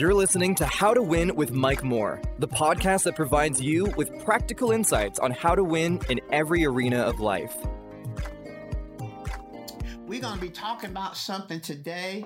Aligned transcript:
You're 0.00 0.14
listening 0.14 0.54
to 0.54 0.64
How 0.64 0.94
to 0.94 1.02
Win 1.02 1.36
with 1.36 1.52
Mike 1.52 1.84
Moore, 1.84 2.22
the 2.38 2.48
podcast 2.48 3.02
that 3.02 3.14
provides 3.14 3.60
you 3.60 3.84
with 3.98 4.24
practical 4.24 4.70
insights 4.70 5.18
on 5.18 5.30
how 5.30 5.54
to 5.54 5.62
win 5.62 6.00
in 6.08 6.22
every 6.32 6.64
arena 6.64 7.00
of 7.00 7.20
life. 7.20 7.54
We're 10.06 10.22
going 10.22 10.36
to 10.36 10.40
be 10.40 10.48
talking 10.48 10.88
about 10.88 11.18
something 11.18 11.60
today. 11.60 12.24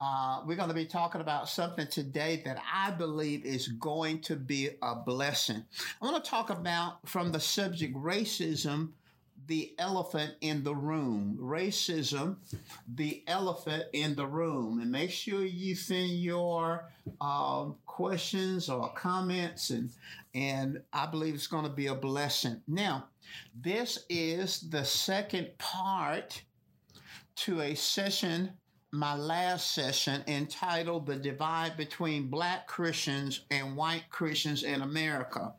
Uh, 0.00 0.42
we're 0.46 0.54
going 0.54 0.68
to 0.68 0.74
be 0.74 0.84
talking 0.84 1.20
about 1.20 1.48
something 1.48 1.88
today 1.88 2.42
that 2.44 2.62
I 2.72 2.92
believe 2.92 3.44
is 3.44 3.66
going 3.66 4.20
to 4.20 4.36
be 4.36 4.68
a 4.80 4.94
blessing. 4.94 5.64
I 6.00 6.04
want 6.04 6.22
to 6.24 6.30
talk 6.30 6.50
about 6.50 7.08
from 7.08 7.32
the 7.32 7.40
subject 7.40 7.96
racism 7.96 8.90
the 9.46 9.74
elephant 9.78 10.34
in 10.40 10.62
the 10.64 10.74
room. 10.74 11.38
Racism, 11.40 12.36
the 12.94 13.22
elephant 13.26 13.84
in 13.92 14.14
the 14.14 14.26
room. 14.26 14.80
And 14.80 14.90
make 14.90 15.10
sure 15.10 15.44
you 15.44 15.74
send 15.74 16.10
your 16.10 16.90
um, 17.20 17.76
questions 17.86 18.68
or 18.68 18.92
comments, 18.92 19.70
and, 19.70 19.90
and 20.34 20.82
I 20.92 21.06
believe 21.06 21.34
it's 21.34 21.46
going 21.46 21.64
to 21.64 21.70
be 21.70 21.86
a 21.86 21.94
blessing. 21.94 22.60
Now, 22.66 23.08
this 23.54 24.04
is 24.08 24.68
the 24.70 24.84
second 24.84 25.56
part 25.58 26.42
to 27.36 27.60
a 27.60 27.74
session 27.74 28.52
my 28.92 29.14
last 29.14 29.72
session 29.72 30.22
entitled 30.26 31.06
The 31.06 31.16
Divide 31.16 31.76
Between 31.76 32.28
Black 32.28 32.66
Christians 32.66 33.44
and 33.50 33.76
White 33.76 34.04
Christians 34.10 34.62
in 34.62 34.80
America. 34.80 35.52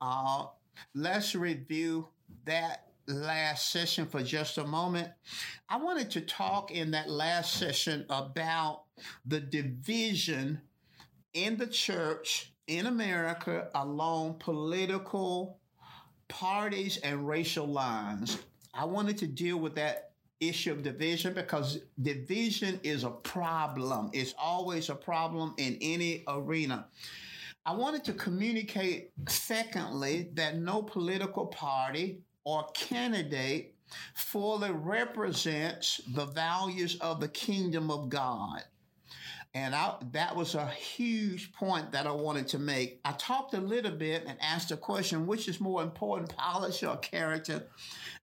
Uh, 0.00 0.46
let's 0.94 1.34
review 1.34 2.08
that 2.44 2.88
last 3.06 3.70
session 3.70 4.06
for 4.06 4.22
just 4.22 4.58
a 4.58 4.64
moment. 4.64 5.08
I 5.68 5.76
wanted 5.76 6.10
to 6.12 6.20
talk 6.20 6.70
in 6.70 6.90
that 6.92 7.08
last 7.08 7.54
session 7.54 8.04
about 8.10 8.84
the 9.24 9.40
division 9.40 10.60
in 11.34 11.56
the 11.56 11.66
church 11.66 12.52
in 12.66 12.86
America 12.86 13.68
along 13.74 14.36
political 14.38 15.58
parties 16.28 16.96
and 16.98 17.26
racial 17.26 17.66
lines. 17.66 18.38
I 18.74 18.84
wanted 18.84 19.18
to 19.18 19.26
deal 19.26 19.58
with 19.58 19.74
that 19.76 20.10
issue 20.40 20.72
of 20.72 20.82
division 20.82 21.32
because 21.32 21.78
division 22.02 22.80
is 22.82 23.04
a 23.04 23.10
problem. 23.10 24.10
It's 24.12 24.34
always 24.38 24.90
a 24.90 24.94
problem 24.94 25.54
in 25.56 25.78
any 25.80 26.24
arena. 26.28 26.88
I 27.64 27.72
wanted 27.72 28.04
to 28.04 28.12
communicate, 28.12 29.10
secondly, 29.28 30.30
that 30.34 30.58
no 30.58 30.82
political 30.82 31.46
party 31.46 32.20
or 32.46 32.64
candidate 32.74 33.74
fully 34.14 34.70
represents 34.70 36.00
the 36.14 36.24
values 36.26 36.96
of 37.00 37.20
the 37.20 37.28
kingdom 37.28 37.90
of 37.90 38.08
God. 38.08 38.62
And 39.52 39.74
I, 39.74 39.94
that 40.12 40.36
was 40.36 40.54
a 40.54 40.66
huge 40.66 41.52
point 41.52 41.90
that 41.92 42.06
I 42.06 42.12
wanted 42.12 42.46
to 42.48 42.58
make. 42.58 43.00
I 43.04 43.12
talked 43.12 43.54
a 43.54 43.60
little 43.60 43.90
bit 43.90 44.24
and 44.28 44.38
asked 44.40 44.70
a 44.70 44.76
question 44.76 45.26
which 45.26 45.48
is 45.48 45.60
more 45.60 45.82
important, 45.82 46.36
policy 46.36 46.86
or 46.86 46.96
character? 46.98 47.66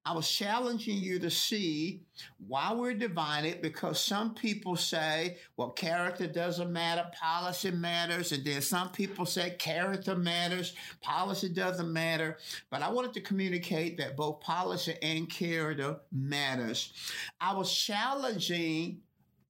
I 0.05 0.13
was 0.13 0.29
challenging 0.29 0.97
you 0.97 1.17
to 1.19 1.29
see 1.29 2.01
why 2.47 2.73
we're 2.73 2.93
divided 2.93 3.61
because 3.61 4.01
some 4.01 4.33
people 4.33 4.75
say, 4.75 5.37
well, 5.55 5.69
character 5.69 6.27
doesn't 6.27 6.73
matter, 6.73 7.09
policy 7.17 7.71
matters. 7.71 8.33
And 8.33 8.43
then 8.43 8.61
some 8.61 8.89
people 8.89 9.25
say 9.25 9.51
character 9.51 10.15
matters, 10.15 10.73
policy 10.99 11.47
doesn't 11.47 11.91
matter. 11.91 12.37
But 12.69 12.81
I 12.81 12.89
wanted 12.89 13.13
to 13.13 13.21
communicate 13.21 13.97
that 13.97 14.17
both 14.17 14.41
policy 14.41 14.95
and 15.01 15.29
character 15.29 15.97
matters. 16.11 16.91
I 17.39 17.55
was 17.55 17.73
challenging 17.73 18.99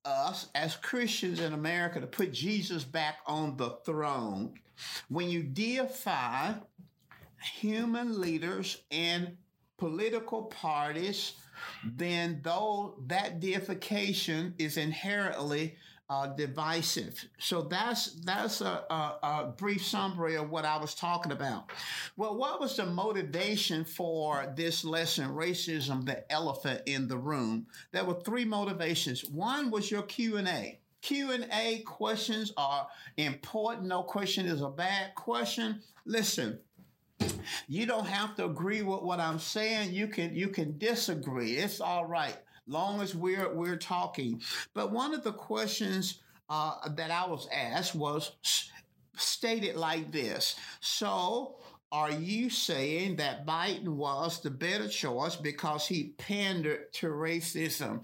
us 0.06 0.50
as 0.54 0.76
Christians 0.76 1.40
in 1.40 1.54
America 1.54 2.00
to 2.00 2.08
put 2.08 2.32
Jesus 2.32 2.84
back 2.84 3.18
on 3.26 3.58
the 3.58 3.72
throne. 3.86 4.54
When 5.08 5.30
you 5.30 5.42
deify 5.42 6.54
human 7.42 8.22
leaders 8.22 8.84
and 8.92 9.36
political 9.84 10.44
parties, 10.44 11.34
then 11.84 12.40
though 12.42 12.96
that 13.08 13.42
deification 13.42 14.54
is 14.58 14.78
inherently 14.78 15.76
uh, 16.10 16.28
divisive. 16.28 17.22
So 17.38 17.64
that's 17.64 18.14
that's 18.22 18.62
a, 18.62 18.86
a, 18.90 19.18
a, 19.24 19.54
brief 19.58 19.86
summary 19.86 20.36
of 20.36 20.50
what 20.50 20.64
I 20.64 20.78
was 20.78 20.96
talking 20.96 21.34
about. 21.34 21.70
Well, 22.16 22.38
what 22.38 22.62
was 22.62 22.78
the 22.78 22.86
motivation 22.86 23.84
for 23.84 24.54
this 24.56 24.86
lesson, 24.86 25.30
racism, 25.30 26.06
the 26.06 26.32
elephant 26.32 26.84
in 26.86 27.10
the 27.10 27.18
room? 27.18 27.68
There 27.92 28.06
were 28.06 28.22
three 28.22 28.46
motivations. 28.46 29.26
One 29.26 29.70
was 29.70 29.92
your 29.92 30.04
Q 30.04 30.38
and 30.38 30.48
A. 30.48 30.80
Q&A 31.02 31.84
questions 31.86 32.54
are 32.56 32.88
important. 33.18 33.88
No 33.88 34.04
question 34.04 34.46
is 34.46 34.62
a 34.62 34.70
bad 34.70 35.14
question. 35.16 35.82
Listen, 36.06 36.60
you 37.68 37.86
don't 37.86 38.08
have 38.08 38.36
to 38.36 38.46
agree 38.46 38.82
with 38.82 39.02
what 39.02 39.20
I'm 39.20 39.40
saying. 39.40 39.94
You 39.94 40.08
can 40.08 40.36
you 40.36 40.50
can 40.50 40.78
disagree. 40.78 41.54
It's 41.54 41.82
all 41.82 42.06
right, 42.06 42.38
long 42.68 43.02
as 43.02 43.16
we're 43.16 43.54
we're 43.54 43.78
talking. 43.78 44.42
But 44.74 44.92
one 44.92 45.14
of 45.14 45.24
the 45.24 45.34
questions 45.34 46.22
uh, 46.50 46.90
that 46.90 47.12
I 47.12 47.28
was 47.28 47.48
asked 47.54 47.96
was 47.96 48.32
stated 49.16 49.76
like 49.76 50.12
this: 50.12 50.56
So. 50.80 51.58
Are 51.94 52.10
you 52.10 52.50
saying 52.50 53.18
that 53.18 53.46
Biden 53.46 53.90
was 53.90 54.42
the 54.42 54.50
better 54.50 54.88
choice 54.88 55.36
because 55.36 55.88
he 55.88 56.16
pandered 56.18 56.92
to 56.94 57.10
racism? 57.10 58.02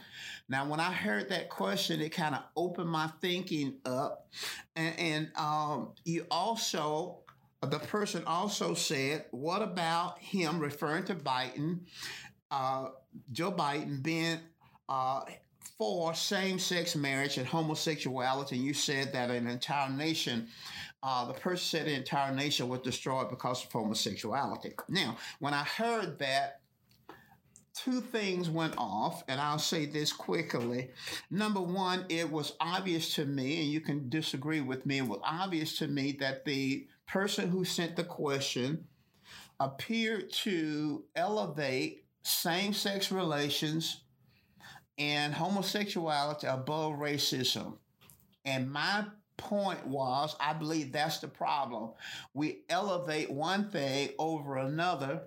Now, 0.47 0.67
when 0.67 0.79
I 0.79 0.91
heard 0.91 1.29
that 1.29 1.49
question, 1.49 1.99
it 1.99 2.09
kind 2.09 2.35
of 2.35 2.43
opened 2.55 2.91
my 2.91 3.07
thinking 3.19 3.77
up. 3.87 4.27
And, 4.75 4.99
and 4.99 5.31
um, 5.35 5.93
you 6.05 6.27
also 6.29 7.21
the 7.61 7.79
person 7.79 8.23
also 8.25 8.73
said, 8.73 9.25
What 9.31 9.61
about 9.61 10.19
him 10.19 10.59
referring 10.59 11.05
to 11.05 11.15
Biden, 11.15 11.81
uh, 12.51 12.89
Joe 13.31 13.51
Biden 13.51 14.01
being 14.01 14.39
uh, 14.87 15.21
for 15.77 16.13
same 16.13 16.57
sex 16.57 16.95
marriage 16.95 17.37
and 17.37 17.47
homosexuality? 17.47 18.57
You 18.57 18.73
said 18.73 19.13
that 19.13 19.29
an 19.29 19.47
entire 19.47 19.89
nation, 19.89 20.47
uh, 21.03 21.25
the 21.25 21.33
person 21.33 21.65
said 21.65 21.87
the 21.87 21.95
entire 21.95 22.33
nation 22.33 22.69
was 22.69 22.79
destroyed 22.79 23.29
because 23.29 23.63
of 23.63 23.71
homosexuality. 23.71 24.73
Now, 24.87 25.17
when 25.39 25.53
I 25.53 25.63
heard 25.63 26.19
that, 26.19 26.61
two 27.73 28.01
things 28.01 28.49
went 28.49 28.73
off, 28.77 29.23
and 29.27 29.39
I'll 29.39 29.59
say 29.59 29.85
this 29.85 30.11
quickly. 30.11 30.89
Number 31.29 31.61
one, 31.61 32.05
it 32.09 32.29
was 32.29 32.53
obvious 32.59 33.15
to 33.15 33.25
me, 33.25 33.61
and 33.61 33.71
you 33.71 33.79
can 33.79 34.09
disagree 34.09 34.61
with 34.61 34.85
me, 34.85 34.97
it 34.97 35.07
was 35.07 35.21
obvious 35.23 35.77
to 35.79 35.87
me 35.87 36.17
that 36.19 36.45
the 36.45 36.87
person 37.09 37.49
who 37.49 37.65
sent 37.65 37.95
the 37.95 38.03
question 38.03 38.85
appeared 39.59 40.31
to 40.31 41.03
elevate 41.15 42.05
same 42.23 42.71
sex 42.71 43.11
relations 43.11 44.01
and 44.97 45.33
homosexuality 45.33 46.45
above 46.45 46.93
racism. 46.93 47.77
And 48.45 48.71
my 48.71 49.05
point 49.37 49.85
was 49.87 50.35
I 50.39 50.53
believe 50.53 50.91
that's 50.91 51.19
the 51.19 51.27
problem. 51.27 51.91
We 52.33 52.61
elevate 52.69 53.31
one 53.31 53.69
thing 53.69 54.09
over 54.19 54.57
another 54.57 55.23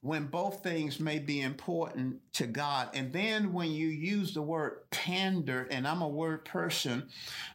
when 0.00 0.26
both 0.26 0.64
things 0.64 0.98
may 0.98 1.20
be 1.20 1.40
important 1.40 2.16
to 2.32 2.46
God. 2.48 2.88
And 2.94 3.12
then 3.12 3.52
when 3.52 3.70
you 3.70 3.86
use 3.86 4.34
the 4.34 4.42
word 4.42 4.90
pander, 4.90 5.68
and 5.70 5.86
I'm 5.86 6.02
a 6.02 6.08
word 6.08 6.44
person, 6.44 7.08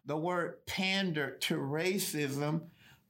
the 0.05 0.15
word 0.15 0.65
pander 0.65 1.31
to 1.41 1.55
racism 1.57 2.61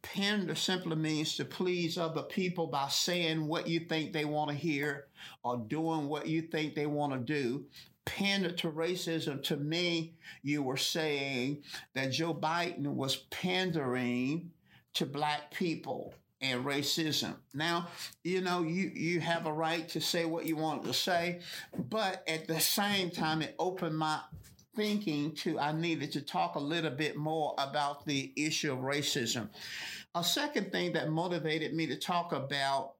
pander 0.01 0.55
simply 0.55 0.95
means 0.95 1.35
to 1.35 1.45
please 1.45 1.97
other 1.97 2.23
people 2.23 2.67
by 2.67 2.87
saying 2.87 3.47
what 3.47 3.67
you 3.67 3.81
think 3.81 4.13
they 4.13 4.25
want 4.25 4.49
to 4.49 4.55
hear 4.55 5.07
or 5.43 5.57
doing 5.57 6.07
what 6.07 6.27
you 6.27 6.41
think 6.41 6.75
they 6.75 6.85
want 6.85 7.13
to 7.13 7.19
do. 7.19 7.65
Pander 8.05 8.51
to 8.51 8.71
racism, 8.71 9.43
to 9.43 9.57
me, 9.57 10.15
you 10.41 10.63
were 10.63 10.77
saying 10.77 11.63
that 11.93 12.11
Joe 12.11 12.33
Biden 12.33 12.93
was 12.93 13.17
pandering 13.31 14.51
to 14.93 15.05
black 15.05 15.51
people 15.51 16.13
and 16.39 16.63
racism. 16.63 17.35
Now, 17.53 17.87
you 18.23 18.41
know, 18.41 18.61
you, 18.63 18.91
you 18.93 19.19
have 19.19 19.45
a 19.45 19.51
right 19.51 19.87
to 19.89 19.99
say 19.99 20.25
what 20.25 20.45
you 20.45 20.55
want 20.55 20.85
to 20.85 20.93
say, 20.93 21.41
but 21.89 22.23
at 22.27 22.47
the 22.47 22.59
same 22.59 23.09
time, 23.09 23.41
it 23.41 23.55
opened 23.59 23.97
my 23.97 24.21
thinking 24.77 25.33
to 25.33 25.59
I 25.59 25.73
needed 25.73 26.13
to 26.13 26.21
talk 26.21 26.55
a 26.55 26.59
little 26.59 26.91
bit 26.91 27.17
more 27.17 27.55
about 27.57 28.05
the 28.05 28.31
issue 28.37 28.71
of 28.71 28.79
racism. 28.79 29.49
A 30.15 30.23
second 30.23 30.71
thing 30.71 30.93
that 30.93 31.09
motivated 31.09 31.73
me 31.73 31.87
to 31.87 31.97
talk 31.97 32.31
about 32.31 32.93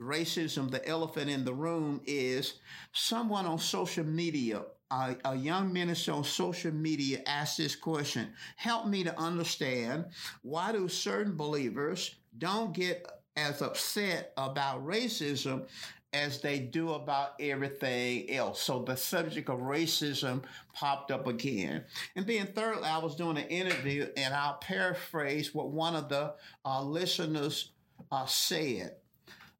racism, 0.00 0.70
the 0.70 0.86
elephant 0.86 1.30
in 1.30 1.44
the 1.44 1.54
room, 1.54 2.02
is 2.04 2.60
someone 2.92 3.46
on 3.46 3.58
social 3.58 4.04
media, 4.04 4.62
a, 4.90 5.16
a 5.24 5.34
young 5.34 5.72
minister 5.72 6.12
on 6.12 6.24
social 6.24 6.72
media 6.72 7.22
asked 7.26 7.56
this 7.56 7.74
question 7.74 8.32
Help 8.56 8.86
me 8.86 9.02
to 9.02 9.18
understand 9.18 10.04
why 10.42 10.72
do 10.72 10.88
certain 10.88 11.36
believers 11.36 12.16
don't 12.36 12.74
get 12.74 13.10
as 13.36 13.62
upset 13.62 14.32
about 14.36 14.86
racism 14.86 15.66
as 16.14 16.40
they 16.40 16.60
do 16.60 16.92
about 16.92 17.32
everything 17.40 18.30
else. 18.30 18.62
So 18.62 18.82
the 18.82 18.96
subject 18.96 19.50
of 19.50 19.58
racism 19.58 20.44
popped 20.72 21.10
up 21.10 21.26
again. 21.26 21.84
And 22.14 22.26
then 22.26 22.46
thirdly, 22.46 22.84
I 22.84 22.98
was 22.98 23.16
doing 23.16 23.36
an 23.36 23.48
interview 23.48 24.06
and 24.16 24.32
I'll 24.32 24.54
paraphrase 24.54 25.52
what 25.52 25.70
one 25.70 25.96
of 25.96 26.08
the 26.08 26.34
uh, 26.64 26.82
listeners 26.82 27.72
uh, 28.12 28.26
said. 28.26 28.94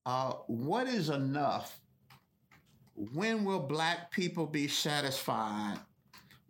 Uh, 0.06 0.35
what 0.47 0.87
is 0.87 1.11
enough? 1.11 1.81
When 2.95 3.45
will 3.45 3.61
black 3.61 4.12
people 4.12 4.47
be 4.47 4.69
satisfied? 4.69 5.79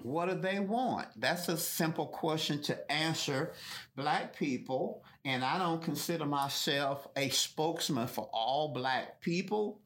What 0.03 0.29
do 0.29 0.35
they 0.35 0.61
want? 0.61 1.09
That's 1.17 1.49
a 1.49 1.57
simple 1.57 2.07
question 2.07 2.61
to 2.65 2.93
answer. 2.93 3.55
Black 3.97 4.37
people, 4.37 5.03
and 5.25 5.43
I 5.43 5.59
don't 5.59 5.83
consider 5.83 6.27
myself 6.27 7.09
a 7.17 7.31
spokesman 7.31 8.09
for 8.09 8.29
all 8.31 8.75
black 8.75 9.23
people, 9.23 9.81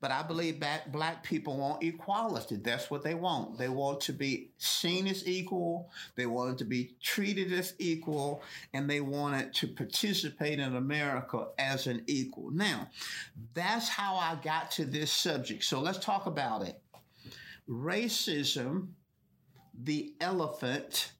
but 0.00 0.10
I 0.10 0.22
believe 0.22 0.60
that 0.60 0.92
black 0.92 1.22
people 1.22 1.56
want 1.56 1.82
equality. 1.82 2.56
That's 2.56 2.90
what 2.90 3.02
they 3.02 3.14
want. 3.14 3.58
They 3.58 3.68
want 3.68 4.00
to 4.02 4.12
be 4.12 4.50
seen 4.58 5.06
as 5.06 5.26
equal. 5.26 5.90
They 6.16 6.26
want 6.26 6.58
to 6.58 6.64
be 6.64 6.94
treated 7.02 7.52
as 7.52 7.74
equal, 7.78 8.42
and 8.72 8.88
they 8.88 9.00
wanted 9.00 9.54
to 9.54 9.68
participate 9.68 10.58
in 10.58 10.76
America 10.76 11.48
as 11.58 11.86
an 11.86 12.02
equal. 12.06 12.50
Now, 12.50 12.88
that's 13.54 13.88
how 13.88 14.16
I 14.16 14.36
got 14.42 14.70
to 14.72 14.84
this 14.84 15.10
subject. 15.10 15.64
So 15.64 15.80
let's 15.80 15.98
talk 15.98 16.26
about 16.26 16.66
it. 16.66 16.80
Racism, 17.68 18.88
the 19.82 20.14
elephant 20.20 21.12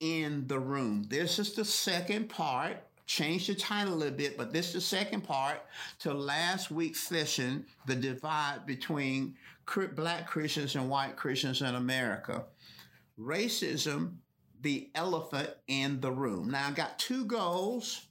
in 0.00 0.46
the 0.46 0.58
room. 0.58 1.04
This 1.08 1.38
is 1.38 1.54
the 1.54 1.64
second 1.64 2.28
part 2.28 2.87
changed 3.08 3.48
the 3.48 3.54
title 3.54 3.94
a 3.94 3.96
little 3.96 4.16
bit, 4.16 4.36
but 4.36 4.52
this 4.52 4.68
is 4.68 4.74
the 4.74 4.80
second 4.82 5.22
part 5.22 5.62
to 6.00 6.12
last 6.12 6.70
week's 6.70 7.00
session, 7.00 7.64
the 7.86 7.96
divide 7.96 8.66
between 8.66 9.34
black 9.94 10.26
Christians 10.26 10.76
and 10.76 10.88
white 10.88 11.16
Christians 11.16 11.62
in 11.62 11.74
America. 11.74 12.44
Racism, 13.18 14.16
the 14.60 14.90
elephant 14.94 15.50
in 15.66 16.00
the 16.00 16.12
room. 16.12 16.50
Now, 16.50 16.68
I 16.68 16.70
got 16.72 16.98
two 16.98 17.24
goals. 17.24 18.06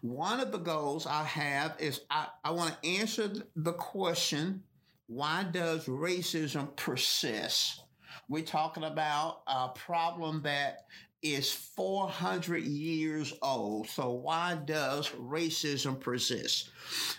One 0.00 0.38
of 0.38 0.52
the 0.52 0.58
goals 0.58 1.06
I 1.06 1.24
have 1.24 1.74
is 1.80 2.02
I, 2.08 2.28
I 2.44 2.52
want 2.52 2.80
to 2.80 2.88
answer 2.88 3.30
the 3.56 3.72
question 3.72 4.62
why 5.08 5.44
does 5.44 5.86
racism 5.86 6.74
persist? 6.76 7.82
We're 8.28 8.44
talking 8.44 8.82
about 8.84 9.42
a 9.46 9.68
problem 9.68 10.42
that 10.42 10.86
is 11.34 11.52
400 11.52 12.62
years 12.62 13.32
old. 13.42 13.88
So 13.88 14.10
why 14.10 14.58
does 14.64 15.08
racism 15.10 15.98
persist? 15.98 16.70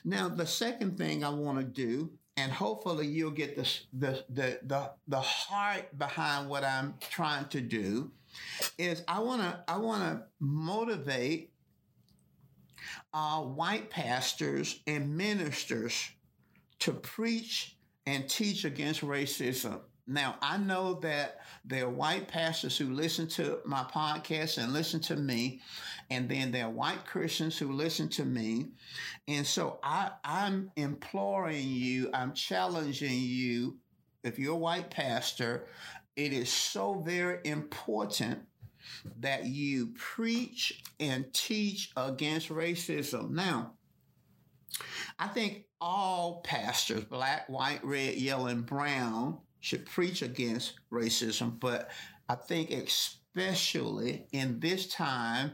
Now, 0.04 0.30
the 0.30 0.45
second 0.45 0.98
thing 0.98 1.24
I 1.24 1.30
want 1.30 1.59
to 1.59 1.63
do, 1.63 2.12
and 2.36 2.51
hopefully 2.51 3.07
you'll 3.07 3.31
get 3.31 3.56
the, 3.56 3.69
the, 3.94 4.24
the, 4.30 4.59
the, 4.63 4.92
the 5.07 5.19
heart 5.19 5.98
behind 5.98 6.50
what 6.50 6.63
I'm 6.63 6.95
trying 7.09 7.45
to 7.50 7.62
do, 7.62 8.12
is 8.77 9.04
I 9.07 9.19
want 9.19 9.42
to 9.42 9.63
I 9.68 9.77
want 9.77 10.04
to 10.04 10.24
motivate 10.39 11.51
uh, 13.13 13.42
white 13.42 13.89
pastors 13.89 14.81
and 14.88 15.18
ministers 15.18 16.12
to 16.80 16.94
preach 16.94 17.77
and 18.06 18.30
teach 18.30 18.63
against 18.65 19.01
racism. 19.01 19.81
Now, 20.07 20.38
I 20.42 20.57
know 20.57 20.94
that 21.01 21.42
there 21.65 21.86
are 21.86 21.89
white 21.89 22.30
pastors 22.30 22.77
who 22.77 22.94
listen 22.94 23.27
to 23.30 23.59
my 23.65 23.83
podcast 23.83 24.57
and 24.57 24.71
listen 24.71 25.01
to 25.01 25.18
me, 25.18 25.62
and 26.09 26.30
then 26.30 26.51
there 26.51 26.65
are 26.65 26.71
white 26.71 27.06
Christians 27.06 27.57
who 27.57 27.74
listen 27.74 28.07
to 28.09 28.24
me. 28.24 28.68
And 29.27 29.45
so 29.45 29.80
I, 29.83 30.12
I'm 30.24 30.71
imploring 30.77 31.68
you, 31.68 32.09
I'm 32.13 32.33
challenging 32.33 33.19
you, 33.19 33.77
if 34.24 34.39
you're 34.39 34.54
a 34.54 34.57
white 34.57 34.89
pastor, 34.89 35.68
it 36.15 36.31
is 36.31 36.50
so 36.50 37.01
very 37.06 37.39
important 37.44 38.39
that 39.19 39.45
you 39.45 39.88
preach 39.98 40.83
and 41.00 41.31
teach 41.33 41.92
against 41.98 42.50
racism. 42.50 43.31
Now, 43.31 43.74
I 45.19 45.27
think 45.27 45.65
all 45.81 46.42
pastors, 46.44 47.04
black, 47.04 47.50
white, 47.50 47.83
red, 47.83 48.15
yellow, 48.15 48.48
and 48.48 48.65
brown, 48.65 49.39
should 49.59 49.86
preach 49.86 50.21
against 50.21 50.74
racism, 50.92 51.59
but 51.59 51.89
I 52.30 52.36
think 52.36 52.71
especially 52.71 54.27
in 54.31 54.59
this 54.59 54.88
time 54.88 55.51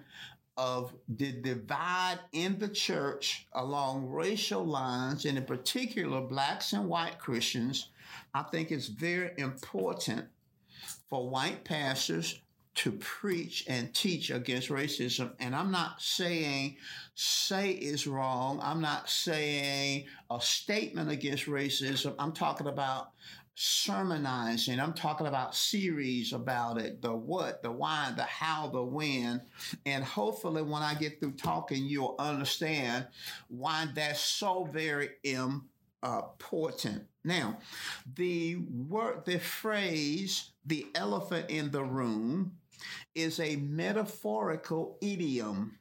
of 0.55 0.93
the 1.07 1.31
divide 1.31 2.19
in 2.31 2.59
the 2.59 2.67
church 2.67 3.47
along 3.53 4.09
racial 4.09 4.63
lines, 4.63 5.25
and 5.25 5.37
in 5.37 5.45
particular 5.45 6.21
blacks 6.21 6.73
and 6.73 6.87
white 6.87 7.17
Christians, 7.17 7.89
I 8.33 8.43
think 8.43 8.71
it's 8.71 8.87
very 8.87 9.31
important 9.37 10.25
for 11.09 11.29
white 11.29 11.63
pastors 11.63 12.39
to 12.75 12.91
preach 12.93 13.65
and 13.67 13.93
teach 13.93 14.31
against 14.31 14.69
racism. 14.69 15.31
And 15.39 15.55
I'm 15.55 15.71
not 15.71 16.01
saying 16.01 16.77
say 17.13 17.71
is 17.71 18.07
wrong. 18.07 18.59
I'm 18.63 18.81
not 18.81 19.09
saying 19.09 20.05
a 20.31 20.41
statement 20.41 21.11
against 21.11 21.45
racism. 21.45 22.15
I'm 22.17 22.31
talking 22.31 22.67
about 22.67 23.11
sermonizing. 23.55 24.79
I'm 24.79 24.93
talking 24.93 25.27
about 25.27 25.55
series 25.55 26.33
about 26.33 26.79
it, 26.79 27.01
the 27.01 27.15
what, 27.15 27.61
the 27.61 27.71
why, 27.71 28.11
the 28.15 28.23
how, 28.23 28.67
the 28.67 28.83
when. 28.83 29.41
And 29.85 30.03
hopefully 30.03 30.63
when 30.63 30.81
I 30.81 30.95
get 30.95 31.19
through 31.19 31.33
talking, 31.33 31.85
you'll 31.85 32.15
understand 32.17 33.07
why 33.49 33.87
that's 33.93 34.21
so 34.21 34.67
very 34.71 35.09
important. 35.23 37.03
Now, 37.23 37.59
the 38.15 38.55
word, 38.55 39.25
the 39.25 39.39
phrase, 39.39 40.51
the 40.65 40.87
elephant 40.95 41.49
in 41.49 41.71
the 41.71 41.83
room 41.83 42.57
is 43.15 43.39
a 43.39 43.55
metaphorical 43.57 44.97
idiom 45.01 45.77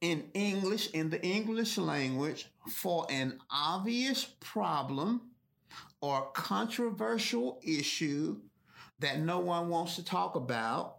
in 0.00 0.24
English, 0.34 0.90
in 0.90 1.10
the 1.10 1.22
English 1.22 1.78
language, 1.78 2.46
for 2.68 3.06
an 3.10 3.38
obvious 3.50 4.24
problem 4.40 5.31
or 6.02 6.30
controversial 6.32 7.60
issue 7.62 8.36
that 8.98 9.20
no 9.20 9.38
one 9.38 9.68
wants 9.68 9.96
to 9.96 10.04
talk 10.04 10.34
about 10.34 10.96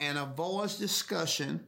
and 0.00 0.16
avoids 0.16 0.78
discussion 0.78 1.66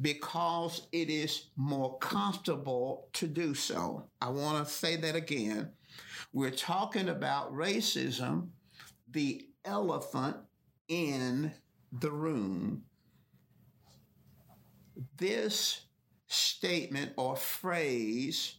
because 0.00 0.88
it 0.92 1.08
is 1.08 1.48
more 1.56 1.98
comfortable 1.98 3.08
to 3.12 3.26
do 3.26 3.54
so. 3.54 4.08
I 4.20 4.30
want 4.30 4.66
to 4.66 4.72
say 4.72 4.96
that 4.96 5.14
again. 5.14 5.70
We're 6.32 6.50
talking 6.50 7.08
about 7.08 7.54
racism, 7.54 8.48
the 9.10 9.46
elephant 9.64 10.36
in 10.88 11.52
the 11.92 12.10
room. 12.10 12.82
This 15.16 15.82
statement 16.26 17.12
or 17.16 17.36
phrase 17.36 18.56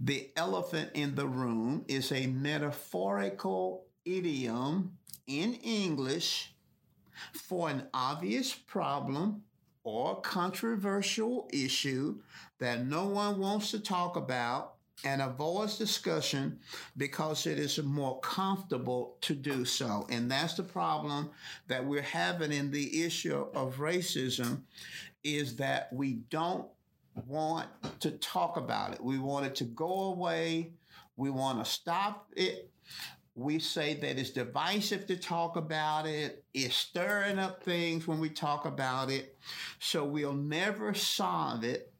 the 0.00 0.30
elephant 0.36 0.90
in 0.94 1.14
the 1.14 1.26
room 1.26 1.84
is 1.88 2.12
a 2.12 2.26
metaphorical 2.26 3.84
idiom 4.04 4.92
in 5.26 5.54
English 5.54 6.54
for 7.32 7.70
an 7.70 7.84
obvious 7.94 8.54
problem 8.54 9.42
or 9.84 10.20
controversial 10.20 11.48
issue 11.52 12.18
that 12.58 12.84
no 12.84 13.06
one 13.06 13.38
wants 13.38 13.70
to 13.70 13.80
talk 13.80 14.16
about 14.16 14.74
and 15.04 15.20
avoids 15.20 15.78
discussion 15.78 16.58
because 16.96 17.46
it 17.46 17.58
is 17.58 17.78
more 17.82 18.18
comfortable 18.20 19.16
to 19.20 19.34
do 19.34 19.64
so. 19.64 20.06
And 20.10 20.30
that's 20.30 20.54
the 20.54 20.62
problem 20.62 21.30
that 21.68 21.84
we're 21.84 22.02
having 22.02 22.52
in 22.52 22.70
the 22.70 23.04
issue 23.04 23.46
of 23.54 23.76
racism 23.76 24.62
is 25.22 25.56
that 25.56 25.92
we 25.92 26.14
don't 26.30 26.66
want 27.26 27.68
to 28.00 28.12
talk 28.12 28.56
about 28.56 28.92
it. 28.92 29.02
We 29.02 29.18
want 29.18 29.46
it 29.46 29.54
to 29.56 29.64
go 29.64 30.04
away. 30.04 30.72
We 31.16 31.30
want 31.30 31.64
to 31.64 31.70
stop 31.70 32.28
it. 32.36 32.70
We 33.34 33.58
say 33.58 33.94
that 33.94 34.18
it's 34.18 34.30
divisive 34.30 35.06
to 35.06 35.16
talk 35.16 35.56
about 35.56 36.06
it. 36.06 36.44
It's 36.54 36.74
stirring 36.74 37.38
up 37.38 37.62
things 37.62 38.06
when 38.06 38.18
we 38.18 38.30
talk 38.30 38.64
about 38.64 39.10
it. 39.10 39.36
So 39.78 40.04
we'll 40.04 40.32
never 40.32 40.94
solve 40.94 41.64
it 41.64 41.92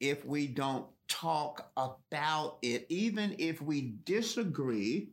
if 0.00 0.24
we 0.24 0.46
don't 0.46 0.86
talk 1.06 1.70
about 1.76 2.58
it, 2.62 2.86
even 2.88 3.36
if 3.38 3.60
we 3.60 3.94
disagree 4.04 5.10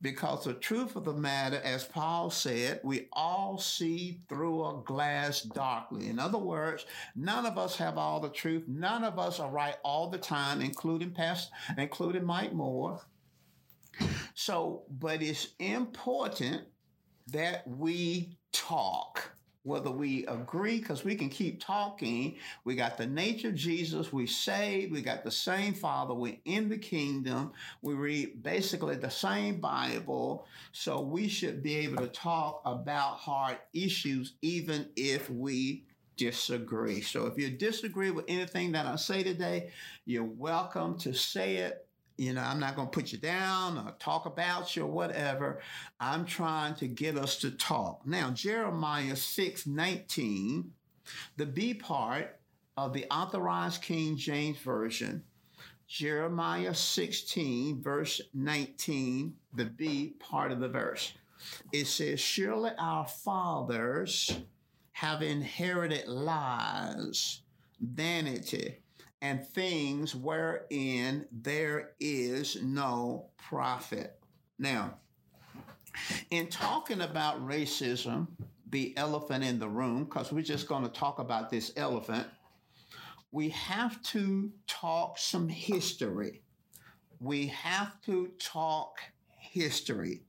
because 0.00 0.44
the 0.44 0.54
truth 0.54 0.96
of 0.96 1.04
the 1.04 1.12
matter, 1.12 1.60
as 1.64 1.84
Paul 1.84 2.30
said, 2.30 2.80
we 2.82 3.08
all 3.12 3.58
see 3.58 4.20
through 4.28 4.64
a 4.64 4.82
glass 4.84 5.42
darkly. 5.42 6.08
In 6.08 6.18
other 6.18 6.38
words, 6.38 6.86
none 7.14 7.46
of 7.46 7.58
us 7.58 7.76
have 7.76 7.98
all 7.98 8.20
the 8.20 8.30
truth. 8.30 8.64
None 8.66 9.04
of 9.04 9.18
us 9.18 9.40
are 9.40 9.50
right 9.50 9.76
all 9.82 10.08
the 10.08 10.18
time, 10.18 10.60
including 10.60 11.10
past, 11.10 11.50
including 11.76 12.24
Mike 12.24 12.52
Moore. 12.52 13.00
So, 14.34 14.82
but 14.90 15.22
it's 15.22 15.48
important 15.58 16.62
that 17.28 17.66
we 17.66 18.36
talk. 18.52 19.33
Whether 19.64 19.90
we 19.90 20.26
agree, 20.26 20.78
because 20.78 21.04
we 21.04 21.16
can 21.16 21.28
keep 21.28 21.60
talking. 21.60 22.36
We 22.64 22.76
got 22.76 22.96
the 22.96 23.06
nature 23.06 23.48
of 23.48 23.54
Jesus, 23.56 24.12
we 24.12 24.26
say 24.26 24.88
we 24.92 25.02
got 25.02 25.24
the 25.24 25.30
same 25.30 25.74
Father, 25.74 26.14
we're 26.14 26.38
in 26.44 26.68
the 26.68 26.78
kingdom, 26.78 27.52
we 27.82 27.94
read 27.94 28.42
basically 28.42 28.96
the 28.96 29.10
same 29.10 29.60
Bible. 29.60 30.46
So 30.72 31.00
we 31.00 31.28
should 31.28 31.62
be 31.62 31.76
able 31.76 31.96
to 31.98 32.08
talk 32.08 32.60
about 32.64 33.16
hard 33.16 33.58
issues, 33.72 34.34
even 34.42 34.86
if 34.96 35.28
we 35.30 35.84
disagree. 36.16 37.00
So 37.00 37.26
if 37.26 37.38
you 37.38 37.50
disagree 37.50 38.10
with 38.10 38.26
anything 38.28 38.72
that 38.72 38.86
I 38.86 38.96
say 38.96 39.22
today, 39.22 39.70
you're 40.04 40.24
welcome 40.24 40.96
to 40.98 41.12
say 41.12 41.56
it 41.56 41.83
you 42.16 42.32
know, 42.32 42.42
I'm 42.42 42.60
not 42.60 42.76
going 42.76 42.88
to 42.88 42.92
put 42.92 43.12
you 43.12 43.18
down 43.18 43.78
or 43.78 43.92
talk 43.98 44.26
about 44.26 44.76
you 44.76 44.84
or 44.84 44.90
whatever. 44.90 45.60
I'm 45.98 46.24
trying 46.24 46.74
to 46.76 46.86
get 46.86 47.16
us 47.16 47.36
to 47.38 47.50
talk. 47.50 48.06
Now, 48.06 48.30
Jeremiah 48.30 49.16
6 49.16 49.66
19, 49.66 50.70
the 51.36 51.46
B 51.46 51.74
part 51.74 52.38
of 52.76 52.92
the 52.92 53.06
authorized 53.10 53.82
King 53.82 54.16
James 54.16 54.58
Version, 54.58 55.24
Jeremiah 55.86 56.74
16, 56.74 57.82
verse 57.82 58.20
19, 58.32 59.34
the 59.54 59.66
B 59.66 60.14
part 60.18 60.52
of 60.52 60.60
the 60.60 60.68
verse. 60.68 61.12
It 61.72 61.86
says, 61.86 62.20
Surely 62.20 62.70
our 62.78 63.06
fathers 63.06 64.38
have 64.92 65.22
inherited 65.22 66.08
lies, 66.08 67.42
vanity, 67.80 68.78
and 69.24 69.42
things 69.42 70.14
wherein 70.14 71.26
there 71.32 71.92
is 71.98 72.62
no 72.62 73.30
profit. 73.38 74.20
Now, 74.58 74.98
in 76.30 76.48
talking 76.48 77.00
about 77.00 77.42
racism, 77.42 78.26
the 78.68 78.94
elephant 78.98 79.42
in 79.42 79.58
the 79.58 79.66
room, 79.66 80.04
because 80.04 80.30
we're 80.30 80.42
just 80.42 80.68
going 80.68 80.82
to 80.82 80.90
talk 80.90 81.20
about 81.20 81.48
this 81.48 81.72
elephant, 81.74 82.26
we 83.32 83.48
have 83.48 84.02
to 84.02 84.52
talk 84.66 85.16
some 85.16 85.48
history. 85.48 86.42
We 87.18 87.46
have 87.46 87.98
to 88.02 88.28
talk 88.38 88.98
history. 89.38 90.20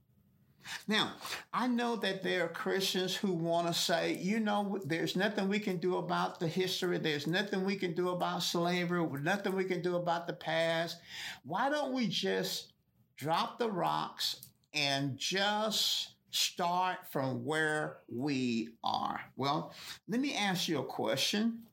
Now, 0.88 1.14
I 1.54 1.68
know 1.68 1.96
that 1.98 2.24
there 2.24 2.46
are 2.46 2.50
Christians 2.50 3.16
who 3.16 3.34
want 3.34 3.68
to 3.68 3.74
say, 3.74 4.18
you 4.22 4.40
know, 4.40 4.80
there's 4.86 5.16
nothing 5.16 5.48
we 5.48 5.60
can 5.60 5.78
do 5.78 5.98
about 5.98 6.40
the 6.40 6.48
history. 6.48 6.98
There's 6.98 7.28
nothing 7.28 7.64
we 7.64 7.76
can 7.76 7.94
do 7.94 8.10
about 8.10 8.44
slavery. 8.44 9.06
Nothing 9.22 9.56
we 9.56 9.66
can 9.66 9.82
do 9.82 9.96
about 9.96 10.28
the 10.28 10.34
past. 10.34 10.98
Why 11.44 11.70
don't 11.70 11.94
we 11.94 12.08
just 12.08 12.74
drop 13.18 13.60
the 13.60 13.70
rocks 13.70 14.48
and 14.74 15.18
just 15.18 16.10
start 16.32 16.98
from 17.12 17.46
where 17.46 17.98
we 18.12 18.70
are? 18.84 19.22
Well, 19.36 19.74
let 20.08 20.20
me 20.20 20.36
ask 20.36 20.68
you 20.68 20.80
a 20.80 20.86
question 20.86 21.64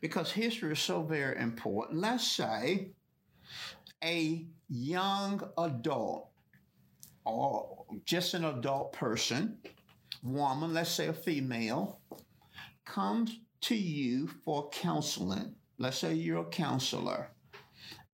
because 0.00 0.32
history 0.32 0.72
is 0.72 0.80
so 0.80 1.02
very 1.02 1.38
important. 1.38 2.00
Let's 2.00 2.26
say 2.26 2.92
a 4.02 4.46
young 4.68 5.42
adult 5.56 6.28
or 7.24 7.84
just 8.04 8.34
an 8.34 8.44
adult 8.44 8.92
person, 8.92 9.58
woman, 10.22 10.74
let's 10.74 10.90
say 10.90 11.08
a 11.08 11.12
female, 11.12 12.00
comes 12.84 13.38
to 13.62 13.74
you 13.74 14.28
for 14.44 14.68
counseling. 14.70 15.54
Let's 15.78 15.98
say 15.98 16.14
you're 16.14 16.42
a 16.42 16.50
counselor, 16.50 17.30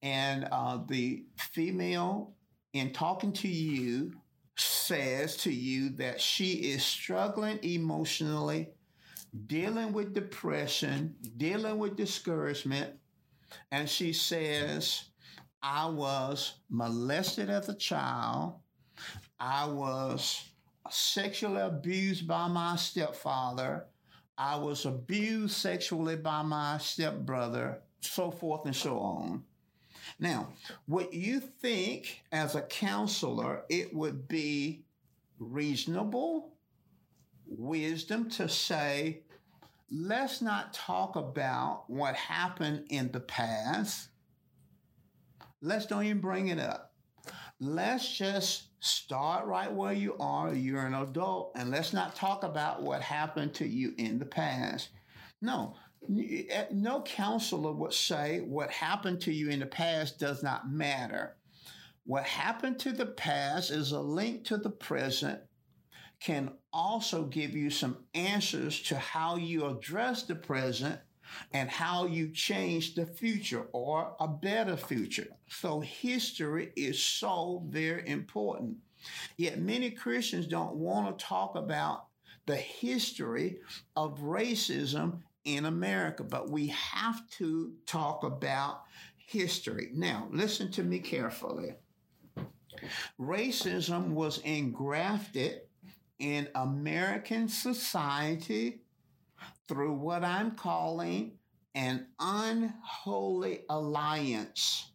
and 0.02 0.48
uh, 0.50 0.78
the 0.88 1.24
female, 1.36 2.32
in 2.72 2.92
talking 2.92 3.32
to 3.34 3.48
you, 3.48 4.12
says 4.56 5.36
to 5.38 5.52
you 5.52 5.90
that 5.90 6.20
she 6.20 6.52
is 6.72 6.82
struggling 6.82 7.58
emotionally, 7.62 8.70
dealing 9.46 9.92
with 9.92 10.14
depression, 10.14 11.14
dealing 11.36 11.78
with 11.78 11.96
discouragement, 11.96 12.94
and 13.70 13.88
she 13.88 14.12
says, 14.12 15.04
I 15.62 15.86
was 15.88 16.54
molested 16.70 17.50
as 17.50 17.68
a 17.68 17.74
child. 17.74 18.59
I 19.40 19.64
was 19.64 20.44
sexually 20.90 21.62
abused 21.62 22.28
by 22.28 22.46
my 22.48 22.76
stepfather. 22.76 23.86
I 24.36 24.56
was 24.56 24.84
abused 24.84 25.56
sexually 25.56 26.16
by 26.16 26.42
my 26.42 26.76
stepbrother, 26.78 27.80
so 28.00 28.30
forth 28.30 28.66
and 28.66 28.76
so 28.76 28.98
on. 28.98 29.44
Now, 30.18 30.48
what 30.86 31.14
you 31.14 31.40
think 31.40 32.22
as 32.32 32.54
a 32.54 32.62
counselor, 32.62 33.62
it 33.70 33.94
would 33.94 34.28
be 34.28 34.84
reasonable 35.38 36.52
wisdom 37.46 38.28
to 38.30 38.48
say, 38.48 39.22
let's 39.90 40.42
not 40.42 40.74
talk 40.74 41.16
about 41.16 41.84
what 41.88 42.14
happened 42.14 42.86
in 42.90 43.10
the 43.10 43.20
past. 43.20 44.08
Let's 45.62 45.86
don't 45.86 46.04
even 46.04 46.20
bring 46.20 46.48
it 46.48 46.58
up. 46.58 46.89
Let's 47.60 48.16
just 48.16 48.70
Start 48.82 49.46
right 49.46 49.70
where 49.70 49.92
you 49.92 50.16
are. 50.18 50.54
You're 50.54 50.86
an 50.86 50.94
adult, 50.94 51.52
and 51.54 51.70
let's 51.70 51.92
not 51.92 52.16
talk 52.16 52.44
about 52.44 52.82
what 52.82 53.02
happened 53.02 53.52
to 53.54 53.66
you 53.66 53.92
in 53.98 54.18
the 54.18 54.24
past. 54.24 54.88
No, 55.42 55.76
eh, 56.18 56.64
no 56.72 57.02
counselor 57.02 57.72
would 57.72 57.92
say 57.92 58.40
what 58.40 58.70
happened 58.70 59.20
to 59.22 59.32
you 59.34 59.50
in 59.50 59.60
the 59.60 59.66
past 59.66 60.18
does 60.18 60.42
not 60.42 60.70
matter. 60.70 61.36
What 62.04 62.24
happened 62.24 62.78
to 62.80 62.92
the 62.92 63.04
past 63.04 63.70
is 63.70 63.92
a 63.92 64.00
link 64.00 64.46
to 64.46 64.56
the 64.56 64.70
present, 64.70 65.40
can 66.20 66.52
also 66.72 67.24
give 67.24 67.50
you 67.50 67.68
some 67.68 67.98
answers 68.14 68.80
to 68.84 68.96
how 68.96 69.36
you 69.36 69.66
address 69.66 70.22
the 70.22 70.34
present 70.34 70.98
and 71.52 71.68
how 71.68 72.06
you 72.06 72.28
change 72.28 72.94
the 72.94 73.06
future 73.06 73.66
or 73.72 74.14
a 74.20 74.28
better 74.28 74.76
future. 74.76 75.28
So 75.48 75.80
history 75.80 76.72
is 76.76 77.02
so 77.02 77.62
very 77.68 78.08
important. 78.08 78.76
Yet 79.36 79.58
many 79.58 79.90
Christians 79.90 80.46
don't 80.46 80.74
want 80.74 81.18
to 81.18 81.24
talk 81.24 81.56
about 81.56 82.06
the 82.46 82.56
history 82.56 83.58
of 83.96 84.18
racism 84.20 85.20
in 85.44 85.66
America, 85.66 86.24
but 86.24 86.50
we 86.50 86.68
have 86.68 87.28
to 87.30 87.72
talk 87.86 88.24
about 88.24 88.82
history. 89.16 89.90
Now, 89.94 90.28
listen 90.30 90.70
to 90.72 90.82
me 90.82 90.98
carefully. 90.98 91.74
Racism 93.18 94.10
was 94.10 94.38
engrafted 94.38 95.62
in 96.18 96.48
American 96.54 97.48
society 97.48 98.80
through 99.68 99.92
what 99.92 100.24
I'm 100.24 100.52
calling 100.52 101.38
an 101.74 102.06
unholy 102.18 103.60
alliance. 103.68 104.90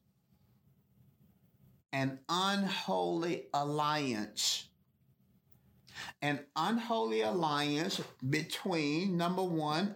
An 1.94 2.20
unholy 2.28 3.48
alliance. 3.54 4.68
An 6.22 6.42
unholy 6.56 7.22
alliance 7.22 8.02
between 8.30 9.16
number 9.16 9.44
one, 9.44 9.96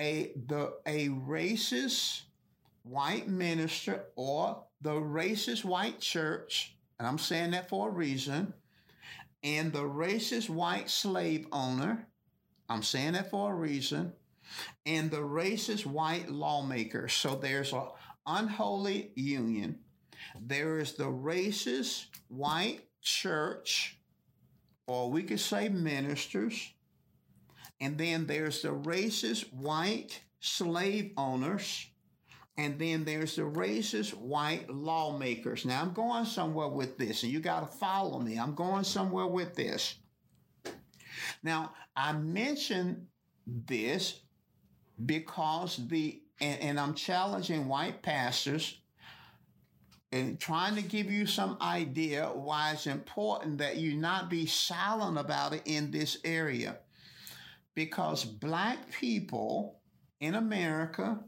a 0.00 0.32
the 0.46 0.74
a 0.86 1.08
racist 1.08 2.22
white 2.82 3.28
minister 3.28 4.06
or 4.16 4.64
the 4.80 4.94
racist 4.94 5.64
white 5.64 6.00
church, 6.00 6.76
and 6.98 7.06
I'm 7.06 7.18
saying 7.18 7.50
that 7.50 7.68
for 7.68 7.88
a 7.88 7.92
reason, 7.92 8.54
and 9.42 9.72
the 9.72 9.82
racist 9.82 10.48
white 10.48 10.88
slave 10.88 11.46
owner 11.52 12.08
I'm 12.68 12.82
saying 12.82 13.12
that 13.12 13.30
for 13.30 13.52
a 13.52 13.56
reason. 13.56 14.12
And 14.86 15.10
the 15.10 15.18
racist 15.18 15.86
white 15.86 16.30
lawmakers. 16.30 17.12
So 17.12 17.34
there's 17.34 17.72
an 17.72 17.88
unholy 18.26 19.12
union. 19.14 19.80
There 20.40 20.78
is 20.78 20.94
the 20.94 21.04
racist 21.04 22.06
white 22.28 22.80
church, 23.02 23.98
or 24.86 25.10
we 25.10 25.22
could 25.22 25.40
say 25.40 25.68
ministers. 25.68 26.72
And 27.80 27.96
then 27.96 28.26
there's 28.26 28.62
the 28.62 28.68
racist 28.68 29.52
white 29.52 30.20
slave 30.40 31.12
owners. 31.16 31.86
And 32.56 32.78
then 32.78 33.04
there's 33.04 33.36
the 33.36 33.42
racist 33.42 34.14
white 34.14 34.68
lawmakers. 34.68 35.64
Now 35.64 35.80
I'm 35.80 35.92
going 35.92 36.24
somewhere 36.24 36.68
with 36.68 36.98
this, 36.98 37.22
and 37.22 37.30
you 37.30 37.38
got 37.38 37.60
to 37.60 37.78
follow 37.78 38.18
me. 38.18 38.36
I'm 38.36 38.56
going 38.56 38.82
somewhere 38.82 39.28
with 39.28 39.54
this. 39.54 39.94
Now, 41.42 41.72
I 41.96 42.12
mention 42.12 43.06
this 43.46 44.20
because 45.04 45.80
the, 45.88 46.20
and, 46.40 46.60
and 46.60 46.80
I'm 46.80 46.94
challenging 46.94 47.68
white 47.68 48.02
pastors 48.02 48.78
and 50.10 50.40
trying 50.40 50.74
to 50.74 50.82
give 50.82 51.10
you 51.10 51.26
some 51.26 51.58
idea 51.60 52.26
why 52.26 52.72
it's 52.72 52.86
important 52.86 53.58
that 53.58 53.76
you 53.76 53.96
not 53.96 54.30
be 54.30 54.46
silent 54.46 55.18
about 55.18 55.52
it 55.52 55.62
in 55.66 55.90
this 55.90 56.18
area. 56.24 56.78
Because 57.74 58.24
black 58.24 58.90
people 58.90 59.80
in 60.20 60.34
America 60.34 61.18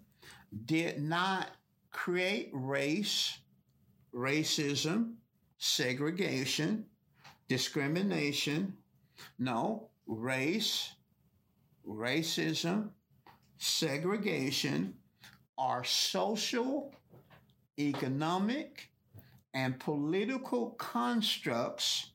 did 0.64 1.00
not 1.00 1.48
create 1.90 2.50
race, 2.52 3.38
racism, 4.14 5.14
segregation, 5.58 6.86
discrimination, 7.48 8.76
no, 9.38 9.89
race, 10.10 10.92
racism, 11.86 12.90
segregation 13.58 14.94
are 15.56 15.84
social, 15.84 16.92
economic, 17.78 18.90
and 19.54 19.78
political 19.78 20.70
constructs. 20.70 22.10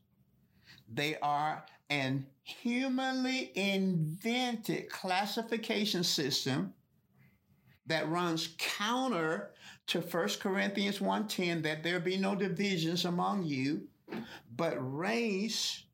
They 0.92 1.16
are 1.22 1.64
an 1.88 2.26
humanly 2.42 3.52
invented 3.56 4.90
classification 4.90 6.04
system 6.04 6.74
that 7.86 8.08
runs 8.08 8.54
counter 8.58 9.52
to 9.86 10.00
1 10.00 10.40
Corinthians 10.40 11.00
1:10 11.00 11.62
that 11.62 11.82
there 11.82 12.00
be 12.00 12.16
no 12.16 12.34
divisions 12.34 13.04
among 13.04 13.44
you, 13.44 13.88
but 14.54 14.76
race, 14.78 15.85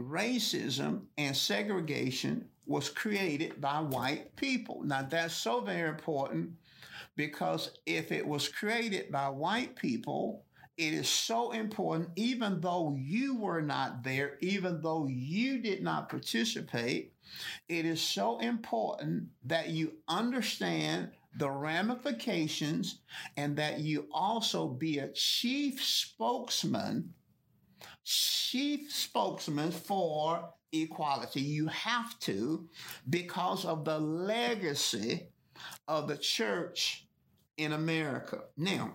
racism 0.00 1.02
and 1.18 1.36
segregation 1.36 2.48
was 2.66 2.88
created 2.88 3.60
by 3.60 3.80
white 3.80 4.34
people. 4.36 4.82
Now 4.84 5.02
that's 5.02 5.34
so 5.34 5.60
very 5.60 5.88
important 5.88 6.50
because 7.16 7.72
if 7.86 8.12
it 8.12 8.26
was 8.26 8.48
created 8.48 9.10
by 9.10 9.28
white 9.28 9.76
people, 9.76 10.44
it 10.76 10.94
is 10.94 11.08
so 11.08 11.50
important, 11.50 12.08
even 12.16 12.60
though 12.60 12.96
you 12.98 13.36
were 13.36 13.60
not 13.60 14.02
there, 14.02 14.38
even 14.40 14.80
though 14.80 15.06
you 15.08 15.58
did 15.58 15.82
not 15.82 16.08
participate, 16.08 17.12
it 17.68 17.84
is 17.84 18.00
so 18.00 18.38
important 18.38 19.24
that 19.44 19.68
you 19.68 19.92
understand 20.08 21.10
the 21.36 21.50
ramifications 21.50 23.00
and 23.36 23.56
that 23.56 23.80
you 23.80 24.08
also 24.12 24.68
be 24.68 24.98
a 24.98 25.12
chief 25.12 25.84
spokesman, 25.84 27.12
chief 28.04 28.92
spokesman 28.92 29.70
for 29.70 30.52
equality. 30.72 31.40
You 31.40 31.66
have 31.68 32.18
to 32.20 32.68
because 33.08 33.64
of 33.64 33.84
the 33.84 33.98
legacy 33.98 35.28
of 35.88 36.08
the 36.08 36.16
church 36.16 37.06
in 37.56 37.72
America. 37.72 38.42
Now, 38.56 38.92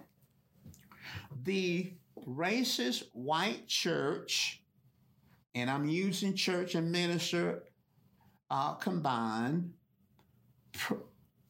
the 1.44 1.94
racist 2.28 3.04
white 3.14 3.68
church, 3.68 4.64
and 5.54 5.70
I'm 5.70 5.88
using 5.88 6.34
church 6.34 6.76
and 6.76 6.92
minister 6.92 7.64
uh, 8.50 8.74
combined, 8.76 9.74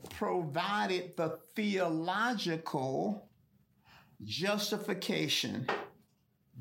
provided 0.09 1.15
the 1.17 1.39
theological 1.55 3.29
justification. 4.24 5.67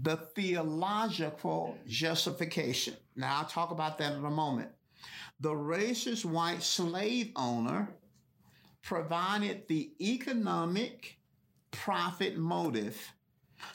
The 0.02 0.16
theological 0.16 1.78
justification. 1.86 2.94
Now, 3.16 3.38
I'll 3.38 3.48
talk 3.48 3.70
about 3.70 3.98
that 3.98 4.12
in 4.12 4.24
a 4.24 4.30
moment. 4.30 4.70
The 5.40 5.50
racist 5.50 6.24
white 6.24 6.62
slave 6.62 7.30
owner 7.36 7.88
provided 8.82 9.68
the 9.68 9.92
economic 10.00 11.18
profit 11.70 12.36
motive. 12.36 13.00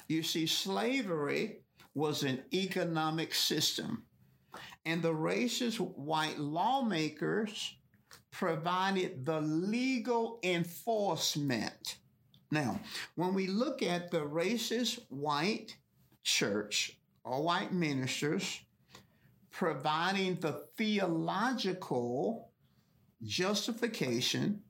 You 0.07 0.23
see, 0.23 0.45
slavery 0.45 1.61
was 1.95 2.23
an 2.23 2.43
economic 2.53 3.33
system, 3.33 4.03
and 4.85 5.01
the 5.01 5.13
racist 5.13 5.79
white 5.79 6.39
lawmakers 6.39 7.75
provided 8.31 9.25
the 9.25 9.41
legal 9.41 10.39
enforcement. 10.43 11.97
Now, 12.51 12.79
when 13.15 13.33
we 13.33 13.47
look 13.47 13.81
at 13.83 14.11
the 14.11 14.21
racist 14.21 14.99
white 15.09 15.75
church 16.23 16.99
or 17.23 17.43
white 17.43 17.73
ministers 17.73 18.61
providing 19.51 20.35
the 20.35 20.63
theological 20.77 22.51
justification, 23.23 24.61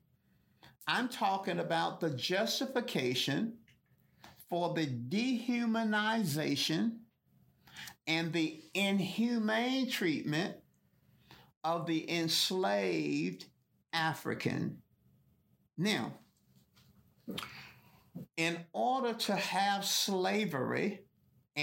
I'm 0.86 1.08
talking 1.08 1.60
about 1.60 2.00
the 2.00 2.10
justification 2.10 3.58
for 4.48 4.74
the 4.74 4.86
dehumanization 4.86 6.98
and 8.06 8.32
the 8.32 8.60
inhumane 8.74 9.88
treatment 9.88 10.56
of 11.62 11.86
the 11.86 12.10
enslaved 12.10 13.44
African. 13.92 14.78
Now, 15.78 16.14
in 18.36 18.58
order 18.72 19.14
to 19.14 19.36
have 19.36 19.84
slavery 19.84 21.04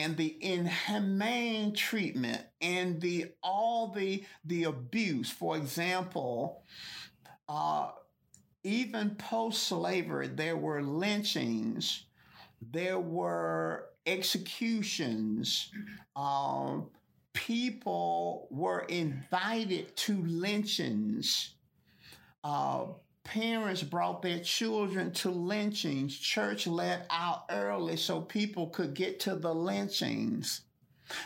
and 0.04 0.16
the 0.16 0.38
inhumane 0.42 1.74
treatment 1.74 2.42
and 2.62 3.02
the 3.02 3.26
all 3.42 3.90
the 3.90 4.24
the 4.46 4.66
abuse, 4.66 5.30
for 5.30 5.58
example, 5.58 6.64
uh, 7.50 7.90
even 8.64 9.16
post 9.16 9.64
slavery, 9.64 10.28
there 10.28 10.56
were 10.58 10.82
lynchings, 10.84 12.04
there 12.62 13.00
were 13.00 13.90
executions, 14.06 15.72
um, 16.16 16.90
people 17.34 18.48
were 18.52 18.82
invited 18.82 19.96
to 19.96 20.24
lynchings. 20.26 21.56
Uh, 22.44 22.86
parents 23.28 23.84
brought 23.84 24.22
their 24.22 24.40
children 24.40 25.12
to 25.12 25.30
lynchings. 25.30 26.18
Church 26.18 26.66
let 26.66 27.06
out 27.10 27.44
early 27.50 27.98
so 27.98 28.22
people 28.22 28.68
could 28.68 28.94
get 28.94 29.20
to 29.20 29.36
the 29.36 29.54
lynchings. 29.54 30.62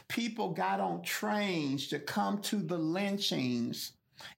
People 0.08 0.50
got 0.50 0.80
on 0.80 1.04
trains 1.04 1.88
to 1.88 2.00
come 2.00 2.42
to 2.42 2.58
the 2.58 2.78
lynchings. 2.78 3.94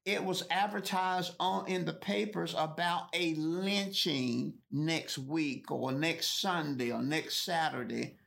It 0.05 0.23
was 0.23 0.43
advertised 0.51 1.35
on 1.39 1.67
in 1.67 1.85
the 1.85 1.93
papers 1.93 2.53
about 2.57 3.07
a 3.13 3.33
lynching 3.35 4.53
next 4.71 5.17
week 5.17 5.71
or 5.71 5.91
next 5.91 6.41
Sunday 6.41 6.91
or 6.91 7.01
next 7.01 7.45
Saturday 7.45 8.17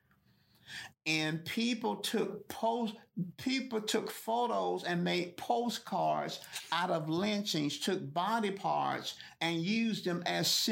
and 1.06 1.44
people 1.44 1.96
took 1.96 2.48
post 2.48 2.94
people 3.38 3.80
took 3.80 4.10
photos 4.10 4.84
and 4.84 5.02
made 5.02 5.36
postcards 5.36 6.40
out 6.72 6.90
of 6.90 7.08
lynchings 7.08 7.78
took 7.78 8.12
body 8.12 8.50
parts 8.50 9.14
and 9.40 9.56
used 9.56 10.04
them 10.04 10.22
as 10.26 10.68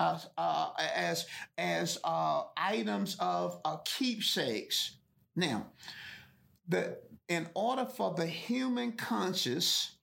uh, 0.00 0.18
uh, 0.36 0.70
as 0.94 1.26
as 1.56 1.98
uh, 2.04 2.42
items 2.56 3.16
of 3.20 3.60
uh, 3.64 3.76
keepsakes. 3.84 4.96
Now 5.36 5.66
the 6.68 6.98
in 7.28 7.48
order 7.54 7.86
for 7.86 8.12
the 8.14 8.26
human 8.26 8.92
conscious 8.92 9.96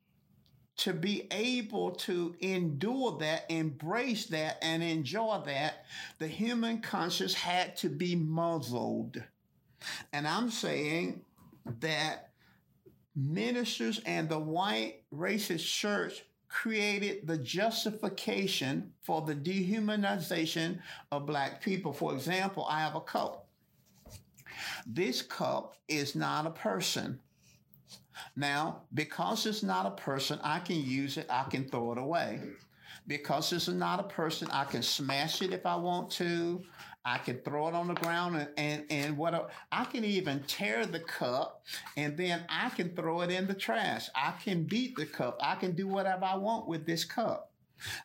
to 0.77 0.93
be 0.93 1.27
able 1.31 1.91
to 1.91 2.35
endure 2.39 3.17
that, 3.19 3.45
embrace 3.49 4.27
that, 4.27 4.57
and 4.61 4.83
enjoy 4.83 5.41
that, 5.45 5.85
the 6.19 6.27
human 6.27 6.81
conscience 6.81 7.33
had 7.33 7.75
to 7.77 7.89
be 7.89 8.15
muzzled. 8.15 9.21
And 10.13 10.27
I'm 10.27 10.51
saying 10.51 11.21
that 11.79 12.29
ministers 13.15 13.99
and 14.05 14.29
the 14.29 14.39
white 14.39 15.03
racist 15.13 15.65
church 15.65 16.23
created 16.47 17.27
the 17.27 17.37
justification 17.37 18.93
for 19.01 19.21
the 19.21 19.35
dehumanization 19.35 20.79
of 21.11 21.25
black 21.25 21.61
people. 21.61 21.91
For 21.91 22.13
example, 22.13 22.65
I 22.69 22.81
have 22.81 22.95
a 22.95 23.01
cup. 23.01 23.47
This 24.85 25.21
cup 25.21 25.75
is 25.87 26.15
not 26.15 26.45
a 26.45 26.51
person. 26.51 27.19
Now, 28.35 28.83
because 28.93 29.45
it's 29.45 29.63
not 29.63 29.85
a 29.85 29.91
person, 29.91 30.39
I 30.43 30.59
can 30.59 30.77
use 30.77 31.17
it, 31.17 31.27
I 31.29 31.43
can 31.43 31.67
throw 31.69 31.91
it 31.91 31.97
away. 31.97 32.41
Because 33.07 33.53
it's 33.53 33.67
not 33.67 33.99
a 33.99 34.03
person, 34.03 34.49
I 34.51 34.65
can 34.65 34.81
smash 34.81 35.41
it 35.41 35.53
if 35.53 35.65
I 35.65 35.75
want 35.75 36.11
to. 36.11 36.61
I 37.05 37.19
can 37.19 37.37
throw 37.37 37.69
it 37.69 37.73
on 37.73 37.87
the 37.87 37.93
ground 37.93 38.35
and, 38.35 38.49
and, 38.89 39.17
and 39.17 39.41
I 39.71 39.85
can 39.85 40.03
even 40.03 40.43
tear 40.45 40.85
the 40.85 40.99
cup 40.99 41.63
and 41.95 42.17
then 42.17 42.43
I 42.49 42.69
can 42.69 42.93
throw 42.97 43.21
it 43.21 43.31
in 43.31 43.47
the 43.47 43.53
trash. 43.53 44.09
I 44.13 44.33
can 44.43 44.65
beat 44.65 44.97
the 44.97 45.05
cup. 45.05 45.39
I 45.41 45.55
can 45.55 45.73
do 45.73 45.87
whatever 45.87 46.25
I 46.25 46.35
want 46.35 46.67
with 46.67 46.85
this 46.85 47.05
cup. 47.05 47.53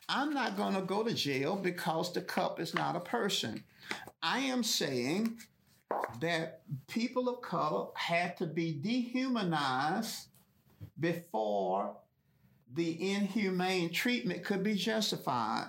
I'm 0.07 0.33
not 0.33 0.55
going 0.55 0.75
to 0.75 0.81
go 0.81 1.03
to 1.03 1.13
jail 1.13 1.57
because 1.57 2.13
the 2.13 2.21
cup 2.21 2.61
is 2.61 2.73
not 2.73 2.95
a 2.95 3.01
person. 3.01 3.65
I 4.21 4.39
am 4.39 4.63
saying 4.63 5.37
that 6.19 6.61
people 6.87 7.29
of 7.29 7.41
color 7.41 7.87
had 7.95 8.37
to 8.37 8.45
be 8.45 8.73
dehumanized 8.73 10.27
before 10.99 11.95
the 12.73 13.11
inhumane 13.11 13.91
treatment 13.91 14.43
could 14.43 14.63
be 14.63 14.75
justified. 14.75 15.67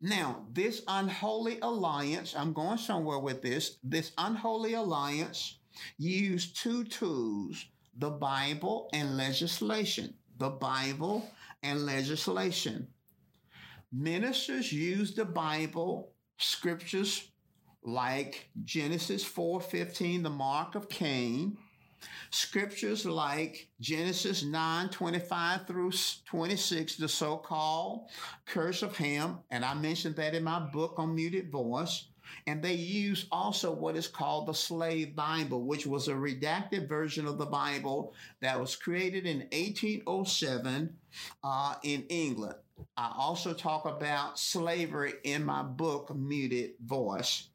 Now, 0.00 0.44
this 0.52 0.82
unholy 0.86 1.58
alliance, 1.60 2.34
I'm 2.36 2.52
going 2.52 2.78
somewhere 2.78 3.18
with 3.18 3.42
this, 3.42 3.78
this 3.82 4.12
unholy 4.18 4.74
alliance 4.74 5.58
used 5.98 6.56
two 6.56 6.84
tools 6.84 7.66
the 7.98 8.10
Bible 8.10 8.88
and 8.92 9.16
legislation. 9.16 10.14
The 10.38 10.48
Bible 10.48 11.28
and 11.62 11.84
legislation. 11.84 12.88
Ministers 13.92 14.72
use 14.72 15.14
the 15.14 15.26
Bible, 15.26 16.12
scriptures 16.38 17.31
like 17.82 18.48
Genesis 18.64 19.24
4:15, 19.24 20.22
the 20.22 20.30
mark 20.30 20.74
of 20.74 20.88
Cain, 20.88 21.56
Scriptures 22.30 23.04
like 23.04 23.68
Genesis 23.80 24.42
9 24.42 24.88
25 24.88 25.66
through 25.66 25.92
26, 26.24 26.96
the 26.96 27.08
so 27.08 27.36
called 27.36 28.08
curse 28.46 28.82
of 28.82 28.96
Ham, 28.96 29.40
and 29.50 29.64
I 29.64 29.74
mentioned 29.74 30.16
that 30.16 30.34
in 30.34 30.44
my 30.44 30.58
book 30.58 30.94
on 30.98 31.14
Muted 31.14 31.50
Voice. 31.50 32.06
And 32.46 32.62
they 32.62 32.74
use 32.74 33.26
also 33.30 33.72
what 33.72 33.94
is 33.94 34.08
called 34.08 34.48
the 34.48 34.54
Slave 34.54 35.14
Bible, 35.14 35.64
which 35.64 35.86
was 35.86 36.08
a 36.08 36.14
redacted 36.14 36.88
version 36.88 37.26
of 37.26 37.36
the 37.36 37.46
Bible 37.46 38.14
that 38.40 38.58
was 38.58 38.74
created 38.74 39.26
in 39.26 39.40
1807 39.52 40.96
uh, 41.44 41.74
in 41.82 42.04
England. 42.08 42.56
I 42.96 43.12
also 43.16 43.52
talk 43.52 43.84
about 43.84 44.38
slavery 44.38 45.12
in 45.24 45.44
my 45.44 45.62
book, 45.62 46.14
Muted 46.16 46.72
Voice. 46.82 47.48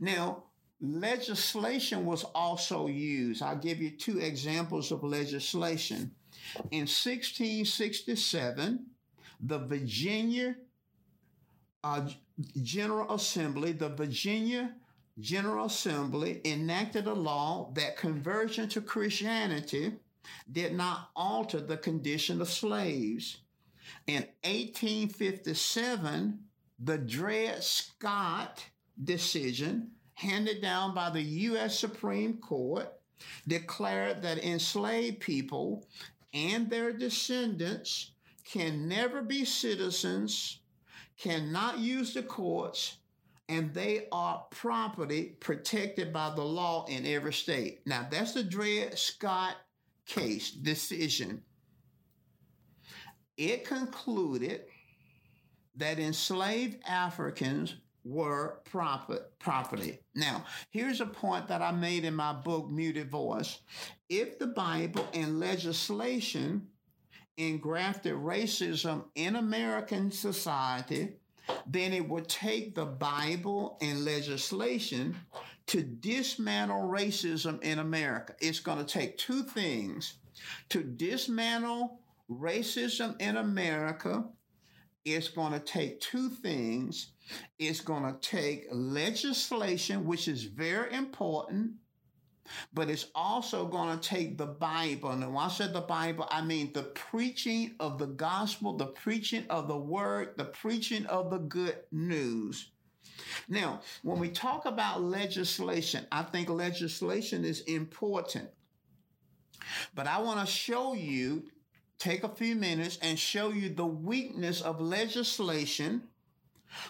Now, 0.00 0.44
legislation 0.80 2.04
was 2.04 2.24
also 2.34 2.88
used. 2.88 3.42
I'll 3.42 3.56
give 3.56 3.80
you 3.80 3.90
two 3.90 4.18
examples 4.18 4.90
of 4.90 5.04
legislation. 5.04 6.10
In 6.70 6.86
1667, 6.86 8.86
the 9.40 9.58
Virginia 9.58 10.56
uh, 11.84 12.08
General 12.62 13.14
Assembly, 13.14 13.72
the 13.72 13.88
Virginia 13.88 14.74
General 15.18 15.66
Assembly 15.66 16.40
enacted 16.44 17.06
a 17.06 17.12
law 17.12 17.70
that 17.74 17.96
conversion 17.96 18.68
to 18.70 18.80
Christianity 18.80 19.92
did 20.50 20.74
not 20.74 21.10
alter 21.14 21.60
the 21.60 21.76
condition 21.76 22.40
of 22.40 22.48
slaves. 22.48 23.38
In 24.06 24.22
1857, 24.44 26.38
the 26.78 26.98
Dred 26.98 27.62
Scott 27.62 28.64
decision, 29.04 29.90
handed 30.14 30.60
down 30.60 30.94
by 30.94 31.10
the 31.10 31.22
U.S. 31.22 31.78
Supreme 31.78 32.38
Court, 32.38 32.88
declared 33.46 34.22
that 34.22 34.44
enslaved 34.44 35.20
people 35.20 35.86
and 36.34 36.68
their 36.68 36.92
descendants 36.92 38.12
can 38.44 38.88
never 38.88 39.22
be 39.22 39.44
citizens 39.44 40.58
cannot 41.18 41.78
use 41.78 42.14
the 42.14 42.22
courts, 42.22 42.96
and 43.48 43.72
they 43.72 44.06
are 44.10 44.44
property 44.50 45.36
protected 45.40 46.12
by 46.12 46.32
the 46.34 46.42
law 46.42 46.84
in 46.88 47.06
every 47.06 47.32
state. 47.32 47.80
Now, 47.86 48.06
that's 48.10 48.32
the 48.32 48.42
Dred 48.42 48.98
Scott 48.98 49.56
case 50.06 50.50
decision. 50.50 51.42
It 53.36 53.64
concluded 53.64 54.62
that 55.76 55.98
enslaved 55.98 56.78
Africans 56.86 57.76
were 58.04 58.60
profit, 58.64 59.38
property. 59.38 60.00
Now, 60.14 60.44
here's 60.70 61.00
a 61.00 61.06
point 61.06 61.48
that 61.48 61.62
I 61.62 61.72
made 61.72 62.04
in 62.04 62.14
my 62.14 62.32
book, 62.32 62.70
Muted 62.70 63.10
Voice. 63.10 63.60
If 64.08 64.38
the 64.38 64.48
Bible 64.48 65.06
and 65.14 65.38
legislation 65.38 66.66
engrafted 67.36 68.14
racism 68.14 69.04
in 69.14 69.36
American 69.36 70.10
society, 70.10 71.14
then 71.66 71.92
it 71.92 72.08
would 72.08 72.28
take 72.28 72.74
the 72.74 72.84
Bible 72.84 73.78
and 73.80 74.04
legislation 74.04 75.16
to 75.66 75.82
dismantle 75.82 76.88
racism 76.88 77.62
in 77.62 77.78
America. 77.78 78.34
It's 78.40 78.60
going 78.60 78.78
to 78.78 78.84
take 78.84 79.16
two 79.16 79.42
things 79.42 80.14
to 80.70 80.82
dismantle 80.82 82.00
racism 82.30 83.20
in 83.20 83.36
America. 83.36 84.24
It's 85.04 85.28
going 85.28 85.52
to 85.52 85.60
take 85.60 86.00
two 86.00 86.28
things. 86.28 87.12
It's 87.58 87.80
going 87.80 88.04
to 88.04 88.18
take 88.20 88.66
legislation, 88.70 90.04
which 90.06 90.28
is 90.28 90.44
very 90.44 90.94
important, 90.94 91.72
but 92.72 92.90
it's 92.90 93.08
also 93.14 93.66
going 93.66 93.98
to 93.98 94.08
take 94.08 94.38
the 94.38 94.46
Bible. 94.46 95.10
And 95.10 95.22
when 95.34 95.44
I 95.44 95.48
said 95.48 95.72
the 95.72 95.80
Bible, 95.80 96.28
I 96.30 96.42
mean 96.42 96.72
the 96.72 96.82
preaching 96.82 97.74
of 97.80 97.98
the 97.98 98.06
gospel, 98.06 98.76
the 98.76 98.86
preaching 98.86 99.44
of 99.50 99.68
the 99.68 99.76
word, 99.76 100.34
the 100.36 100.44
preaching 100.44 101.06
of 101.06 101.30
the 101.30 101.38
good 101.38 101.78
news. 101.90 102.70
Now, 103.48 103.80
when 104.02 104.18
we 104.18 104.28
talk 104.28 104.66
about 104.66 105.02
legislation, 105.02 106.06
I 106.12 106.22
think 106.22 106.48
legislation 106.48 107.44
is 107.44 107.60
important. 107.62 108.48
But 109.94 110.06
I 110.06 110.20
want 110.20 110.40
to 110.40 110.46
show 110.46 110.94
you, 110.94 111.44
take 112.02 112.24
a 112.24 112.28
few 112.28 112.56
minutes 112.56 112.98
and 113.00 113.16
show 113.16 113.50
you 113.50 113.68
the 113.68 113.86
weakness 113.86 114.60
of 114.60 114.80
legislation 114.80 116.02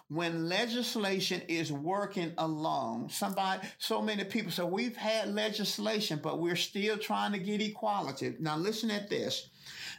when 0.09 0.49
legislation 0.49 1.43
is 1.49 1.71
working 1.71 2.33
alone. 2.39 3.11
Somebody, 3.11 3.67
so 3.79 4.01
many 4.01 4.25
people 4.25 4.51
say, 4.51 4.63
we've 4.63 4.97
had 4.97 5.35
legislation, 5.35 6.21
but 6.23 6.39
we're 6.39 6.57
still 6.57 6.97
trying 6.97 7.33
to 7.33 7.39
get 7.39 7.61
equality. 7.61 8.37
Now, 8.41 8.57
listen 8.57 8.91
at 8.91 9.11
this 9.11 9.51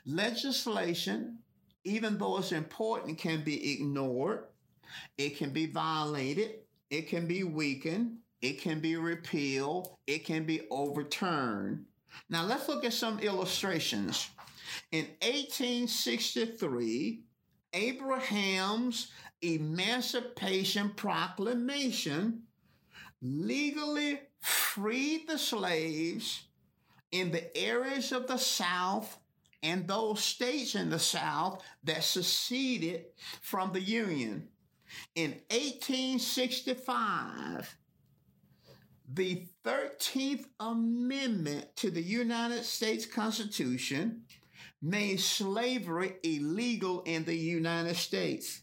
legislation, 0.05 1.37
even 1.83 2.17
though 2.17 2.39
it's 2.39 2.51
important, 2.51 3.19
can 3.19 3.43
be 3.43 3.73
ignored, 3.73 4.45
it 5.17 5.37
can 5.37 5.51
be 5.51 5.67
violated, 5.67 6.55
it 6.89 7.07
can 7.07 7.27
be 7.27 7.43
weakened, 7.43 8.17
it 8.41 8.61
can 8.61 8.79
be 8.79 8.95
repealed, 8.95 9.95
it 10.07 10.25
can 10.25 10.45
be 10.45 10.61
overturned. 10.71 11.85
Now, 12.29 12.45
let's 12.45 12.67
look 12.67 12.85
at 12.85 12.93
some 12.93 13.19
illustrations. 13.19 14.29
In 14.93 15.05
1863, 15.21 17.21
Abraham's 17.73 19.11
Emancipation 19.41 20.91
Proclamation 20.91 22.43
legally 23.19 24.21
freed 24.39 25.27
the 25.27 25.39
slaves 25.39 26.43
in 27.11 27.31
the 27.31 27.57
areas 27.57 28.11
of 28.11 28.27
the 28.27 28.37
South 28.37 29.17
and 29.63 29.87
those 29.87 30.23
states 30.23 30.75
in 30.75 30.91
the 30.91 30.99
South 30.99 31.63
that 31.83 32.03
seceded 32.03 33.05
from 33.41 33.73
the 33.73 33.81
Union. 33.81 34.47
In 35.15 35.31
1865, 35.49 37.75
the 39.11 39.47
13th 39.65 40.45
Amendment 40.59 41.75
to 41.77 41.89
the 41.89 42.03
United 42.03 42.63
States 42.63 43.07
Constitution 43.07 44.21
made 44.83 45.19
slavery 45.19 46.17
illegal 46.23 47.01
in 47.03 47.23
the 47.23 47.35
United 47.35 47.95
States. 47.95 48.61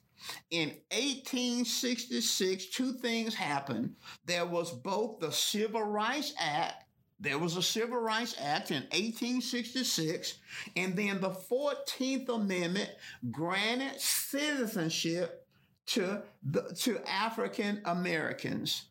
In 0.51 0.69
1866, 0.93 2.67
two 2.67 2.93
things 2.93 3.35
happened. 3.35 3.97
There 4.27 4.45
was 4.45 4.71
both 4.71 5.19
the 5.19 5.33
Civil 5.33 5.83
Rights 5.83 6.35
Act, 6.39 6.85
there 7.19 7.39
was 7.39 7.57
a 7.57 7.63
Civil 7.63 7.99
Rights 7.99 8.35
Act 8.39 8.71
in 8.71 8.83
1866, 8.85 10.39
and 10.77 10.95
then 10.95 11.21
the 11.21 11.31
14th 11.31 12.29
Amendment 12.29 12.91
granted 13.31 13.99
citizenship 13.99 15.47
to, 15.87 16.23
the, 16.43 16.63
to 16.81 17.01
African 17.09 17.81
Americans. 17.85 18.85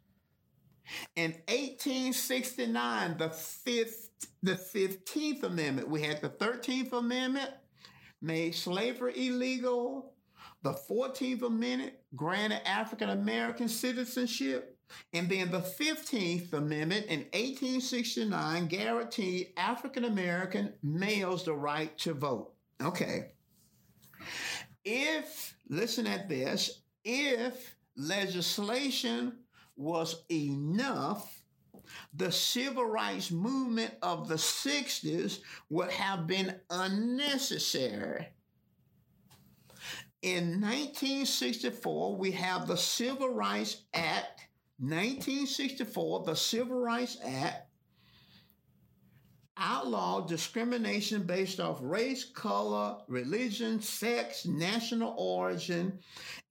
In 1.15 1.31
1869, 1.47 3.17
the 3.17 3.29
fifth 3.29 4.08
the 4.43 4.53
15th 4.53 5.43
Amendment. 5.43 5.89
We 5.89 6.01
had 6.01 6.21
the 6.21 6.29
13th 6.29 6.93
Amendment, 6.93 7.51
made 8.21 8.55
slavery 8.55 9.13
illegal. 9.27 10.13
The 10.61 10.73
14th 10.73 11.43
Amendment 11.43 11.93
granted 12.15 12.67
African 12.67 13.09
American 13.09 13.69
citizenship. 13.69 14.77
And 15.13 15.29
then 15.29 15.51
the 15.51 15.61
15th 15.61 16.53
Amendment 16.53 17.05
in 17.05 17.19
1869 17.33 18.67
guaranteed 18.67 19.53
African 19.55 20.05
American 20.05 20.73
males 20.81 21.45
the 21.45 21.53
right 21.53 21.95
to 21.99 22.13
vote. 22.13 22.53
Okay. 22.81 23.31
If, 24.83 25.55
listen 25.69 26.07
at 26.07 26.27
this, 26.27 26.81
if 27.03 27.75
legislation 27.95 29.33
was 29.75 30.23
enough 30.31 31.38
the 32.13 32.31
civil 32.31 32.85
rights 32.85 33.31
movement 33.31 33.93
of 34.01 34.27
the 34.27 34.35
60s 34.35 35.39
would 35.69 35.91
have 35.91 36.27
been 36.27 36.55
unnecessary. 36.69 38.27
In 40.21 40.59
1964, 40.59 42.17
we 42.17 42.31
have 42.31 42.67
the 42.67 42.75
Civil 42.75 43.29
Rights 43.29 43.83
Act. 43.93 44.47
1964, 44.79 46.23
the 46.25 46.35
Civil 46.35 46.79
Rights 46.79 47.17
Act 47.23 47.69
outlawed 49.59 50.27
discrimination 50.27 51.23
based 51.23 51.59
off 51.59 51.79
race, 51.81 52.23
color, 52.23 52.97
religion, 53.07 53.81
sex, 53.81 54.45
national 54.45 55.13
origin, 55.17 55.99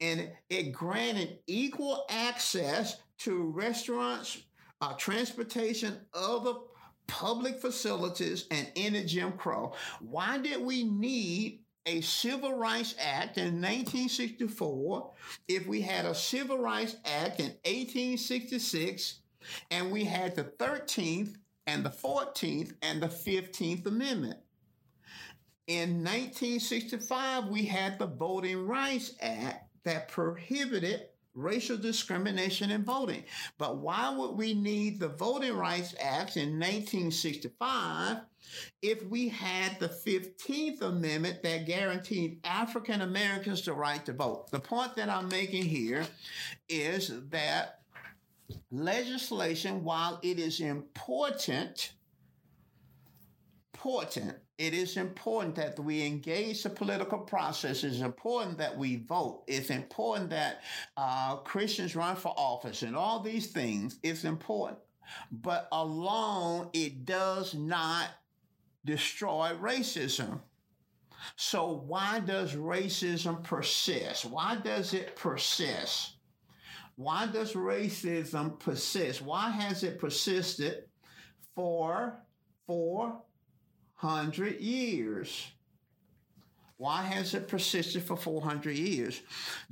and 0.00 0.30
it 0.50 0.72
granted 0.72 1.38
equal 1.46 2.04
access 2.10 3.00
to 3.18 3.50
restaurants, 3.50 4.42
uh, 4.80 4.94
transportation, 4.94 5.98
other 6.14 6.54
public 7.06 7.60
facilities, 7.60 8.46
and 8.50 8.70
any 8.76 9.04
Jim 9.04 9.32
Crow. 9.32 9.72
Why 10.00 10.38
did 10.38 10.60
we 10.60 10.84
need 10.84 11.60
a 11.86 12.00
Civil 12.02 12.54
Rights 12.54 12.94
Act 13.00 13.38
in 13.38 13.62
1964 13.62 15.10
if 15.48 15.66
we 15.66 15.80
had 15.80 16.04
a 16.04 16.14
Civil 16.14 16.58
Rights 16.58 16.96
Act 17.04 17.40
in 17.40 17.46
1866 17.64 19.20
and 19.70 19.90
we 19.90 20.04
had 20.04 20.36
the 20.36 20.44
13th 20.44 21.36
and 21.66 21.84
the 21.84 21.90
14th 21.90 22.74
and 22.82 23.02
the 23.02 23.08
15th 23.08 23.86
Amendment. 23.86 24.38
In 25.66 26.02
1965, 26.02 27.48
we 27.48 27.64
had 27.64 27.98
the 27.98 28.06
Voting 28.06 28.66
Rights 28.66 29.14
Act 29.20 29.68
that 29.84 30.08
prohibited 30.08 31.08
racial 31.38 31.76
discrimination 31.76 32.70
in 32.70 32.84
voting. 32.84 33.24
But 33.56 33.78
why 33.78 34.14
would 34.14 34.32
we 34.32 34.54
need 34.54 34.98
the 34.98 35.08
Voting 35.08 35.56
Rights 35.56 35.94
Act 36.00 36.36
in 36.36 36.58
1965 36.58 38.18
if 38.82 39.02
we 39.04 39.28
had 39.28 39.78
the 39.78 39.88
15th 39.88 40.82
Amendment 40.82 41.42
that 41.42 41.66
guaranteed 41.66 42.40
African 42.44 43.02
Americans 43.02 43.62
the 43.62 43.72
right 43.72 44.04
to 44.06 44.12
vote? 44.12 44.50
The 44.50 44.60
point 44.60 44.96
that 44.96 45.08
I'm 45.08 45.28
making 45.28 45.64
here 45.64 46.06
is 46.68 47.12
that 47.30 47.80
legislation, 48.70 49.84
while 49.84 50.18
it 50.22 50.38
is 50.38 50.60
important, 50.60 51.92
important, 53.74 54.36
it 54.58 54.74
is 54.74 54.96
important 54.96 55.54
that 55.54 55.78
we 55.78 56.04
engage 56.04 56.64
the 56.64 56.70
political 56.70 57.18
process. 57.18 57.84
It's 57.84 58.00
important 58.00 58.58
that 58.58 58.76
we 58.76 58.96
vote. 58.96 59.44
It's 59.46 59.70
important 59.70 60.30
that 60.30 60.62
uh, 60.96 61.36
Christians 61.36 61.94
run 61.94 62.16
for 62.16 62.34
office 62.36 62.82
and 62.82 62.96
all 62.96 63.20
these 63.20 63.52
things. 63.52 64.00
It's 64.02 64.24
important. 64.24 64.78
But 65.30 65.68
alone, 65.70 66.70
it 66.72 67.04
does 67.04 67.54
not 67.54 68.08
destroy 68.84 69.52
racism. 69.60 70.40
So, 71.36 71.84
why 71.86 72.20
does 72.20 72.54
racism 72.54 73.42
persist? 73.44 74.24
Why 74.24 74.56
does 74.56 74.92
it 74.92 75.14
persist? 75.14 76.14
Why 76.96 77.26
does 77.26 77.52
racism 77.52 78.58
persist? 78.58 79.22
Why 79.22 79.50
has 79.50 79.84
it 79.84 80.00
persisted 80.00 80.84
for, 81.54 82.20
for, 82.66 83.22
400 84.00 84.60
years. 84.60 85.48
Why 86.76 87.02
has 87.02 87.34
it 87.34 87.48
persisted 87.48 88.04
for 88.04 88.16
400 88.16 88.76
years? 88.76 89.20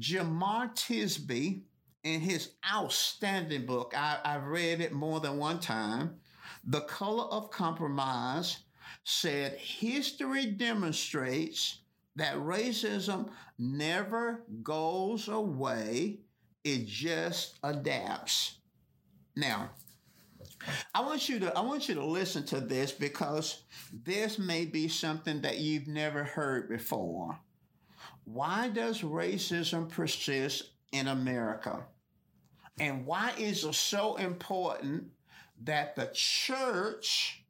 Jemar 0.00 0.74
Tisby, 0.74 1.62
in 2.02 2.20
his 2.20 2.50
outstanding 2.68 3.66
book, 3.66 3.94
I, 3.96 4.18
I've 4.24 4.46
read 4.46 4.80
it 4.80 4.92
more 4.92 5.20
than 5.20 5.38
one 5.38 5.60
time, 5.60 6.16
The 6.64 6.80
Color 6.82 7.24
of 7.24 7.50
Compromise, 7.50 8.58
said 9.04 9.52
history 9.54 10.46
demonstrates 10.46 11.78
that 12.16 12.36
racism 12.36 13.28
never 13.58 14.42
goes 14.62 15.28
away, 15.28 16.18
it 16.64 16.86
just 16.86 17.54
adapts. 17.62 18.58
Now, 19.36 19.70
I 20.94 21.00
want 21.00 21.28
you 21.28 21.38
to 21.40 21.56
I 21.56 21.60
want 21.60 21.88
you 21.88 21.94
to 21.96 22.04
listen 22.04 22.44
to 22.46 22.60
this 22.60 22.92
because 22.92 23.62
this 23.92 24.38
may 24.38 24.64
be 24.64 24.88
something 24.88 25.42
that 25.42 25.58
you've 25.58 25.86
never 25.86 26.24
heard 26.24 26.68
before. 26.68 27.38
Why 28.24 28.68
does 28.68 29.02
racism 29.02 29.88
persist 29.88 30.70
in 30.92 31.08
America? 31.08 31.84
And 32.80 33.06
why 33.06 33.32
is 33.38 33.64
it 33.64 33.74
so 33.74 34.16
important 34.16 35.04
that 35.62 35.96
the 35.96 36.10
church 36.12 37.44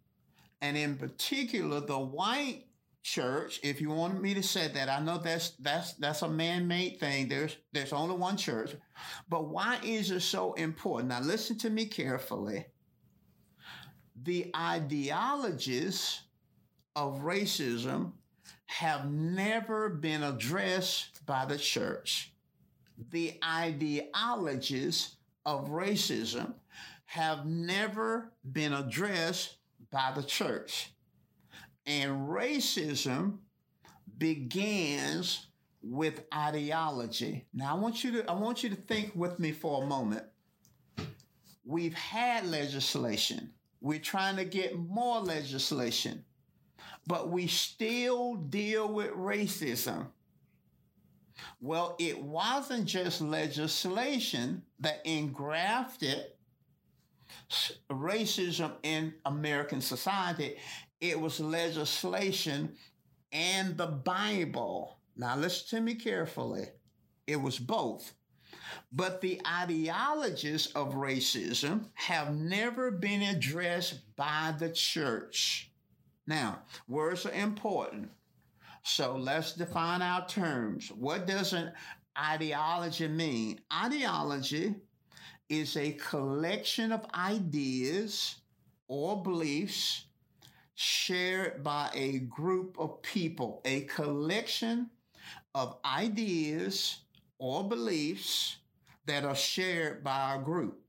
and 0.61 0.77
in 0.77 0.97
particular 0.97 1.81
the 1.81 1.99
white 1.99 2.65
church, 3.03 3.61
if 3.63 3.81
you 3.81 3.91
want 3.91 4.21
me 4.21 4.35
to 4.35 4.43
say 4.43 4.69
that, 4.69 4.89
I 4.89 5.01
know 5.01 5.19
that's 5.19 5.51
that's 5.61 5.95
that's 5.95 6.23
a 6.23 6.29
man-made 6.29 6.99
thing. 6.99 7.29
There's 7.29 7.57
there's 7.73 7.93
only 7.93 8.17
one 8.17 8.37
church. 8.37 8.75
But 9.29 9.49
why 9.49 9.79
is 9.85 10.11
it 10.11 10.21
so 10.21 10.55
important? 10.55 11.11
Now 11.11 11.21
listen 11.21 11.57
to 11.59 11.71
me 11.71 11.87
carefully. 11.87 12.67
The 14.23 14.51
ideologies 14.57 16.21
of 16.95 17.21
racism 17.21 18.13
have 18.67 19.11
never 19.11 19.89
been 19.89 20.23
addressed 20.23 21.25
by 21.27 21.45
the 21.45 21.59
church. 21.59 22.33
The 23.11 23.39
ideologies 23.45 25.17
of 25.45 25.69
racism 25.69 26.55
have 27.05 27.47
never 27.47 28.33
been 28.51 28.73
addressed 28.73 29.57
by 29.91 30.13
the 30.15 30.23
church. 30.23 30.93
And 31.87 32.29
racism 32.29 33.39
begins 34.19 35.47
with 35.83 36.25
ideology. 36.35 37.47
Now 37.55 37.77
I 37.77 37.79
want 37.79 38.03
you 38.03 38.13
to 38.13 38.31
I 38.31 38.35
want 38.35 38.65
you 38.65 38.71
to 38.71 38.77
think 38.77 39.13
with 39.15 39.39
me 39.39 39.53
for 39.53 39.85
a 39.85 39.87
moment. 39.87 40.25
We've 41.65 41.95
had 41.95 42.47
legislation. 42.47 43.53
We're 43.87 44.01
trying 44.01 44.35
to 44.35 44.45
get 44.45 44.77
more 44.77 45.21
legislation. 45.21 46.25
But 47.07 47.31
we 47.31 47.47
still 47.47 48.35
deal 48.35 48.93
with 48.93 49.13
racism. 49.13 50.09
Well, 51.61 51.95
it 52.01 52.21
wasn't 52.21 52.87
just 52.87 53.21
legislation 53.21 54.63
that 54.81 55.03
engrafted 55.05 56.25
racism 57.89 58.73
in 58.83 59.15
American 59.25 59.81
society, 59.81 60.57
it 61.01 61.21
was 61.21 61.39
legislation 61.39 62.75
and 63.31 63.77
the 63.77 63.87
Bible. 63.87 64.99
Now, 65.17 65.37
listen 65.37 65.79
to 65.79 65.81
me 65.81 65.95
carefully. 65.95 66.65
It 67.29 67.41
was 67.41 67.61
both. 67.61 68.15
But 68.93 69.21
the 69.21 69.41
ideologies 69.47 70.69
of 70.75 70.95
racism 70.95 71.87
have 71.95 72.35
never 72.35 72.91
been 72.91 73.23
addressed 73.23 74.15
by 74.17 74.55
the 74.59 74.71
church. 74.71 75.71
Now, 76.27 76.63
words 76.89 77.27
are 77.27 77.33
important. 77.33 78.11
So 78.83 79.17
let's 79.17 79.53
define 79.53 80.03
our 80.03 80.27
terms. 80.27 80.91
What 80.93 81.27
does 81.27 81.53
an 81.53 81.73
ideology 82.19 83.09
mean? 83.09 83.61
Ideology 83.73 84.75
is 85.49 85.77
a 85.77 85.93
collection 85.93 86.93
of 86.93 87.07
ideas 87.15 88.37
or 88.89 89.23
beliefs 89.23 90.07
shared 90.75 91.65
by 91.65 91.91
a 91.95 92.19
group 92.19 92.77
of 92.79 93.01
people, 93.03 93.61
a 93.65 93.83
collection 93.83 94.91
of 95.55 95.79
ideas 95.85 96.99
or 97.39 97.69
beliefs 97.69 98.57
that 99.07 99.25
are 99.25 99.35
shared 99.35 100.03
by 100.03 100.35
a 100.35 100.43
group. 100.43 100.81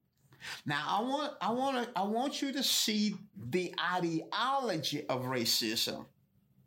Now, 0.66 0.84
I 0.88 1.02
want, 1.02 1.34
I 1.42 1.52
want 1.52 1.86
to, 1.86 2.00
I 2.00 2.04
want 2.04 2.42
you 2.42 2.52
to 2.54 2.64
see 2.64 3.16
the 3.36 3.74
ideology 3.94 5.06
of 5.08 5.26
racism 5.26 6.06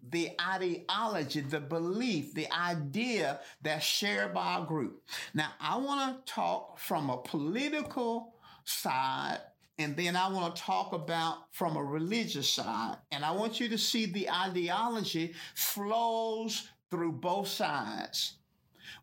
the 0.08 0.30
ideology, 0.40 1.40
the 1.40 1.60
belief, 1.60 2.34
the 2.34 2.50
idea 2.52 3.38
that's 3.62 3.84
shared 3.84 4.32
by 4.34 4.58
a 4.58 4.64
group. 4.64 5.02
Now, 5.34 5.50
I 5.60 5.76
want 5.76 6.26
to 6.26 6.32
talk 6.32 6.78
from 6.78 7.10
a 7.10 7.18
political 7.18 8.34
side 8.64 9.40
and 9.80 9.96
then 9.96 10.14
I 10.14 10.28
want 10.28 10.54
to 10.54 10.62
talk 10.62 10.92
about 10.92 11.38
from 11.52 11.76
a 11.76 11.82
religious 11.82 12.50
side. 12.50 12.98
And 13.10 13.24
I 13.24 13.30
want 13.30 13.60
you 13.60 13.68
to 13.70 13.78
see 13.78 14.04
the 14.04 14.28
ideology 14.30 15.32
flows 15.54 16.68
through 16.90 17.12
both 17.12 17.48
sides. 17.48 18.34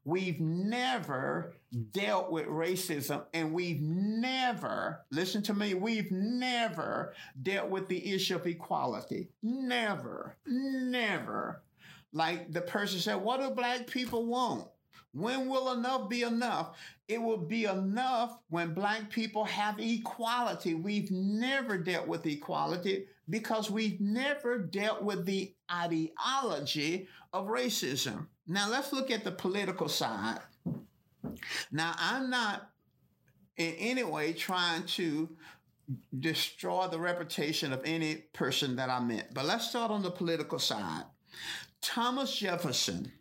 We've 0.05 0.39
never 0.39 1.53
dealt 1.91 2.31
with 2.31 2.47
racism 2.47 3.23
and 3.33 3.53
we've 3.53 3.81
never, 3.81 5.01
listen 5.11 5.41
to 5.43 5.53
me, 5.53 5.73
we've 5.73 6.11
never 6.11 7.13
dealt 7.43 7.69
with 7.69 7.87
the 7.87 8.13
issue 8.13 8.35
of 8.35 8.47
equality. 8.47 9.29
Never, 9.43 10.37
never. 10.45 11.61
Like 12.13 12.51
the 12.51 12.61
person 12.61 12.99
said, 12.99 13.15
what 13.15 13.39
do 13.39 13.49
black 13.51 13.87
people 13.87 14.25
want? 14.25 14.67
When 15.13 15.49
will 15.49 15.71
enough 15.71 16.09
be 16.09 16.21
enough? 16.21 16.77
It 17.07 17.21
will 17.21 17.37
be 17.37 17.65
enough 17.65 18.37
when 18.49 18.73
black 18.73 19.09
people 19.09 19.45
have 19.45 19.79
equality. 19.79 20.73
We've 20.75 21.09
never 21.09 21.77
dealt 21.77 22.07
with 22.07 22.25
equality 22.25 23.07
because 23.29 23.71
we've 23.71 23.99
never 23.99 24.59
dealt 24.59 25.03
with 25.03 25.25
the 25.25 25.53
ideology 25.71 27.07
of 27.33 27.47
racism. 27.47 28.27
Now 28.47 28.69
let's 28.69 28.93
look 28.93 29.11
at 29.11 29.23
the 29.23 29.31
political 29.31 29.89
side. 29.89 30.39
Now 31.71 31.93
I'm 31.97 32.29
not 32.29 32.69
in 33.57 33.73
any 33.73 34.03
way 34.03 34.33
trying 34.33 34.83
to 34.83 35.29
destroy 36.17 36.87
the 36.87 36.99
reputation 36.99 37.73
of 37.73 37.81
any 37.83 38.15
person 38.33 38.77
that 38.77 38.89
I 38.89 38.99
met, 38.99 39.33
but 39.33 39.45
let's 39.45 39.69
start 39.69 39.91
on 39.91 40.01
the 40.01 40.11
political 40.11 40.59
side. 40.59 41.03
Thomas 41.81 42.35
Jefferson, 42.35 43.11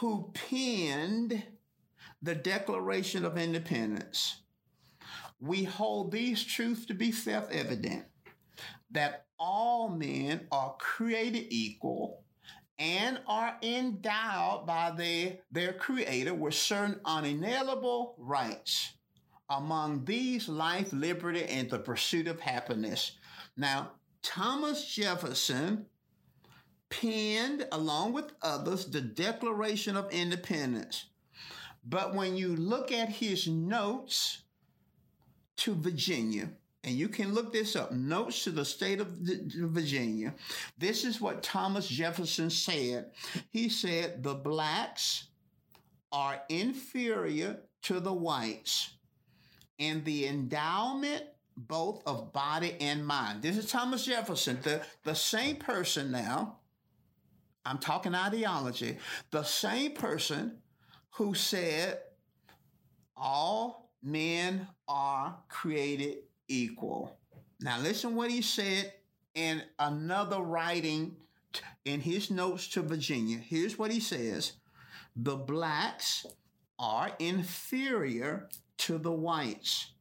who 0.00 0.32
penned 0.34 1.42
the 2.22 2.34
Declaration 2.34 3.24
of 3.24 3.38
Independence, 3.38 4.42
we 5.40 5.64
hold 5.64 6.10
these 6.10 6.42
truths 6.42 6.86
to 6.86 6.94
be 6.94 7.12
self 7.12 7.50
evident 7.50 8.04
that 8.90 9.26
all 9.38 9.88
men 9.88 10.46
are 10.50 10.74
created 10.78 11.46
equal 11.50 12.23
and 12.78 13.20
are 13.26 13.56
endowed 13.62 14.66
by 14.66 14.92
the, 14.96 15.38
their 15.52 15.72
creator 15.72 16.34
with 16.34 16.54
certain 16.54 17.00
unalienable 17.04 18.16
rights. 18.18 18.92
Among 19.50 20.04
these, 20.04 20.48
life, 20.48 20.92
liberty, 20.92 21.44
and 21.44 21.68
the 21.68 21.78
pursuit 21.78 22.26
of 22.26 22.40
happiness. 22.40 23.12
Now, 23.56 23.92
Thomas 24.22 24.86
Jefferson 24.86 25.86
penned, 26.88 27.66
along 27.70 28.14
with 28.14 28.32
others, 28.42 28.86
the 28.86 29.00
Declaration 29.00 29.96
of 29.96 30.10
Independence. 30.10 31.06
But 31.84 32.14
when 32.14 32.36
you 32.36 32.56
look 32.56 32.90
at 32.90 33.10
his 33.10 33.46
notes 33.46 34.44
to 35.58 35.74
Virginia, 35.74 36.50
and 36.84 36.94
you 36.94 37.08
can 37.08 37.32
look 37.32 37.52
this 37.52 37.76
up, 37.76 37.92
notes 37.92 38.44
to 38.44 38.50
the 38.50 38.64
state 38.64 39.00
of 39.00 39.08
Virginia, 39.08 40.34
this 40.76 41.04
is 41.04 41.20
what 41.20 41.42
Thomas 41.42 41.88
Jefferson 41.88 42.50
said. 42.50 43.10
He 43.50 43.68
said, 43.70 44.22
The 44.22 44.34
blacks 44.34 45.28
are 46.12 46.42
inferior 46.48 47.60
to 47.82 48.00
the 48.00 48.12
whites 48.12 48.90
in 49.78 50.04
the 50.04 50.26
endowment 50.26 51.24
both 51.56 52.02
of 52.06 52.32
body 52.32 52.76
and 52.80 53.06
mind. 53.06 53.42
This 53.42 53.56
is 53.56 53.70
Thomas 53.70 54.04
Jefferson, 54.04 54.58
the, 54.62 54.82
the 55.04 55.14
same 55.14 55.56
person 55.56 56.10
now. 56.10 56.58
I'm 57.64 57.78
talking 57.78 58.14
ideology. 58.14 58.98
The 59.30 59.42
same 59.42 59.92
person 59.92 60.58
who 61.12 61.32
said 61.34 61.98
all 63.16 63.90
men 64.02 64.66
are 64.86 65.38
created 65.48 66.18
equal. 66.48 67.16
Now 67.60 67.78
listen 67.80 68.14
what 68.14 68.30
he 68.30 68.42
said 68.42 68.92
in 69.34 69.62
another 69.78 70.40
writing 70.40 71.16
in 71.84 72.00
his 72.00 72.30
notes 72.30 72.68
to 72.68 72.82
Virginia. 72.82 73.38
Here's 73.38 73.78
what 73.78 73.90
he 73.90 74.00
says. 74.00 74.52
The 75.16 75.36
blacks 75.36 76.26
are 76.78 77.12
inferior 77.18 78.48
to 78.78 78.98
the 78.98 79.12
whites 79.12 79.92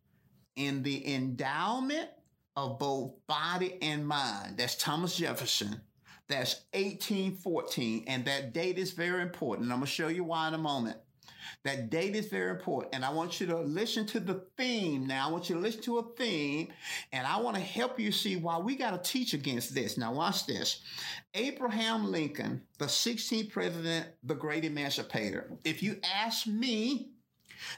in 0.55 0.83
the 0.83 1.13
endowment 1.13 2.09
of 2.55 2.79
both 2.79 3.13
body 3.27 3.77
and 3.81 4.07
mind. 4.07 4.57
That's 4.57 4.75
Thomas 4.75 5.15
Jefferson. 5.15 5.81
That's 6.27 6.61
1814. 6.73 8.05
And 8.07 8.25
that 8.25 8.53
date 8.53 8.77
is 8.77 8.91
very 8.91 9.21
important. 9.21 9.71
I'm 9.71 9.79
going 9.79 9.85
to 9.85 9.91
show 9.91 10.07
you 10.07 10.23
why 10.23 10.47
in 10.47 10.53
a 10.53 10.59
moment. 10.59 10.97
That 11.63 11.89
date 11.89 12.15
is 12.15 12.27
very 12.27 12.51
important. 12.51 12.95
And 12.95 13.05
I 13.05 13.09
want 13.11 13.39
you 13.39 13.47
to 13.47 13.59
listen 13.59 14.05
to 14.07 14.19
the 14.19 14.45
theme 14.57 15.07
now. 15.07 15.27
I 15.27 15.31
want 15.31 15.49
you 15.49 15.55
to 15.55 15.61
listen 15.61 15.81
to 15.83 15.99
a 15.99 16.03
theme. 16.15 16.69
And 17.11 17.25
I 17.25 17.39
want 17.39 17.55
to 17.55 17.61
help 17.61 17.99
you 17.99 18.11
see 18.11 18.35
why 18.35 18.57
we 18.57 18.75
got 18.75 18.91
to 18.91 19.11
teach 19.11 19.33
against 19.33 19.73
this. 19.73 19.97
Now, 19.97 20.13
watch 20.13 20.45
this. 20.45 20.81
Abraham 21.33 22.11
Lincoln, 22.11 22.61
the 22.77 22.85
16th 22.85 23.51
president, 23.51 24.07
the 24.23 24.35
great 24.35 24.65
emancipator. 24.65 25.51
If 25.63 25.81
you 25.81 25.97
ask 26.03 26.47
me, 26.47 27.09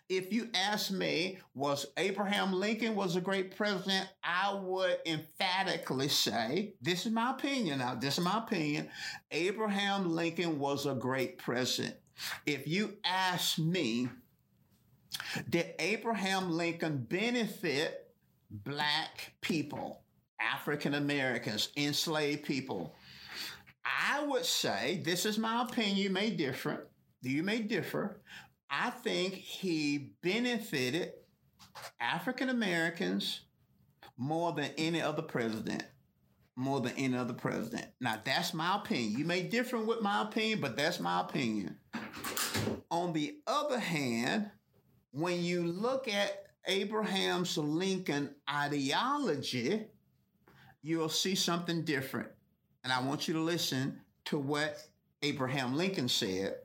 if 0.09 0.31
you 0.33 0.49
ask 0.53 0.91
me, 0.91 1.37
was 1.53 1.85
Abraham 1.97 2.53
Lincoln 2.53 2.95
was 2.95 3.15
a 3.15 3.21
great 3.21 3.55
president? 3.55 4.09
I 4.23 4.53
would 4.53 4.97
emphatically 5.05 6.09
say, 6.09 6.73
this 6.81 7.05
is 7.05 7.11
my 7.11 7.31
opinion 7.31 7.79
now, 7.79 7.95
this 7.95 8.17
is 8.17 8.23
my 8.23 8.39
opinion. 8.39 8.89
Abraham 9.31 10.11
Lincoln 10.11 10.59
was 10.59 10.85
a 10.85 10.95
great 10.95 11.37
president. 11.37 11.95
If 12.45 12.67
you 12.67 12.97
ask 13.03 13.57
me, 13.57 14.09
did 15.49 15.73
Abraham 15.79 16.51
Lincoln 16.51 17.05
benefit 17.09 18.13
black 18.49 19.33
people, 19.41 20.03
African 20.39 20.95
Americans, 20.95 21.69
enslaved 21.77 22.43
people? 22.43 22.95
I 23.85 24.23
would 24.23 24.45
say, 24.45 25.01
this 25.03 25.25
is 25.25 25.37
my 25.37 25.63
opinion, 25.63 25.97
you 25.97 26.09
may 26.09 26.31
differ, 26.31 26.87
you 27.21 27.43
may 27.43 27.59
differ, 27.59 28.21
I 28.69 28.89
think 28.89 29.33
he 29.33 30.11
benefited 30.21 31.13
African 31.99 32.49
Americans 32.49 33.41
more 34.17 34.53
than 34.53 34.71
any 34.77 35.01
other 35.01 35.21
president. 35.21 35.83
More 36.55 36.79
than 36.79 36.93
any 36.93 37.17
other 37.17 37.33
president. 37.33 37.87
Now, 37.99 38.21
that's 38.23 38.53
my 38.53 38.77
opinion. 38.77 39.19
You 39.19 39.25
may 39.25 39.43
differ 39.43 39.77
with 39.77 40.01
my 40.01 40.21
opinion, 40.21 40.61
but 40.61 40.77
that's 40.77 40.99
my 40.99 41.21
opinion. 41.21 41.77
On 42.89 43.11
the 43.11 43.39
other 43.45 43.79
hand, 43.79 44.49
when 45.11 45.43
you 45.43 45.63
look 45.63 46.07
at 46.07 46.45
Abraham's 46.65 47.57
Lincoln 47.57 48.33
ideology, 48.49 49.87
you'll 50.81 51.09
see 51.09 51.35
something 51.35 51.83
different. 51.83 52.29
And 52.83 52.93
I 52.93 53.01
want 53.01 53.27
you 53.27 53.33
to 53.33 53.41
listen 53.41 53.99
to 54.25 54.37
what 54.37 54.77
Abraham 55.21 55.75
Lincoln 55.75 56.07
said 56.07 56.55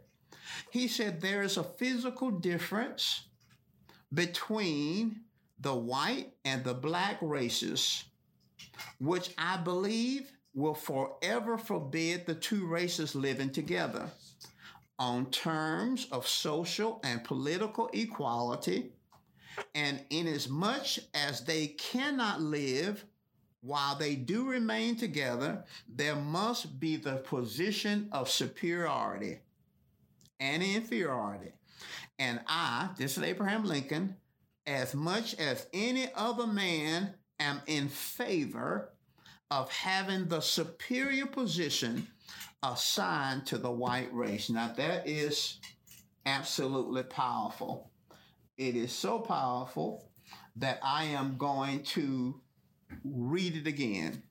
he 0.70 0.88
said 0.88 1.20
there 1.20 1.42
is 1.42 1.57
a 1.57 1.64
physical 1.64 2.31
difference 2.31 3.22
between 4.12 5.20
the 5.59 5.74
white 5.74 6.33
and 6.44 6.64
the 6.64 6.74
black 6.74 7.18
races, 7.20 8.05
which 8.98 9.32
I 9.38 9.56
believe 9.56 10.32
will 10.54 10.74
forever 10.74 11.56
forbid 11.58 12.26
the 12.26 12.34
two 12.34 12.66
races 12.66 13.14
living 13.14 13.50
together 13.50 14.10
on 14.98 15.30
terms 15.30 16.06
of 16.12 16.28
social 16.28 17.00
and 17.02 17.24
political 17.24 17.88
equality. 17.92 18.92
And 19.74 20.00
inasmuch 20.10 20.98
as 21.14 21.44
they 21.44 21.68
cannot 21.68 22.40
live 22.40 23.04
while 23.62 23.94
they 23.94 24.14
do 24.14 24.48
remain 24.48 24.96
together, 24.96 25.64
there 25.88 26.16
must 26.16 26.80
be 26.80 26.96
the 26.96 27.16
position 27.16 28.08
of 28.10 28.30
superiority 28.30 29.40
and 30.38 30.62
inferiority. 30.62 31.52
And 32.18 32.40
I, 32.46 32.90
this 32.96 33.18
is 33.18 33.22
Abraham 33.22 33.64
Lincoln, 33.64 34.16
as 34.66 34.94
much 34.94 35.34
as 35.34 35.66
any 35.72 36.10
other 36.14 36.46
man, 36.46 37.14
am 37.40 37.61
in 37.66 37.88
favor 37.88 38.92
of 39.50 39.70
having 39.72 40.29
the 40.29 40.40
superior 40.40 41.26
position 41.26 42.07
assigned 42.62 43.46
to 43.46 43.59
the 43.59 43.70
white 43.70 44.12
race. 44.14 44.50
Now, 44.50 44.72
that 44.76 45.09
is 45.09 45.59
absolutely 46.26 47.03
powerful. 47.03 47.90
It 48.57 48.76
is 48.76 48.92
so 48.92 49.18
powerful 49.18 50.11
that 50.57 50.79
I 50.83 51.05
am 51.05 51.37
going 51.38 51.83
to 51.85 52.40
read 53.05 53.57
it 53.57 53.66
again. 53.66 54.22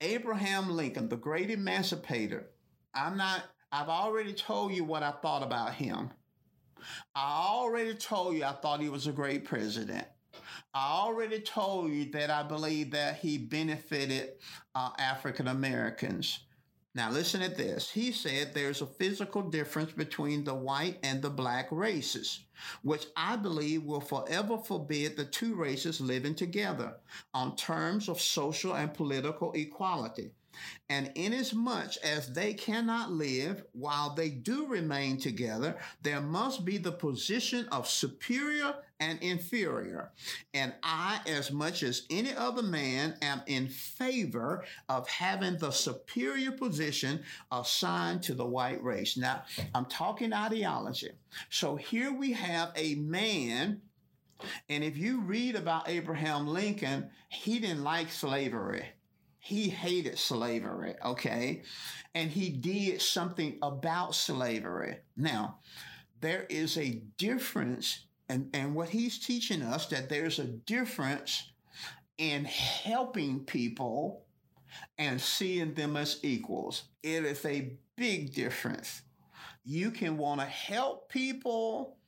Abraham 0.00 0.70
Lincoln, 0.70 1.08
the 1.08 1.16
great 1.16 1.50
emancipator. 1.50 2.50
I'm 2.94 3.16
not 3.16 3.42
I've 3.74 3.88
already 3.88 4.32
told 4.32 4.72
you 4.72 4.84
what 4.84 5.02
I 5.02 5.10
thought 5.10 5.42
about 5.42 5.74
him. 5.74 6.10
I 7.16 7.44
already 7.48 7.94
told 7.94 8.36
you 8.36 8.44
I 8.44 8.52
thought 8.52 8.80
he 8.80 8.88
was 8.88 9.08
a 9.08 9.12
great 9.12 9.44
president. 9.44 10.06
I 10.76 10.90
already 10.90 11.38
told 11.38 11.92
you 11.92 12.06
that 12.06 12.30
I 12.30 12.42
believe 12.42 12.90
that 12.90 13.18
he 13.18 13.38
benefited 13.38 14.32
uh, 14.74 14.90
African 14.98 15.46
Americans. 15.46 16.40
Now, 16.96 17.12
listen 17.12 17.42
at 17.42 17.56
this. 17.56 17.90
He 17.90 18.10
said 18.10 18.54
there's 18.54 18.82
a 18.82 18.86
physical 18.86 19.42
difference 19.42 19.92
between 19.92 20.42
the 20.42 20.54
white 20.54 20.98
and 21.04 21.22
the 21.22 21.30
black 21.30 21.68
races, 21.70 22.40
which 22.82 23.06
I 23.16 23.36
believe 23.36 23.84
will 23.84 24.00
forever 24.00 24.58
forbid 24.58 25.16
the 25.16 25.24
two 25.24 25.54
races 25.54 26.00
living 26.00 26.34
together 26.34 26.96
on 27.32 27.54
terms 27.54 28.08
of 28.08 28.20
social 28.20 28.74
and 28.74 28.92
political 28.92 29.52
equality. 29.52 30.32
And 30.88 31.10
inasmuch 31.14 31.96
as 32.02 32.32
they 32.32 32.54
cannot 32.54 33.12
live 33.12 33.64
while 33.72 34.14
they 34.14 34.30
do 34.30 34.66
remain 34.66 35.18
together, 35.18 35.76
there 36.02 36.20
must 36.20 36.64
be 36.64 36.78
the 36.78 36.92
position 36.92 37.66
of 37.72 37.88
superior 37.88 38.74
and 39.00 39.20
inferior. 39.22 40.12
And 40.52 40.72
I, 40.82 41.20
as 41.26 41.50
much 41.50 41.82
as 41.82 42.06
any 42.10 42.34
other 42.34 42.62
man, 42.62 43.16
am 43.22 43.42
in 43.46 43.68
favor 43.68 44.64
of 44.88 45.08
having 45.08 45.58
the 45.58 45.70
superior 45.70 46.52
position 46.52 47.22
assigned 47.50 48.22
to 48.24 48.34
the 48.34 48.46
white 48.46 48.82
race. 48.82 49.16
Now, 49.16 49.44
I'm 49.74 49.86
talking 49.86 50.32
ideology. 50.32 51.10
So 51.50 51.76
here 51.76 52.12
we 52.12 52.32
have 52.32 52.72
a 52.76 52.94
man 52.96 53.80
and 54.68 54.84
if 54.84 54.96
you 54.96 55.20
read 55.20 55.56
about 55.56 55.88
Abraham 55.88 56.46
Lincoln, 56.46 57.10
he 57.28 57.58
didn't 57.58 57.84
like 57.84 58.10
slavery 58.10 58.84
he 59.44 59.68
hated 59.68 60.18
slavery, 60.18 60.94
okay? 61.04 61.64
And 62.14 62.30
he 62.30 62.48
did 62.48 63.02
something 63.02 63.58
about 63.60 64.14
slavery. 64.14 65.00
Now, 65.18 65.58
there 66.22 66.46
is 66.48 66.78
a 66.78 67.02
difference, 67.18 68.06
and, 68.30 68.48
and 68.54 68.74
what 68.74 68.88
he's 68.88 69.18
teaching 69.18 69.60
us 69.60 69.86
that 69.88 70.08
there's 70.08 70.38
a 70.38 70.46
difference 70.46 71.52
in 72.16 72.46
helping 72.46 73.40
people 73.40 74.24
and 74.96 75.20
seeing 75.20 75.74
them 75.74 75.98
as 75.98 76.20
equals. 76.22 76.84
It 77.02 77.26
is 77.26 77.44
a 77.44 77.76
big 77.96 78.32
difference. 78.32 79.02
You 79.62 79.90
can 79.90 80.16
want 80.16 80.40
to 80.40 80.46
help 80.46 81.10
people 81.10 81.98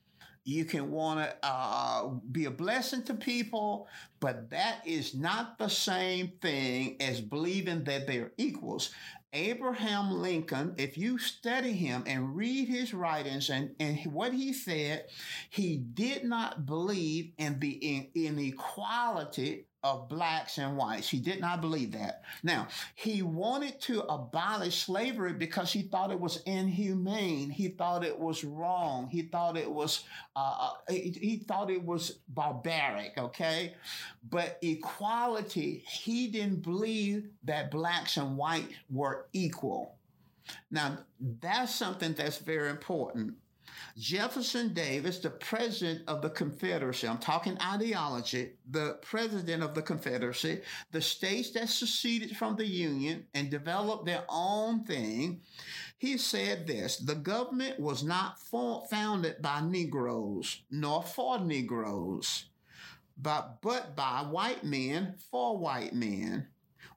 you 0.47 0.65
can 0.65 0.93
want 0.93 1.19
to 1.19 1.37
uh, 1.43 2.07
be 2.31 2.45
a 2.45 2.51
blessing 2.51 3.03
to 3.03 3.15
people, 3.15 3.89
but 4.21 4.49
that 4.51 4.81
is 4.87 5.13
not 5.13 5.59
the 5.59 5.69
same 5.69 6.33
thing 6.41 6.97
as 7.01 7.21
believing 7.21 7.83
that 7.85 8.07
they're 8.07 8.31
equals. 8.39 8.95
Abraham 9.33 10.13
Lincoln, 10.13 10.75
if 10.79 10.97
you 10.97 11.19
study 11.19 11.73
him 11.73 12.05
and 12.07 12.37
read 12.37 12.69
his 12.69 12.95
writings 12.95 13.51
and, 13.51 13.75
and 13.81 13.99
what 14.13 14.33
he 14.33 14.53
said, 14.53 15.07
he 15.51 15.79
did 15.79 16.23
not 16.23 16.65
believe 16.65 17.33
in 17.39 17.59
the 17.59 18.09
inequality 18.15 19.67
of 19.83 20.09
blacks 20.09 20.59
and 20.59 20.77
whites. 20.77 21.09
He 21.09 21.21
did 21.21 21.41
not 21.41 21.61
believe 21.61 21.93
that. 21.93 22.23
Now, 22.43 22.69
he 22.95 23.23
wanted 23.23 23.81
to 23.83 24.03
abolish 24.03 24.85
slavery 24.85 25.33
because 25.33 25.73
he 25.73 25.83
thought 25.83 26.11
it 26.11 26.19
was 26.19 26.43
inhumane. 26.47 27.51
He 27.51 27.69
thought 27.69 28.05
it 28.05 28.19
was 28.19 28.43
wrong. 28.43 29.09
He 29.09 29.23
thought 29.23 29.57
it 29.57 29.71
was, 29.71 30.05
uh, 30.35 30.57
uh 30.59 30.71
he, 30.89 31.17
he 31.21 31.37
thought 31.39 31.71
it 31.71 31.85
was 31.85 32.19
barbaric, 32.29 33.17
okay? 33.19 33.75
But 34.29 34.59
equality, 34.63 35.85
he 35.87 36.29
didn't 36.29 36.63
believe 36.63 37.29
that 37.45 37.71
blacks 37.71 38.17
and 38.17 38.37
whites 38.37 38.73
were 38.91 39.27
equal. 39.33 39.97
Now, 40.71 40.99
that's 41.41 41.75
something 41.75 42.13
that's 42.15 42.39
very 42.39 42.71
important. 42.71 43.35
Jefferson 43.99 44.75
Davis, 44.75 45.19
the 45.19 45.31
president 45.31 46.03
of 46.09 46.23
the 46.23 46.31
Confederacy, 46.31 47.09
I'm 47.09 47.19
talking 47.19 47.59
ideology, 47.61 48.53
the 48.71 48.99
president 49.03 49.63
of 49.63 49.75
the 49.75 49.83
Confederacy, 49.83 50.61
the 50.93 51.01
states 51.01 51.51
that 51.53 51.69
seceded 51.69 52.37
from 52.37 52.57
the 52.57 52.67
Union 52.67 53.27
and 53.35 53.51
developed 53.51 54.07
their 54.07 54.25
own 54.29 54.85
thing, 54.85 55.41
he 55.99 56.19
said 56.19 56.67
this 56.67 56.99
the 56.99 57.15
government 57.15 57.81
was 57.81 58.03
not 58.03 58.39
for, 58.39 58.87
founded 58.91 59.41
by 59.41 59.61
Negroes 59.61 60.63
nor 60.71 61.03
for 61.03 61.39
Negroes, 61.39 62.47
but, 63.17 63.63
but 63.63 63.97
by 63.97 64.21
white 64.29 64.65
men 64.65 65.15
for 65.31 65.57
white 65.57 65.95
men 65.95 66.49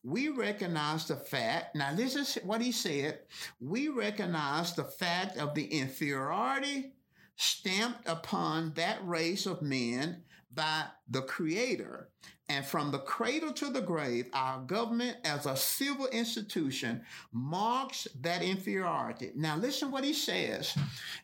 we 0.04 0.30
recognize 0.30 1.08
the 1.08 1.16
fact, 1.16 1.76
now 1.76 1.94
this 1.94 2.16
is 2.16 2.36
what 2.44 2.62
he 2.62 2.72
said, 2.72 3.20
we 3.60 3.88
recognize 3.88 4.74
the 4.74 4.84
fact 4.84 5.38
of 5.38 5.56
the 5.56 5.66
inferiority 5.66 6.94
stamped 7.36 8.08
upon 8.08 8.74
that 8.74 9.06
race 9.08 9.46
of 9.46 9.62
men 9.62 10.24
by 10.54 10.84
the 11.10 11.22
Creator. 11.22 12.10
And 12.50 12.66
from 12.66 12.90
the 12.90 13.00
cradle 13.00 13.54
to 13.54 13.70
the 13.70 13.82
grave, 13.82 14.28
our 14.34 14.60
government 14.62 15.18
as 15.24 15.46
a 15.46 15.56
civil 15.56 16.08
institution 16.08 17.04
marks 17.32 18.08
that 18.22 18.42
inferiority. 18.42 19.32
Now 19.36 19.56
listen 19.56 19.92
what 19.92 20.04
he 20.04 20.14
says. 20.14 20.76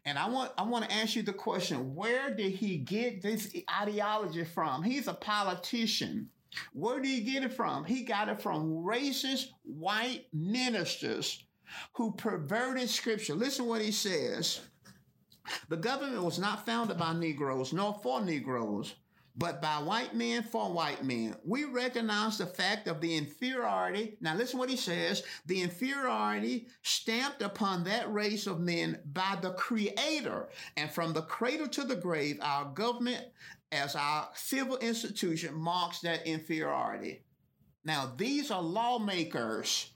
And 0.05 0.19
I 0.19 0.29
want 0.29 0.51
I 0.55 0.61
want 0.63 0.85
to 0.85 0.95
ask 0.95 1.15
you 1.15 1.23
the 1.23 1.33
question, 1.33 1.95
where 1.95 2.29
did 2.29 2.51
he 2.51 2.77
get 2.77 3.23
this 3.23 3.55
ideology 3.81 4.43
from? 4.43 4.83
He's 4.83 5.07
a 5.07 5.15
politician. 5.15 6.29
Where 6.73 6.99
did 6.99 7.07
he 7.09 7.21
get 7.21 7.43
it 7.43 7.53
from? 7.53 7.83
He 7.85 8.03
got 8.03 8.29
it 8.29 8.41
from 8.41 8.83
racist 8.83 9.47
white 9.63 10.27
ministers 10.33 11.43
who 11.93 12.11
perverted 12.13 12.89
scripture. 12.89 13.35
Listen 13.35 13.65
what 13.65 13.81
he 13.81 13.91
says. 13.91 14.61
The 15.69 15.77
government 15.77 16.23
was 16.23 16.39
not 16.39 16.65
founded 16.65 16.97
by 16.97 17.13
Negroes 17.13 17.73
nor 17.73 17.93
for 18.01 18.21
Negroes, 18.21 18.95
but 19.37 19.61
by 19.61 19.77
white 19.77 20.15
men 20.15 20.43
for 20.43 20.71
white 20.71 21.03
men. 21.03 21.35
We 21.43 21.65
recognize 21.65 22.37
the 22.37 22.45
fact 22.45 22.87
of 22.87 23.01
the 23.01 23.15
inferiority. 23.15 24.17
Now 24.21 24.35
listen 24.35 24.57
what 24.57 24.69
he 24.69 24.77
says. 24.77 25.23
The 25.45 25.61
inferiority 25.61 26.67
stamped 26.83 27.41
upon 27.41 27.83
that 27.83 28.11
race 28.11 28.47
of 28.47 28.59
men 28.59 28.99
by 29.13 29.37
the 29.41 29.51
creator. 29.51 30.49
And 30.77 30.89
from 30.89 31.13
the 31.13 31.23
cradle 31.23 31.67
to 31.67 31.83
the 31.83 31.95
grave, 31.97 32.39
our 32.41 32.65
government 32.65 33.25
as 33.75 33.95
our 33.95 34.29
civil 34.33 34.77
institution 34.77 35.53
marks 35.53 35.99
that 35.99 36.25
inferiority. 36.25 37.23
Now, 37.83 38.11
these 38.17 38.49
are 38.51 38.61
lawmakers. 38.61 39.91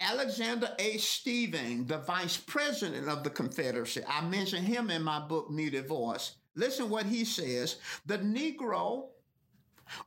Alexander 0.00 0.70
H. 0.78 1.02
Stephens, 1.02 1.86
the 1.86 1.98
vice 1.98 2.38
president 2.38 3.08
of 3.08 3.22
the 3.22 3.30
Confederacy, 3.30 4.02
I 4.08 4.22
mentioned 4.22 4.66
him 4.66 4.90
in 4.90 5.02
my 5.02 5.20
book, 5.20 5.50
Muted 5.50 5.86
Voice. 5.86 6.36
Listen 6.56 6.88
what 6.88 7.06
he 7.06 7.24
says. 7.24 7.76
The 8.06 8.18
Negro 8.18 9.08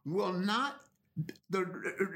will 0.06 0.34
not, 0.34 0.82
the, 1.50 1.66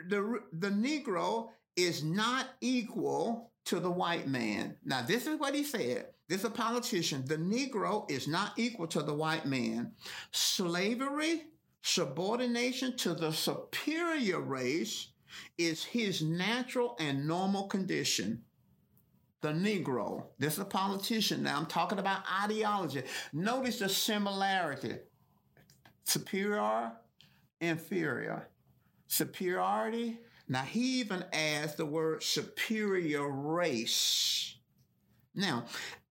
the, 0.10 0.40
the 0.54 0.70
Negro 0.70 1.50
is 1.76 2.04
not 2.04 2.48
equal 2.62 3.52
to 3.66 3.80
the 3.80 3.92
white 3.92 4.28
man. 4.28 4.76
Now, 4.84 5.04
this 5.04 5.28
is 5.28 5.40
what 5.40 5.54
he 5.54 5.64
said. 5.64 6.08
This 6.28 6.40
is 6.40 6.46
a 6.46 6.50
politician. 6.50 7.24
The 7.26 7.38
Negro 7.38 8.10
is 8.12 8.28
not 8.28 8.54
equal 8.58 8.88
to 8.88 9.02
the 9.02 9.14
white 9.14 9.46
man. 9.46 9.94
Slavery, 10.32 11.44
subordination 11.82 12.98
to 12.98 13.14
the 13.14 13.32
superior 13.32 14.42
race 14.42 15.10
is 15.58 15.84
his 15.84 16.22
natural 16.22 16.98
and 17.00 17.28
normal 17.28 17.68
condition. 17.68 18.44
The 19.42 19.50
Negro, 19.50 20.26
this 20.40 20.54
is 20.54 20.60
a 20.60 20.66
politician. 20.66 21.44
Now 21.44 21.58
I'm 21.58 21.68
talking 21.68 22.00
about 22.00 22.24
ideology. 22.44 23.04
Notice 23.32 23.80
the 23.80 23.88
similarity 23.88 24.96
superior, 26.08 26.94
inferior. 27.62 28.50
Superiority. 29.08 30.20
Now 30.50 30.64
he 30.64 31.00
even 31.00 31.24
adds 31.32 31.76
the 31.76 31.86
word 31.86 32.24
superior 32.24 33.30
race. 33.30 34.56
Now, 35.36 35.66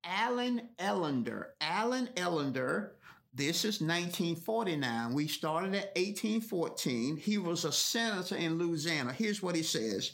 Allen 0.06 0.68
Ellender. 0.78 1.46
Allen 1.60 2.08
Ellender, 2.14 2.90
this 3.34 3.64
is 3.64 3.80
1949. 3.80 5.12
We 5.12 5.26
started 5.26 5.74
at 5.74 5.94
1814. 5.96 7.16
He 7.16 7.38
was 7.38 7.64
a 7.64 7.72
senator 7.72 8.36
in 8.36 8.56
Louisiana. 8.58 9.12
Here's 9.12 9.42
what 9.42 9.56
he 9.56 9.62
says 9.62 10.12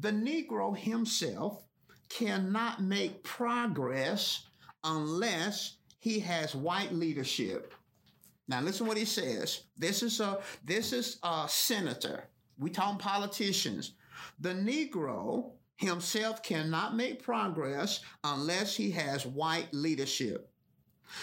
The 0.00 0.10
Negro 0.10 0.76
himself 0.76 1.62
cannot 2.08 2.82
make 2.82 3.22
progress 3.22 4.46
unless 4.82 5.76
he 5.98 6.20
has 6.20 6.54
white 6.54 6.92
leadership. 6.92 7.74
Now 8.48 8.62
listen 8.62 8.86
what 8.86 8.96
he 8.96 9.04
says. 9.04 9.64
This 9.76 10.02
is 10.02 10.20
a 10.20 10.38
this 10.64 10.92
is 10.92 11.18
a 11.22 11.46
senator. 11.48 12.24
We 12.58 12.70
talking 12.70 12.98
politicians. 12.98 13.92
The 14.40 14.54
Negro 14.54 15.52
himself 15.78 16.42
cannot 16.42 16.96
make 16.96 17.22
progress 17.22 18.00
unless 18.24 18.76
he 18.76 18.90
has 18.90 19.24
white 19.24 19.72
leadership. 19.72 20.50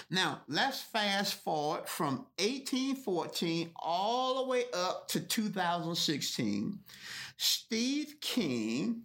Now, 0.10 0.42
let's 0.48 0.82
fast 0.82 1.36
forward 1.36 1.88
from 1.88 2.26
1814 2.40 3.72
all 3.76 4.44
the 4.44 4.50
way 4.50 4.64
up 4.74 5.08
to 5.10 5.20
2016. 5.20 6.80
Steve 7.38 8.16
King, 8.22 9.04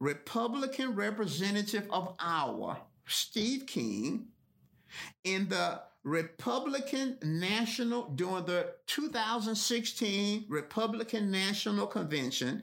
Republican 0.00 0.94
representative 0.94 1.86
of 1.90 2.14
Iowa, 2.18 2.80
Steve 3.06 3.66
King, 3.66 4.26
in 5.24 5.48
the 5.48 5.80
Republican 6.02 7.18
National, 7.22 8.10
during 8.10 8.44
the 8.44 8.74
2016 8.86 10.44
Republican 10.48 11.30
National 11.30 11.86
Convention, 11.86 12.62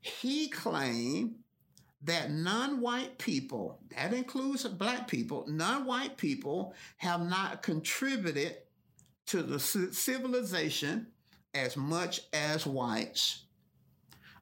he 0.00 0.48
claimed 0.48 1.34
that 2.02 2.30
non-white 2.30 3.18
people, 3.18 3.80
that 3.96 4.12
includes 4.12 4.64
black 4.64 5.08
people, 5.08 5.44
non-white 5.48 6.16
people 6.16 6.74
have 6.98 7.20
not 7.22 7.62
contributed 7.62 8.56
to 9.26 9.42
the 9.42 9.58
civilization 9.58 11.08
as 11.54 11.76
much 11.76 12.20
as 12.32 12.66
whites. 12.66 13.44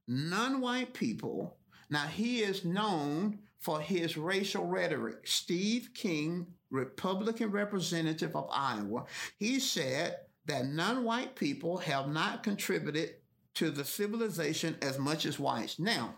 Non-white 0.06 0.92
people, 0.92 1.56
now 1.88 2.06
he 2.06 2.40
is 2.40 2.64
known 2.64 3.38
for 3.58 3.80
his 3.80 4.16
racial 4.16 4.66
rhetoric. 4.66 5.26
Steve 5.26 5.90
King, 5.94 6.46
Republican 6.70 7.50
representative 7.50 8.36
of 8.36 8.48
Iowa, 8.52 9.06
he 9.38 9.58
said 9.58 10.18
that 10.44 10.66
non-white 10.66 11.34
people 11.34 11.78
have 11.78 12.08
not 12.08 12.42
contributed 12.42 13.14
to 13.56 13.70
the 13.70 13.84
civilization 13.84 14.76
as 14.82 14.98
much 14.98 15.26
as 15.26 15.38
whites. 15.38 15.78
Now, 15.78 16.14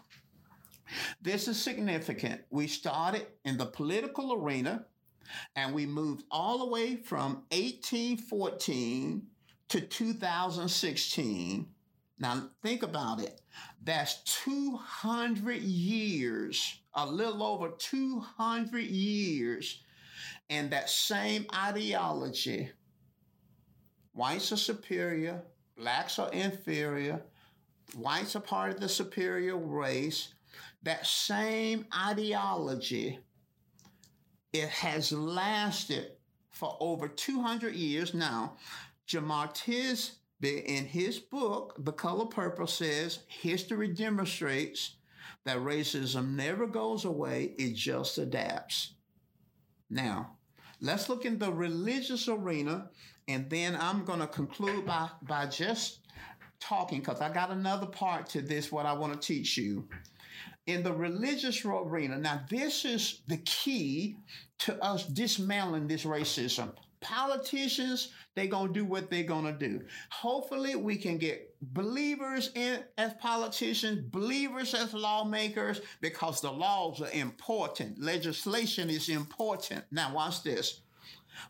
this 1.23 1.49
is 1.49 1.61
significant. 1.61 2.43
We 2.51 2.67
started 2.67 3.27
in 3.45 3.57
the 3.57 3.67
political 3.67 4.35
arena 4.35 4.87
and 5.55 5.75
we 5.75 5.87
moved 5.87 6.25
all 6.31 6.59
the 6.59 6.67
way 6.67 6.97
from 6.97 7.45
1814 7.51 9.23
to 9.69 9.81
2016. 9.81 11.67
Now, 12.19 12.51
think 12.63 12.83
about 12.83 13.21
it. 13.21 13.41
That's 13.85 14.23
200 14.43 15.63
years, 15.63 16.81
a 16.95 17.07
little 17.07 17.43
over 17.43 17.71
200 17.79 18.83
years, 18.83 19.83
and 20.51 20.71
that 20.71 20.91
same 20.91 21.47
ideology. 21.55 22.71
Whites 24.15 24.51
are 24.51 24.57
superior, 24.57 25.45
blacks 25.79 26.19
are 26.19 26.31
inferior, 26.33 27.23
whites 27.97 28.37
are 28.37 28.41
part 28.41 28.73
of 28.73 28.81
the 28.81 28.89
superior 28.89 29.57
race. 29.57 30.35
That 30.83 31.07
same 31.07 31.87
ideology, 31.97 33.19
it 34.53 34.69
has 34.69 35.13
lasted 35.13 36.13
for 36.51 36.77
over 36.81 37.09
200 37.09 37.75
years 37.75 38.15
now. 38.15 38.57
Jemar 39.07 39.55
Tisby, 39.55 40.65
in 40.65 40.85
his 40.85 41.19
book, 41.19 41.75
The 41.79 41.93
Color 41.93 42.27
Purple, 42.27 42.67
says 42.67 43.21
history 43.29 43.89
demonstrates 43.89 44.97
that 45.45 45.59
racism 45.59 46.35
never 46.35 46.67
goes 46.67 47.05
away, 47.05 47.55
it 47.59 47.75
just 47.75 48.19
adapts. 48.19 48.95
Now, 49.89 50.37
let's 50.81 51.09
look 51.09 51.25
in 51.25 51.39
the 51.39 51.53
religious 51.53 52.29
arena, 52.29 52.91
and 53.29 53.49
then 53.51 53.77
I'm 53.79 54.05
going 54.05 54.21
to 54.21 54.27
conclude 54.27 54.87
by, 54.87 55.11
by 55.23 55.47
just 55.47 56.01
talking 56.61 57.01
because 57.01 57.21
I 57.21 57.33
got 57.33 57.51
another 57.51 57.87
part 57.87 58.27
to 58.31 58.41
this, 58.41 58.73
what 58.73 58.87
I 58.87 58.95
want 58.95 59.13
to 59.13 59.19
teach 59.27 59.57
you. 59.57 59.87
In 60.67 60.83
the 60.83 60.93
religious 60.93 61.65
arena, 61.65 62.19
now 62.19 62.41
this 62.51 62.85
is 62.85 63.21
the 63.29 63.37
key 63.39 64.17
to 64.61 64.83
us 64.83 65.07
dismantling 65.07 65.87
this 65.87 66.05
racism. 66.05 66.73
Politicians, 67.01 68.13
they're 68.35 68.49
going 68.49 68.69
to 68.69 68.73
do 68.73 68.85
what 68.85 69.09
they're 69.09 69.23
to 69.23 69.53
do. 69.53 69.81
Hopefully, 70.11 70.75
we 70.75 70.97
can 70.97 71.17
get 71.17 71.55
believers 71.61 72.51
in 72.55 72.81
as 72.99 73.15
politicians, 73.15 74.01
believers 74.11 74.75
as 74.75 74.93
lawmakers, 74.95 75.81
because 76.01 76.41
the 76.41 76.51
laws 76.51 77.01
are 77.01 77.11
important. 77.13 78.03
Legislation 78.03 78.91
is 78.91 79.09
important. 79.09 79.85
Now, 79.93 80.13
watch 80.13 80.43
this. 80.43 80.81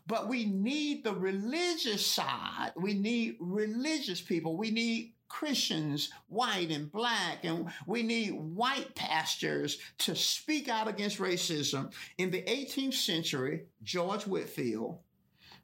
But 0.07 0.27
we 0.27 0.45
need 0.45 1.03
the 1.03 1.13
religious 1.13 2.05
side. 2.05 2.71
We 2.75 2.93
need 2.93 3.37
religious 3.39 4.21
people. 4.21 4.57
We 4.57 4.71
need 4.71 5.13
Christians, 5.29 6.09
white 6.27 6.71
and 6.71 6.91
black, 6.91 7.45
and 7.45 7.71
we 7.85 8.03
need 8.03 8.31
white 8.31 8.95
pastors 8.95 9.77
to 9.99 10.15
speak 10.15 10.67
out 10.67 10.87
against 10.87 11.19
racism. 11.19 11.93
In 12.17 12.31
the 12.31 12.41
18th 12.41 12.95
century, 12.95 13.65
George 13.83 14.25
Whitefield, 14.25 14.97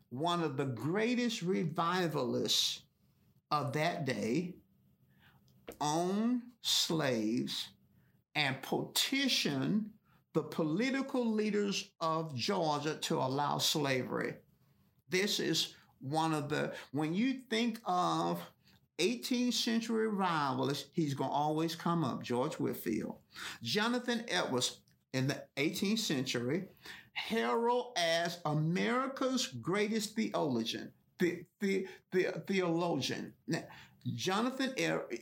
one 0.09 0.43
of 0.43 0.55
the 0.55 0.66
greatest 0.66 1.41
revivalists 1.41 2.82
of 3.51 3.74
that 3.74 4.05
day, 4.05 4.55
owned 5.82 6.41
slaves 6.61 7.70
and 8.36 8.61
petitioned 8.61 9.89
the 10.36 10.44
political 10.44 11.26
leaders 11.26 11.92
of 12.02 12.36
Georgia 12.36 12.96
to 12.96 13.16
allow 13.16 13.58
slavery. 13.58 14.34
This 15.10 15.40
is 15.40 15.76
one 16.02 16.34
of 16.34 16.50
the, 16.50 16.74
when 16.92 17.14
you 17.14 17.40
think 17.50 17.80
of 17.86 18.42
18th 19.00 19.54
century 19.54 20.10
rivalists, 20.10 20.90
he's 20.92 21.14
going 21.14 21.30
to 21.30 21.36
always 21.36 21.74
come 21.74 22.04
up, 22.04 22.22
George 22.22 22.56
Whitefield. 22.56 23.16
Jonathan 23.64 24.26
Edwards 24.28 24.82
in 25.14 25.28
the 25.28 25.42
18th 25.56 26.00
century, 26.00 26.66
heralded 27.14 27.94
as 27.96 28.40
America's 28.44 29.48
greatest 29.48 30.18
theologian, 30.18 30.92
the, 31.18 31.46
the, 31.62 31.88
the, 32.12 32.44
theologian. 32.46 33.32
Now, 33.48 33.64
Jonathan, 34.14 34.74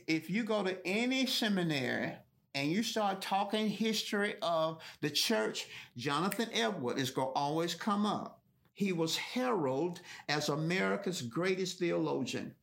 if 0.08 0.28
you 0.28 0.42
go 0.42 0.64
to 0.64 0.76
any 0.84 1.26
seminary 1.26 2.14
and 2.54 2.70
you 2.70 2.82
start 2.82 3.20
talking 3.20 3.68
history 3.68 4.36
of 4.42 4.80
the 5.00 5.10
church, 5.10 5.66
Jonathan 5.96 6.48
Edward 6.52 6.98
is 6.98 7.10
going 7.10 7.28
to 7.28 7.38
always 7.38 7.74
come 7.74 8.06
up. 8.06 8.40
He 8.74 8.92
was 8.92 9.16
heralded 9.16 10.02
as 10.28 10.48
America's 10.48 11.22
greatest 11.22 11.78
theologian. 11.78 12.54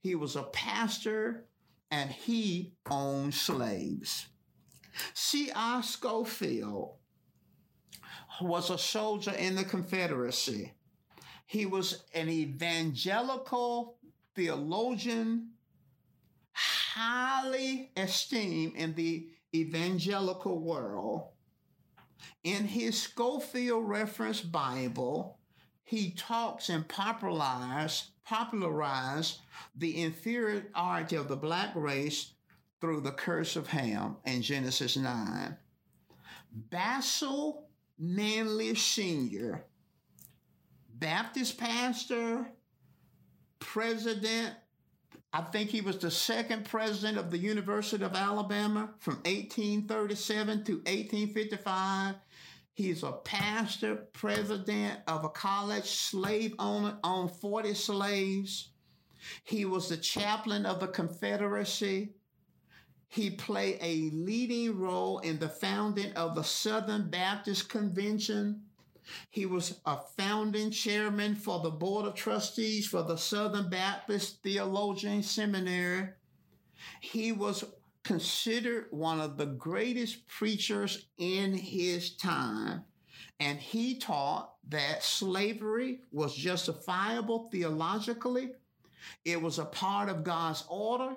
He 0.00 0.14
was 0.14 0.36
a 0.36 0.42
pastor 0.44 1.44
and 1.90 2.10
he 2.10 2.74
owned 2.90 3.34
slaves. 3.34 4.26
C.I. 5.14 5.80
Scofield 5.82 6.96
was 8.40 8.70
a 8.70 8.78
soldier 8.78 9.32
in 9.32 9.54
the 9.54 9.64
Confederacy. 9.64 10.72
He 11.46 11.66
was 11.66 12.04
an 12.14 12.28
evangelical 12.28 13.96
theologian, 14.34 15.50
highly 16.52 17.90
esteemed 17.96 18.74
in 18.76 18.94
the 18.94 19.28
evangelical 19.54 20.58
world. 20.58 21.28
In 22.44 22.64
his 22.64 23.00
Scofield 23.00 23.88
Reference 23.88 24.40
Bible, 24.40 25.38
he 25.84 26.10
talks 26.10 26.68
and 26.68 26.86
popularized, 26.86 28.10
popularized 28.24 29.38
the 29.76 30.02
inferiority 30.02 31.16
of 31.16 31.28
the 31.28 31.36
black 31.36 31.74
race 31.74 32.32
through 32.80 33.00
the 33.00 33.12
curse 33.12 33.56
of 33.56 33.66
Ham 33.68 34.16
in 34.24 34.42
Genesis 34.42 34.96
9. 34.96 35.56
Basil 36.52 37.68
Manley 37.98 38.74
Sr., 38.74 39.64
Baptist 40.94 41.58
pastor, 41.58 42.48
president, 43.60 44.54
I 45.38 45.42
think 45.42 45.70
he 45.70 45.82
was 45.82 45.98
the 45.98 46.10
second 46.10 46.64
president 46.64 47.16
of 47.16 47.30
the 47.30 47.38
University 47.38 48.02
of 48.02 48.16
Alabama 48.16 48.90
from 48.98 49.18
1837 49.18 50.64
to 50.64 50.72
1855. 50.78 52.16
He's 52.74 53.04
a 53.04 53.12
pastor, 53.12 54.08
president 54.12 54.98
of 55.06 55.24
a 55.24 55.28
college, 55.28 55.84
slave 55.84 56.56
owner, 56.58 56.98
owned 57.04 57.30
40 57.30 57.72
slaves. 57.74 58.70
He 59.44 59.64
was 59.64 59.88
the 59.88 59.96
chaplain 59.96 60.66
of 60.66 60.80
the 60.80 60.88
Confederacy. 60.88 62.14
He 63.06 63.30
played 63.30 63.78
a 63.80 64.10
leading 64.12 64.76
role 64.76 65.20
in 65.20 65.38
the 65.38 65.48
founding 65.48 66.12
of 66.14 66.34
the 66.34 66.42
Southern 66.42 67.10
Baptist 67.10 67.68
Convention 67.68 68.62
he 69.30 69.46
was 69.46 69.80
a 69.86 69.98
founding 70.16 70.70
chairman 70.70 71.34
for 71.34 71.60
the 71.60 71.70
Board 71.70 72.06
of 72.06 72.14
Trustees 72.14 72.86
for 72.86 73.02
the 73.02 73.16
Southern 73.16 73.68
Baptist 73.70 74.42
Theologian 74.42 75.22
Seminary. 75.22 76.08
He 77.00 77.32
was 77.32 77.64
considered 78.04 78.86
one 78.90 79.20
of 79.20 79.36
the 79.36 79.46
greatest 79.46 80.26
preachers 80.28 81.08
in 81.18 81.52
his 81.54 82.16
time. 82.16 82.84
And 83.40 83.58
he 83.58 83.98
taught 83.98 84.54
that 84.68 85.02
slavery 85.02 86.00
was 86.10 86.34
justifiable 86.34 87.48
theologically. 87.50 88.52
It 89.24 89.40
was 89.40 89.58
a 89.58 89.64
part 89.64 90.08
of 90.08 90.24
God's 90.24 90.64
order 90.68 91.16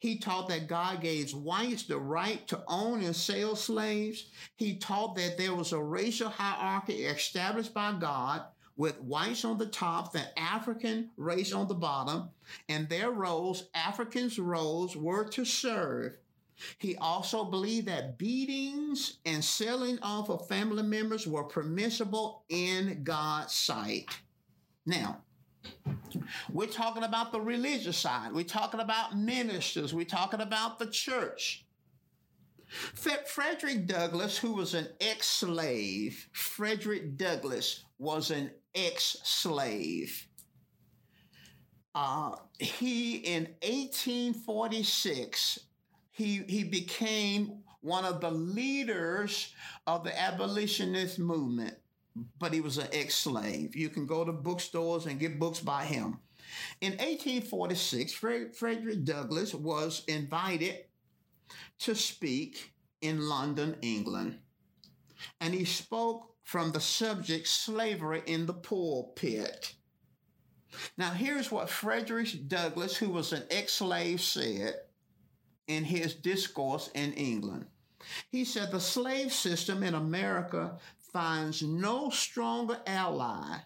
he 0.00 0.16
taught 0.16 0.48
that 0.48 0.66
God 0.66 1.02
gave 1.02 1.32
whites 1.34 1.84
the 1.84 1.98
right 1.98 2.48
to 2.48 2.64
own 2.66 3.02
and 3.02 3.14
sell 3.14 3.54
slaves. 3.54 4.30
He 4.56 4.76
taught 4.76 5.14
that 5.16 5.36
there 5.36 5.54
was 5.54 5.72
a 5.72 5.78
racial 5.78 6.30
hierarchy 6.30 7.04
established 7.04 7.74
by 7.74 7.92
God 7.92 8.44
with 8.78 8.98
whites 9.02 9.44
on 9.44 9.58
the 9.58 9.66
top, 9.66 10.12
the 10.12 10.38
African 10.38 11.10
race 11.18 11.52
on 11.52 11.68
the 11.68 11.74
bottom, 11.74 12.30
and 12.70 12.88
their 12.88 13.10
roles, 13.10 13.68
Africans' 13.74 14.38
roles, 14.38 14.96
were 14.96 15.28
to 15.28 15.44
serve. 15.44 16.16
He 16.78 16.96
also 16.96 17.44
believed 17.44 17.88
that 17.88 18.16
beatings 18.16 19.18
and 19.26 19.44
selling 19.44 19.98
off 20.00 20.30
of 20.30 20.48
family 20.48 20.82
members 20.82 21.26
were 21.26 21.44
permissible 21.44 22.44
in 22.48 23.04
God's 23.04 23.54
sight. 23.54 24.06
Now, 24.86 25.20
we're 26.52 26.66
talking 26.66 27.02
about 27.02 27.32
the 27.32 27.40
religious 27.40 27.96
side. 27.96 28.32
We're 28.32 28.44
talking 28.44 28.80
about 28.80 29.16
ministers. 29.16 29.94
We're 29.94 30.04
talking 30.04 30.40
about 30.40 30.78
the 30.78 30.86
church. 30.86 31.64
Frederick 32.68 33.86
Douglass, 33.86 34.38
who 34.38 34.52
was 34.52 34.74
an 34.74 34.88
ex 35.00 35.26
slave, 35.26 36.28
Frederick 36.32 37.16
Douglass 37.16 37.84
was 37.98 38.30
an 38.30 38.52
ex 38.74 39.16
slave. 39.24 40.28
Uh, 41.94 42.36
he, 42.58 43.16
in 43.16 43.48
1846, 43.62 45.58
he, 46.12 46.42
he 46.48 46.62
became 46.62 47.62
one 47.80 48.04
of 48.04 48.20
the 48.20 48.30
leaders 48.30 49.52
of 49.88 50.04
the 50.04 50.20
abolitionist 50.20 51.18
movement 51.18 51.74
but 52.38 52.52
he 52.52 52.60
was 52.60 52.78
an 52.78 52.88
ex 52.92 53.14
slave. 53.14 53.76
You 53.76 53.88
can 53.88 54.06
go 54.06 54.24
to 54.24 54.32
bookstores 54.32 55.06
and 55.06 55.20
get 55.20 55.38
books 55.38 55.60
by 55.60 55.84
him. 55.84 56.18
In 56.80 56.92
1846, 56.92 58.12
Frederick 58.12 59.04
Douglass 59.04 59.54
was 59.54 60.04
invited 60.08 60.84
to 61.80 61.94
speak 61.94 62.72
in 63.00 63.28
London, 63.28 63.76
England. 63.82 64.38
And 65.40 65.54
he 65.54 65.64
spoke 65.64 66.34
from 66.42 66.72
the 66.72 66.80
subject 66.80 67.46
slavery 67.46 68.22
in 68.26 68.46
the 68.46 68.54
pulpit. 68.54 69.74
Now, 70.96 71.10
here's 71.10 71.50
what 71.50 71.68
Frederick 71.68 72.48
Douglass, 72.48 72.96
who 72.96 73.10
was 73.10 73.32
an 73.32 73.44
ex 73.50 73.74
slave, 73.74 74.20
said 74.20 74.74
in 75.66 75.84
his 75.84 76.14
discourse 76.14 76.90
in 76.94 77.12
England. 77.12 77.66
He 78.30 78.44
said 78.44 78.70
the 78.70 78.80
slave 78.80 79.32
system 79.32 79.82
in 79.82 79.94
America 79.94 80.78
finds 81.12 81.62
no 81.62 82.10
stronger 82.10 82.78
ally 82.86 83.58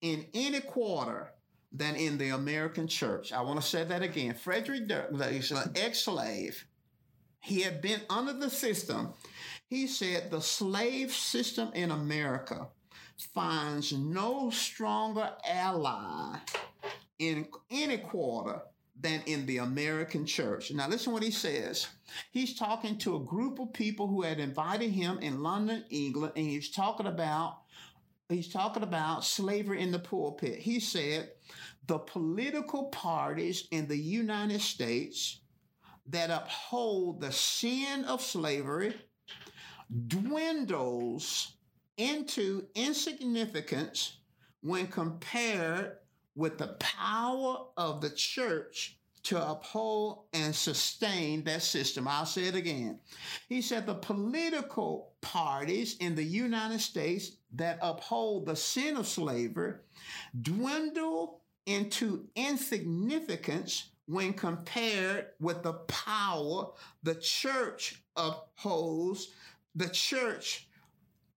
in 0.00 0.26
any 0.34 0.60
quarter 0.60 1.32
than 1.72 1.94
in 1.96 2.18
the 2.18 2.30
American 2.30 2.88
church. 2.88 3.32
I 3.32 3.42
want 3.42 3.60
to 3.60 3.66
say 3.66 3.84
that 3.84 4.02
again. 4.02 4.34
Frederick 4.34 4.88
Douglass, 4.88 5.50
an 5.50 5.72
ex-slave, 5.76 6.66
he 7.40 7.62
had 7.62 7.80
been 7.80 8.00
under 8.10 8.32
the 8.32 8.50
system. 8.50 9.14
He 9.66 9.86
said 9.86 10.30
the 10.30 10.40
slave 10.40 11.12
system 11.12 11.70
in 11.74 11.90
America 11.90 12.68
finds 13.34 13.92
no 13.92 14.50
stronger 14.50 15.30
ally 15.48 16.38
in 17.18 17.46
any 17.70 17.98
quarter 17.98 18.62
than 19.00 19.22
in 19.26 19.46
the 19.46 19.58
American 19.58 20.26
church. 20.26 20.70
Now, 20.70 20.88
listen 20.88 21.12
what 21.12 21.22
he 21.22 21.30
says. 21.30 21.86
He's 22.32 22.58
talking 22.58 22.98
to 22.98 23.16
a 23.16 23.20
group 23.20 23.58
of 23.58 23.72
people 23.72 24.06
who 24.06 24.22
had 24.22 24.38
invited 24.38 24.90
him 24.90 25.18
in 25.20 25.42
London, 25.42 25.84
England, 25.90 26.34
and 26.36 26.46
he's 26.46 26.70
talking 26.70 27.06
about 27.06 27.58
he's 28.28 28.52
talking 28.52 28.82
about 28.82 29.24
slavery 29.24 29.80
in 29.80 29.90
the 29.90 29.98
pulpit. 29.98 30.58
He 30.58 30.78
said 30.80 31.30
the 31.86 31.98
political 31.98 32.84
parties 32.86 33.66
in 33.70 33.88
the 33.88 33.98
United 33.98 34.60
States 34.60 35.40
that 36.08 36.30
uphold 36.30 37.20
the 37.20 37.32
sin 37.32 38.04
of 38.04 38.22
slavery 38.22 38.94
dwindles 40.08 41.54
into 41.96 42.66
insignificance 42.74 44.18
when 44.62 44.86
compared 44.86 45.96
with 46.34 46.58
the 46.58 46.76
power 46.78 47.66
of 47.76 48.00
the 48.00 48.10
church 48.10 48.96
to 49.22 49.50
uphold 49.50 50.24
and 50.32 50.54
sustain 50.54 51.44
that 51.44 51.62
system. 51.62 52.08
I'll 52.08 52.24
say 52.24 52.44
it 52.44 52.54
again. 52.54 52.98
He 53.48 53.60
said 53.60 53.86
the 53.86 53.94
political 53.94 55.12
parties 55.20 55.96
in 55.98 56.14
the 56.14 56.24
United 56.24 56.80
States 56.80 57.32
that 57.54 57.78
uphold 57.82 58.46
the 58.46 58.56
sin 58.56 58.96
of 58.96 59.06
slavery 59.06 59.74
dwindle 60.40 61.42
into 61.66 62.26
insignificance 62.34 63.90
when 64.06 64.32
compared 64.32 65.26
with 65.38 65.62
the 65.62 65.74
power 65.74 66.68
the 67.02 67.14
church 67.16 68.02
upholds, 68.16 69.28
the 69.74 69.88
church 69.88 70.68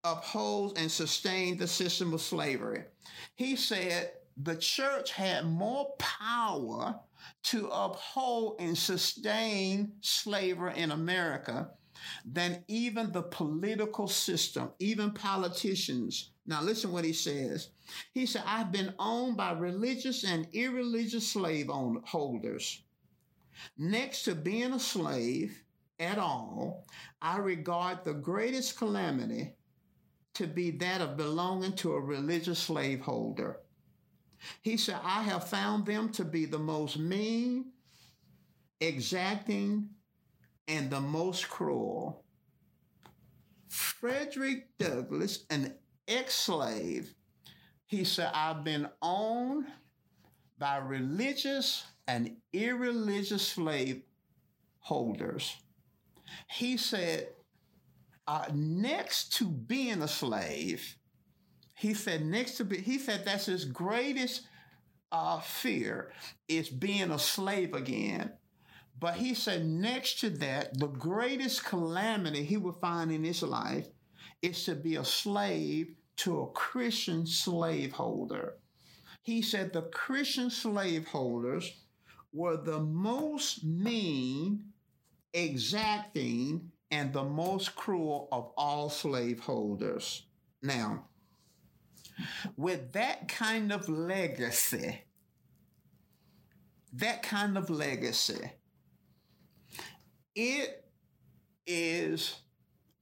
upholds 0.04 0.78
and 0.78 0.90
sustains 0.90 1.58
the 1.58 1.66
system 1.66 2.12
of 2.12 2.20
slavery. 2.20 2.84
He 3.34 3.56
said 3.56 4.12
the 4.42 4.56
church 4.56 5.12
had 5.12 5.44
more 5.44 5.92
power 5.98 6.98
to 7.42 7.68
uphold 7.68 8.56
and 8.58 8.76
sustain 8.76 9.92
slavery 10.00 10.76
in 10.76 10.92
America 10.92 11.70
than 12.24 12.64
even 12.68 13.12
the 13.12 13.22
political 13.22 14.08
system, 14.08 14.70
even 14.78 15.10
politicians. 15.10 16.30
Now, 16.46 16.62
listen 16.62 16.92
what 16.92 17.04
he 17.04 17.12
says. 17.12 17.70
He 18.12 18.24
said, 18.24 18.42
I've 18.46 18.72
been 18.72 18.94
owned 18.98 19.36
by 19.36 19.52
religious 19.52 20.24
and 20.24 20.46
irreligious 20.52 21.28
slave 21.28 21.68
holders. 21.68 22.82
Next 23.76 24.22
to 24.24 24.34
being 24.34 24.72
a 24.72 24.80
slave 24.80 25.62
at 25.98 26.18
all, 26.18 26.86
I 27.20 27.36
regard 27.38 28.04
the 28.04 28.14
greatest 28.14 28.78
calamity 28.78 29.54
to 30.34 30.46
be 30.46 30.70
that 30.70 31.02
of 31.02 31.18
belonging 31.18 31.74
to 31.74 31.92
a 31.92 32.00
religious 32.00 32.58
slaveholder. 32.58 33.58
He 34.62 34.76
said, 34.76 34.98
I 35.02 35.22
have 35.22 35.48
found 35.48 35.86
them 35.86 36.08
to 36.10 36.24
be 36.24 36.44
the 36.46 36.58
most 36.58 36.98
mean, 36.98 37.72
exacting, 38.80 39.90
and 40.68 40.90
the 40.90 41.00
most 41.00 41.48
cruel. 41.48 42.24
Frederick 43.68 44.68
Douglass, 44.78 45.44
an 45.50 45.74
ex 46.08 46.34
slave, 46.34 47.14
he 47.86 48.04
said, 48.04 48.30
I've 48.34 48.64
been 48.64 48.88
owned 49.02 49.66
by 50.58 50.76
religious 50.76 51.84
and 52.06 52.36
irreligious 52.52 53.46
slave 53.46 54.02
holders. 54.78 55.56
He 56.48 56.76
said, 56.76 57.28
uh, 58.26 58.46
next 58.52 59.32
to 59.34 59.46
being 59.46 60.02
a 60.02 60.08
slave, 60.08 60.96
he 61.80 61.94
said, 61.94 62.26
next 62.26 62.58
to 62.58 62.64
be, 62.66 62.76
he 62.76 62.98
said 62.98 63.24
that's 63.24 63.46
his 63.46 63.64
greatest 63.64 64.42
uh, 65.10 65.40
fear 65.40 66.12
is 66.46 66.68
being 66.68 67.10
a 67.10 67.18
slave 67.18 67.72
again. 67.72 68.32
But 68.98 69.14
he 69.14 69.32
said, 69.32 69.64
next 69.64 70.20
to 70.20 70.28
that, 70.28 70.78
the 70.78 70.88
greatest 70.88 71.64
calamity 71.64 72.44
he 72.44 72.58
would 72.58 72.74
find 72.82 73.10
in 73.10 73.24
his 73.24 73.42
life 73.42 73.86
is 74.42 74.62
to 74.66 74.74
be 74.74 74.96
a 74.96 75.04
slave 75.06 75.94
to 76.16 76.42
a 76.42 76.48
Christian 76.48 77.26
slaveholder. 77.26 78.56
He 79.22 79.40
said 79.40 79.72
the 79.72 79.80
Christian 79.80 80.50
slaveholders 80.50 81.80
were 82.30 82.58
the 82.58 82.80
most 82.80 83.64
mean, 83.64 84.64
exacting, 85.32 86.72
and 86.90 87.10
the 87.14 87.24
most 87.24 87.74
cruel 87.74 88.28
of 88.32 88.52
all 88.58 88.90
slaveholders. 88.90 90.26
Now, 90.62 91.06
with 92.56 92.92
that 92.92 93.28
kind 93.28 93.72
of 93.72 93.88
legacy, 93.88 95.02
that 96.92 97.22
kind 97.22 97.56
of 97.56 97.70
legacy, 97.70 98.50
it 100.34 100.84
is 101.66 102.36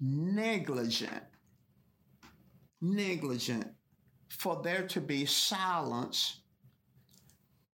negligent, 0.01 1.25
negligent 2.81 3.67
for 4.29 4.61
there 4.63 4.87
to 4.87 5.01
be 5.01 5.25
silence 5.27 6.41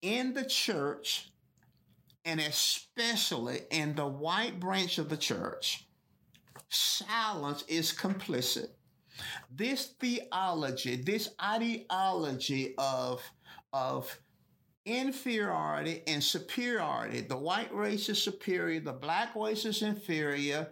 in 0.02 0.32
the 0.34 0.44
church 0.44 1.30
and 2.24 2.40
especially 2.40 3.60
in 3.70 3.94
the 3.94 4.06
white 4.06 4.58
branch 4.58 4.98
of 4.98 5.08
the 5.08 5.16
church. 5.16 5.86
Silence 6.70 7.64
is 7.68 7.92
complicit. 7.92 8.68
This 9.50 9.94
theology, 10.00 10.96
this 10.96 11.30
ideology 11.42 12.74
of, 12.78 13.22
of 13.72 14.18
inferiority 14.86 16.02
and 16.06 16.22
superiority, 16.22 17.20
the 17.20 17.36
white 17.36 17.74
race 17.74 18.08
is 18.08 18.22
superior, 18.22 18.80
the 18.80 18.92
black 18.92 19.34
race 19.34 19.64
is 19.64 19.82
inferior, 19.82 20.68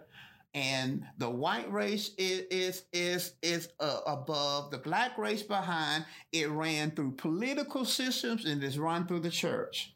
and 0.53 1.03
the 1.17 1.29
white 1.29 1.71
race 1.71 2.11
is 2.17 2.43
is 2.51 2.83
is, 2.93 3.33
is 3.41 3.69
uh, 3.79 4.01
above 4.05 4.69
the 4.69 4.77
black 4.77 5.17
race 5.17 5.41
behind 5.41 6.05
it 6.31 6.49
ran 6.49 6.91
through 6.91 7.11
political 7.13 7.85
systems 7.85 8.45
and 8.45 8.63
is 8.63 8.77
run 8.77 9.07
through 9.07 9.21
the 9.21 9.31
church. 9.31 9.95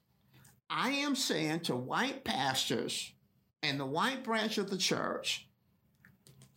I 0.70 0.89
am 0.89 1.16
saying 1.16 1.62
to 1.62 1.76
white 1.76 2.24
pastors 2.24 3.14
and 3.62 3.80
the 3.80 3.86
white 3.86 4.24
branch 4.24 4.58
of 4.58 4.70
the 4.70 4.78
church 4.78 5.47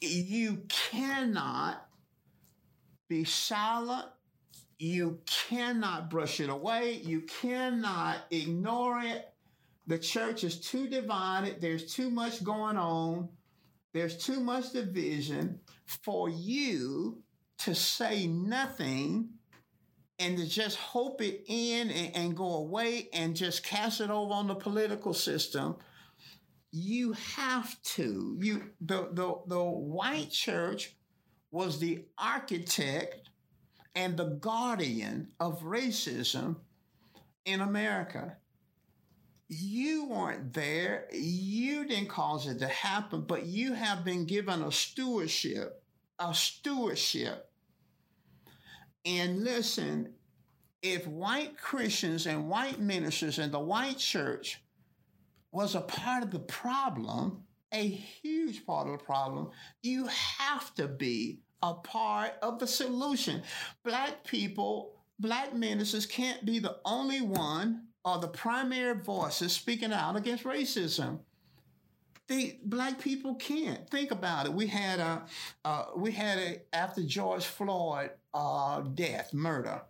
you 0.01 0.63
cannot 0.69 1.87
be 3.09 3.25
silent. 3.25 4.07
You 4.79 5.21
cannot 5.27 6.09
brush 6.09 6.41
it 6.41 6.49
away. 6.49 7.03
You 7.05 7.23
cannot 7.23 8.19
ignore 8.31 9.01
it. 9.01 9.29
The 9.87 9.99
church 9.99 10.45
is 10.45 10.61
too 10.61 10.89
divided. 10.89 11.61
There's 11.61 11.93
too 11.93 12.11
much 12.11 12.43
going 12.43 12.77
on. 12.77 13.29
There's 13.93 14.17
too 14.17 14.41
much 14.41 14.73
division 14.73 15.61
for 15.87 16.31
you 16.31 17.23
to 17.59 17.75
say 17.75 18.27
nothing 18.27 19.31
and 20.19 20.39
to 20.39 20.47
just 20.47 20.77
hope 20.77 21.21
it 21.23 21.45
in 21.49 21.91
and, 21.91 22.15
and, 22.15 22.37
go 22.37 22.57
away 22.57 23.09
and 23.13 23.35
just 23.35 23.65
cast 23.65 24.01
it 24.01 24.11
over 24.11 24.33
on 24.33 24.47
the 24.47 24.55
political 24.55 25.15
system 25.15 25.77
you 26.73 27.13
have 27.37 27.81
to. 27.83 28.37
You 28.41 28.71
the 28.81 29.09
the 29.13 29.35
the 29.47 29.63
white 29.63 30.31
church 30.31 30.97
was 31.51 31.79
the 31.79 32.05
architect 32.17 33.29
and 33.95 34.17
the 34.17 34.39
guardian 34.41 35.33
of 35.41 35.63
racism 35.63 36.57
in 37.45 37.61
America. 37.61 38.37
You 39.49 40.07
weren't 40.07 40.53
there. 40.53 41.09
You 41.13 41.85
didn't 41.85 42.09
cause 42.09 42.47
it 42.47 42.61
to 42.61 42.69
happen, 42.69 43.23
but 43.23 43.47
you 43.47 43.73
have 43.73 44.05
been 44.05 44.25
given 44.25 44.63
a 44.63 44.71
stewardship, 44.71 45.83
a 46.21 46.33
stewardship. 46.33 47.51
And 49.05 49.43
listen, 49.43 50.13
if 50.83 51.05
white 51.09 51.59
Christians 51.59 52.27
and 52.27 52.49
white 52.49 52.79
ministers 52.79 53.41
and 53.41 53.51
the 53.51 53.59
white 53.59 53.99
church 53.99 54.63
was 55.53 55.75
a 55.75 55.81
part 55.81 56.23
of 56.23 56.31
the 56.31 56.39
problem, 56.39 57.45
a 57.73 57.87
huge 57.87 58.65
part 58.67 58.87
of 58.87 58.99
the 58.99 59.05
problem. 59.05 59.51
You 59.83 60.07
have 60.07 60.75
to 60.77 60.89
be 60.89 61.41
a 61.63 61.75
part 61.75 62.33
of 62.43 62.59
the 62.59 62.67
solution. 62.67 63.43
Black 63.85 64.25
people, 64.25 64.93
black 65.19 65.55
ministers 65.55 66.07
can't 66.07 66.45
be 66.45 66.59
the 66.59 66.79
only 66.85 67.21
one 67.21 67.87
or 68.05 68.19
the 68.19 68.29
primary 68.29 68.99
voices 68.99 69.53
speaking 69.53 69.93
out 69.93 70.17
against 70.17 70.45
racism. 70.45 71.21
The 72.29 72.59
black 72.65 73.01
people 73.01 73.35
can't 73.35 73.91
think 73.91 74.13
about 74.13 74.47
it. 74.47 74.53
We 74.53 74.69
had 74.69 75.01
a, 75.01 75.23
uh, 75.65 75.87
we 75.97 76.13
had 76.13 76.39
a 76.39 76.63
after 76.73 77.03
George 77.03 77.45
Floyd 77.45 78.11
uh, 78.33 78.83
death, 78.83 79.35
murder 79.35 79.83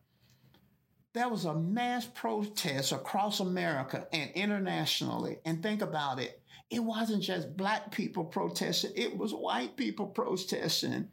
there 1.12 1.28
was 1.28 1.44
a 1.44 1.54
mass 1.54 2.06
protest 2.06 2.92
across 2.92 3.40
America 3.40 4.06
and 4.12 4.30
internationally. 4.32 5.38
And 5.44 5.62
think 5.62 5.82
about 5.82 6.20
it. 6.20 6.40
It 6.70 6.80
wasn't 6.80 7.22
just 7.22 7.56
black 7.56 7.90
people 7.90 8.24
protesting, 8.24 8.92
it 8.94 9.16
was 9.16 9.32
white 9.32 9.76
people 9.76 10.06
protesting. 10.06 11.08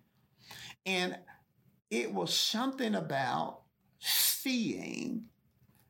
And 0.85 1.17
it 1.89 2.13
was 2.13 2.33
something 2.33 2.95
about 2.95 3.61
seeing 3.99 5.25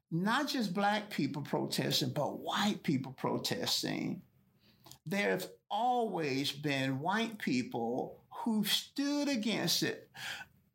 not 0.10 0.48
just 0.48 0.74
black 0.74 1.10
people 1.10 1.42
protesting, 1.42 2.10
but 2.10 2.40
white 2.40 2.82
people 2.84 3.12
protesting. 3.12 4.22
There 5.06 5.32
have 5.32 5.48
always 5.70 6.52
been 6.52 7.02
white 7.02 7.38
people 7.40 8.22
who 8.44 8.64
stood 8.64 9.28
against 9.28 9.84
it. 9.84 10.10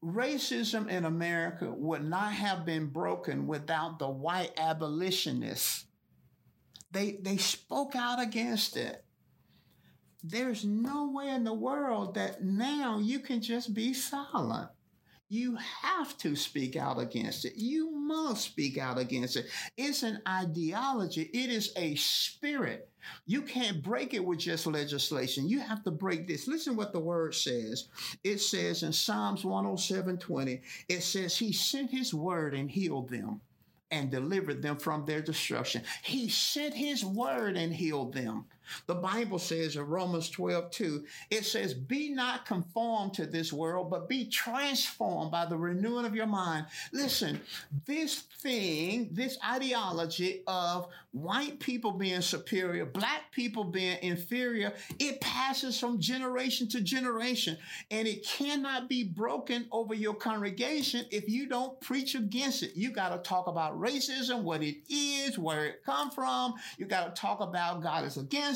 Racism 0.04 0.88
in 0.88 1.04
America 1.04 1.70
would 1.70 2.04
not 2.04 2.32
have 2.32 2.64
been 2.64 2.86
broken 2.86 3.46
without 3.46 3.98
the 3.98 4.08
white 4.08 4.50
abolitionists. 4.56 5.86
They, 6.90 7.18
they 7.22 7.36
spoke 7.36 7.94
out 7.94 8.20
against 8.20 8.76
it. 8.76 9.04
There's 10.24 10.64
no 10.64 11.10
way 11.10 11.28
in 11.28 11.44
the 11.44 11.54
world 11.54 12.14
that 12.14 12.42
now 12.44 12.98
you 12.98 13.20
can 13.20 13.40
just 13.40 13.74
be 13.74 13.94
silent. 13.94 14.70
You 15.28 15.56
have 15.56 16.16
to 16.18 16.36
speak 16.36 16.76
out 16.76 17.00
against 17.00 17.44
it. 17.44 17.54
You 17.56 18.01
must 18.12 18.44
speak 18.44 18.78
out 18.78 18.98
against 18.98 19.36
it. 19.36 19.46
It's 19.76 20.02
an 20.02 20.20
ideology, 20.28 21.22
it 21.32 21.50
is 21.50 21.72
a 21.76 21.94
spirit. 21.96 22.88
You 23.26 23.42
can't 23.42 23.82
break 23.82 24.14
it 24.14 24.24
with 24.24 24.38
just 24.38 24.66
legislation. 24.66 25.48
You 25.48 25.60
have 25.60 25.82
to 25.84 25.90
break 25.90 26.28
this. 26.28 26.46
Listen 26.46 26.76
what 26.76 26.92
the 26.92 27.00
word 27.00 27.34
says. 27.34 27.88
It 28.22 28.38
says 28.38 28.82
in 28.82 28.92
Psalms 28.92 29.44
107 29.44 30.18
20, 30.18 30.62
it 30.88 31.02
says, 31.02 31.36
He 31.36 31.52
sent 31.52 31.90
His 31.90 32.14
word 32.14 32.54
and 32.54 32.70
healed 32.70 33.08
them 33.08 33.40
and 33.90 34.10
delivered 34.10 34.62
them 34.62 34.76
from 34.76 35.04
their 35.04 35.20
destruction. 35.20 35.82
He 36.04 36.28
sent 36.28 36.74
His 36.74 37.04
word 37.04 37.56
and 37.56 37.74
healed 37.74 38.14
them. 38.14 38.44
The 38.86 38.94
Bible 38.94 39.38
says 39.38 39.76
in 39.76 39.86
Romans 39.86 40.30
12, 40.30 40.70
2, 40.70 41.04
it 41.30 41.44
says, 41.44 41.74
Be 41.74 42.10
not 42.10 42.46
conformed 42.46 43.14
to 43.14 43.26
this 43.26 43.52
world, 43.52 43.90
but 43.90 44.08
be 44.08 44.26
transformed 44.26 45.30
by 45.30 45.46
the 45.46 45.56
renewing 45.56 46.06
of 46.06 46.14
your 46.14 46.26
mind. 46.26 46.66
Listen, 46.92 47.40
this 47.86 48.20
thing, 48.40 49.08
this 49.12 49.38
ideology 49.44 50.42
of 50.46 50.88
white 51.12 51.60
people 51.60 51.92
being 51.92 52.20
superior, 52.22 52.86
black 52.86 53.30
people 53.32 53.64
being 53.64 53.98
inferior, 54.02 54.72
it 54.98 55.20
passes 55.20 55.78
from 55.78 56.00
generation 56.00 56.68
to 56.68 56.80
generation. 56.80 57.56
And 57.90 58.08
it 58.08 58.24
cannot 58.24 58.88
be 58.88 59.04
broken 59.04 59.66
over 59.70 59.94
your 59.94 60.14
congregation 60.14 61.04
if 61.10 61.28
you 61.28 61.48
don't 61.48 61.80
preach 61.80 62.14
against 62.14 62.62
it. 62.62 62.72
You 62.74 62.90
got 62.90 63.10
to 63.10 63.28
talk 63.28 63.46
about 63.46 63.78
racism, 63.78 64.42
what 64.42 64.62
it 64.62 64.76
is, 64.88 65.38
where 65.38 65.66
it 65.66 65.84
come 65.84 66.10
from. 66.10 66.54
You 66.78 66.86
got 66.86 67.14
to 67.14 67.20
talk 67.20 67.40
about 67.40 67.82
God 67.82 68.04
is 68.04 68.16
against 68.16 68.51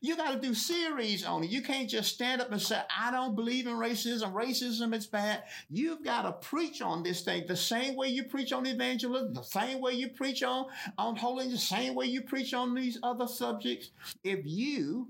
You 0.00 0.16
got 0.16 0.32
to 0.32 0.40
do 0.40 0.54
series 0.54 1.24
on 1.24 1.44
it. 1.44 1.50
You 1.50 1.62
can't 1.62 1.88
just 1.88 2.14
stand 2.14 2.40
up 2.40 2.50
and 2.52 2.60
say, 2.60 2.80
I 2.96 3.10
don't 3.10 3.34
believe 3.34 3.66
in 3.66 3.74
racism. 3.74 4.32
Racism 4.32 4.94
is 4.94 5.06
bad. 5.06 5.44
You've 5.70 6.04
got 6.04 6.22
to 6.22 6.32
preach 6.32 6.82
on 6.82 7.02
this 7.02 7.22
thing 7.22 7.44
the 7.46 7.56
same 7.56 7.96
way 7.96 8.08
you 8.08 8.24
preach 8.24 8.52
on 8.52 8.66
evangelism, 8.66 9.34
the 9.34 9.42
same 9.42 9.80
way 9.80 9.92
you 9.92 10.08
preach 10.08 10.42
on, 10.42 10.66
on 10.98 11.16
holiness, 11.16 11.68
the 11.68 11.76
same 11.76 11.94
way 11.94 12.06
you 12.06 12.22
preach 12.22 12.54
on 12.54 12.74
these 12.74 12.98
other 13.02 13.26
subjects. 13.26 13.90
If 14.24 14.40
you 14.44 15.08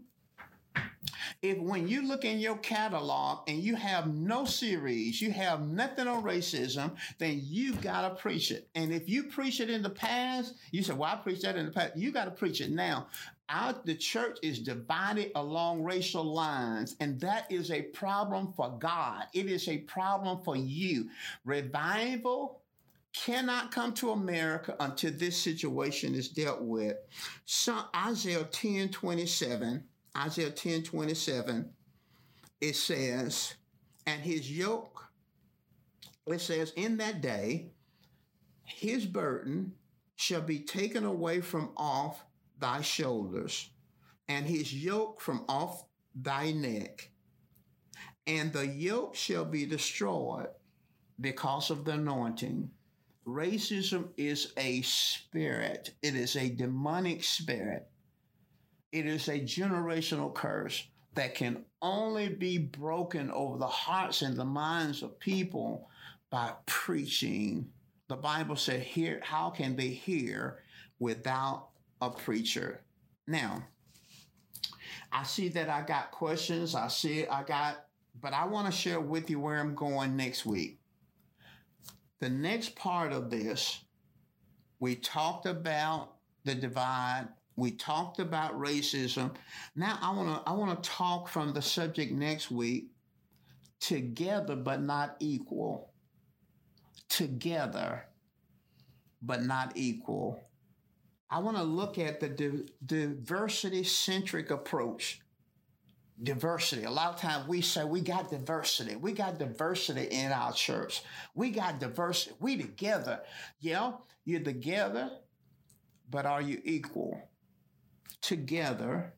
if 1.42 1.58
when 1.58 1.86
you 1.88 2.06
look 2.06 2.24
in 2.24 2.38
your 2.38 2.56
catalog 2.58 3.48
and 3.48 3.58
you 3.58 3.76
have 3.76 4.12
no 4.12 4.44
series, 4.44 5.20
you 5.20 5.30
have 5.32 5.66
nothing 5.66 6.08
on 6.08 6.22
racism, 6.22 6.92
then 7.18 7.40
you 7.42 7.74
got 7.74 8.08
to 8.08 8.14
preach 8.14 8.50
it. 8.50 8.68
And 8.74 8.92
if 8.92 9.08
you 9.08 9.24
preach 9.24 9.60
it 9.60 9.70
in 9.70 9.82
the 9.82 9.90
past, 9.90 10.54
you 10.70 10.82
said, 10.82 10.98
well, 10.98 11.12
I 11.12 11.16
preached 11.16 11.42
that 11.42 11.56
in 11.56 11.66
the 11.66 11.72
past. 11.72 11.96
You 11.96 12.12
got 12.12 12.24
to 12.26 12.30
preach 12.30 12.60
it 12.60 12.70
now. 12.70 13.06
Our, 13.48 13.74
the 13.84 13.94
church 13.94 14.38
is 14.42 14.58
divided 14.58 15.30
along 15.36 15.84
racial 15.84 16.24
lines, 16.24 16.96
and 17.00 17.20
that 17.20 17.50
is 17.50 17.70
a 17.70 17.82
problem 17.82 18.52
for 18.56 18.76
God. 18.78 19.24
It 19.32 19.46
is 19.46 19.68
a 19.68 19.78
problem 19.78 20.40
for 20.44 20.56
you. 20.56 21.08
Revival 21.44 22.60
cannot 23.12 23.70
come 23.70 23.94
to 23.94 24.10
America 24.10 24.74
until 24.80 25.12
this 25.12 25.36
situation 25.36 26.14
is 26.14 26.28
dealt 26.28 26.60
with. 26.62 26.96
So 27.44 27.78
Isaiah 27.94 28.44
10 28.44 28.90
27 28.90 29.84
Isaiah 30.16 30.50
10 30.50 30.82
27, 30.82 31.70
it 32.60 32.76
says, 32.76 33.54
and 34.06 34.20
his 34.22 34.50
yoke, 34.50 35.04
it 36.26 36.40
says, 36.40 36.72
in 36.76 36.96
that 36.98 37.20
day, 37.20 37.72
his 38.64 39.04
burden 39.04 39.74
shall 40.16 40.40
be 40.40 40.60
taken 40.60 41.04
away 41.04 41.40
from 41.40 41.70
off 41.76 42.24
thy 42.58 42.80
shoulders, 42.80 43.70
and 44.28 44.46
his 44.46 44.72
yoke 44.74 45.20
from 45.20 45.44
off 45.48 45.84
thy 46.14 46.52
neck. 46.52 47.10
And 48.26 48.52
the 48.52 48.66
yoke 48.66 49.14
shall 49.14 49.44
be 49.44 49.66
destroyed 49.66 50.48
because 51.20 51.70
of 51.70 51.84
the 51.84 51.92
anointing. 51.92 52.70
Racism 53.26 54.08
is 54.16 54.52
a 54.56 54.82
spirit, 54.82 55.94
it 56.02 56.14
is 56.14 56.36
a 56.36 56.48
demonic 56.48 57.24
spirit. 57.24 57.88
It 58.92 59.06
is 59.06 59.28
a 59.28 59.40
generational 59.40 60.32
curse 60.32 60.86
that 61.14 61.34
can 61.34 61.64
only 61.82 62.28
be 62.28 62.56
broken 62.56 63.30
over 63.30 63.58
the 63.58 63.66
hearts 63.66 64.22
and 64.22 64.36
the 64.36 64.44
minds 64.44 65.02
of 65.02 65.18
people 65.18 65.90
by 66.30 66.54
preaching. 66.66 67.68
The 68.08 68.16
Bible 68.16 68.56
said, 68.56 68.82
"Here, 68.82 69.20
how 69.22 69.50
can 69.50 69.76
they 69.76 69.88
hear 69.88 70.62
without 70.98 71.70
a 72.00 72.10
preacher?" 72.10 72.84
Now, 73.26 73.66
I 75.12 75.24
see 75.24 75.48
that 75.50 75.68
I 75.68 75.82
got 75.82 76.10
questions. 76.10 76.74
I 76.74 76.88
see 76.88 77.26
I 77.26 77.42
got, 77.42 77.86
but 78.20 78.32
I 78.32 78.46
want 78.46 78.66
to 78.66 78.72
share 78.72 79.00
with 79.00 79.30
you 79.30 79.40
where 79.40 79.58
I'm 79.58 79.74
going 79.74 80.16
next 80.16 80.46
week. 80.46 80.80
The 82.20 82.30
next 82.30 82.76
part 82.76 83.12
of 83.12 83.30
this, 83.30 83.84
we 84.78 84.96
talked 84.96 85.46
about 85.46 86.14
the 86.44 86.54
divide 86.54 87.28
we 87.56 87.70
talked 87.70 88.18
about 88.18 88.58
racism. 88.58 89.34
Now 89.74 89.98
I 90.00 90.14
want 90.14 90.44
to 90.44 90.50
I 90.50 90.52
want 90.52 90.82
to 90.82 90.90
talk 90.90 91.28
from 91.28 91.52
the 91.52 91.62
subject 91.62 92.12
next 92.12 92.50
week. 92.50 92.90
Together 93.80 94.56
but 94.56 94.82
not 94.82 95.16
equal. 95.20 95.90
Together 97.08 98.04
but 99.22 99.42
not 99.42 99.72
equal. 99.74 100.44
I 101.30 101.38
want 101.40 101.56
to 101.56 101.62
look 101.62 101.98
at 101.98 102.20
the 102.20 102.28
di- 102.28 102.66
diversity 102.84 103.84
centric 103.84 104.50
approach. 104.50 105.20
Diversity. 106.22 106.84
A 106.84 106.90
lot 106.90 107.14
of 107.14 107.20
times 107.20 107.46
we 107.46 107.60
say 107.60 107.84
we 107.84 108.00
got 108.00 108.30
diversity. 108.30 108.96
We 108.96 109.12
got 109.12 109.38
diversity 109.38 110.04
in 110.04 110.32
our 110.32 110.52
church. 110.52 111.02
We 111.34 111.50
got 111.50 111.78
diversity. 111.78 112.36
We 112.40 112.56
together. 112.56 113.20
Yeah, 113.60 113.92
you're 114.24 114.40
together, 114.40 115.10
but 116.08 116.24
are 116.24 116.40
you 116.40 116.62
equal? 116.64 117.20
together 118.26 119.12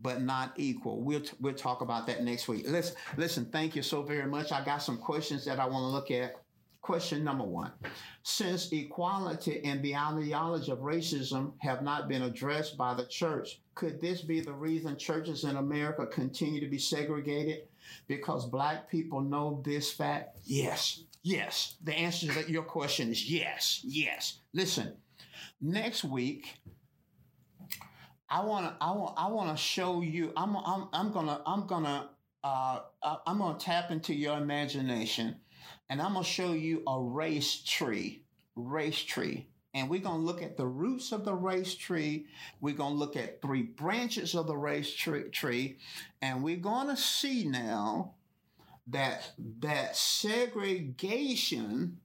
but 0.00 0.20
not 0.20 0.52
equal. 0.56 1.00
We'll 1.02 1.20
t- 1.22 1.36
we'll 1.40 1.54
talk 1.54 1.80
about 1.80 2.06
that 2.08 2.22
next 2.22 2.46
week. 2.46 2.68
Listen, 2.68 2.94
listen. 3.16 3.46
Thank 3.46 3.74
you 3.74 3.82
so 3.82 4.02
very 4.02 4.26
much. 4.26 4.52
I 4.52 4.62
got 4.62 4.82
some 4.82 4.98
questions 4.98 5.46
that 5.46 5.58
I 5.58 5.64
want 5.64 5.84
to 5.84 5.86
look 5.86 6.10
at. 6.10 6.34
Question 6.84 7.24
number 7.24 7.44
one: 7.44 7.72
Since 8.24 8.70
equality 8.70 9.64
and 9.64 9.82
the 9.82 9.96
ideology 9.96 10.70
of 10.70 10.80
racism 10.80 11.54
have 11.60 11.80
not 11.80 12.10
been 12.10 12.20
addressed 12.20 12.76
by 12.76 12.92
the 12.92 13.06
church, 13.06 13.62
could 13.74 14.02
this 14.02 14.20
be 14.20 14.40
the 14.40 14.52
reason 14.52 14.98
churches 14.98 15.44
in 15.44 15.56
America 15.56 16.06
continue 16.06 16.60
to 16.60 16.68
be 16.68 16.76
segregated? 16.76 17.68
Because 18.06 18.44
black 18.44 18.90
people 18.90 19.22
know 19.22 19.62
this 19.64 19.90
fact? 19.90 20.36
Yes, 20.44 21.04
yes. 21.22 21.76
The 21.82 21.94
answer 21.94 22.30
to 22.30 22.52
your 22.52 22.64
question 22.64 23.10
is 23.10 23.30
yes, 23.30 23.80
yes. 23.82 24.40
Listen, 24.52 24.92
next 25.62 26.04
week 26.04 26.52
I 28.28 28.44
want 28.44 28.66
to 28.66 28.84
I 28.84 28.90
want 28.90 29.14
I 29.16 29.28
want 29.28 29.56
to 29.56 29.56
show 29.56 30.02
you 30.02 30.34
I'm 30.36 30.54
I'm 30.54 30.88
I'm 30.92 31.12
going 31.12 31.28
to 31.28 31.40
I'm 31.46 31.66
going 31.66 31.84
to 31.84 32.10
uh 32.42 32.80
I'm 33.26 33.38
going 33.38 33.56
to 33.56 33.64
tap 33.64 33.90
into 33.90 34.12
your 34.12 34.36
imagination 34.36 35.36
and 35.88 36.00
I'm 36.00 36.12
going 36.12 36.24
to 36.24 36.30
show 36.30 36.52
you 36.52 36.82
a 36.86 37.00
race 37.00 37.62
tree, 37.62 38.22
race 38.56 39.00
tree. 39.00 39.48
And 39.74 39.90
we're 39.90 40.00
going 40.00 40.20
to 40.20 40.26
look 40.26 40.42
at 40.42 40.56
the 40.56 40.66
roots 40.66 41.10
of 41.10 41.24
the 41.24 41.34
race 41.34 41.74
tree. 41.74 42.26
We're 42.60 42.76
going 42.76 42.92
to 42.92 42.98
look 42.98 43.16
at 43.16 43.42
three 43.42 43.62
branches 43.62 44.34
of 44.34 44.46
the 44.46 44.56
race 44.56 44.94
tree, 44.94 45.24
tree 45.30 45.78
and 46.22 46.44
we're 46.44 46.56
going 46.56 46.88
to 46.88 46.96
see 46.96 47.44
now 47.44 48.14
that 48.86 49.32
that 49.60 49.96
segregation 49.96 51.98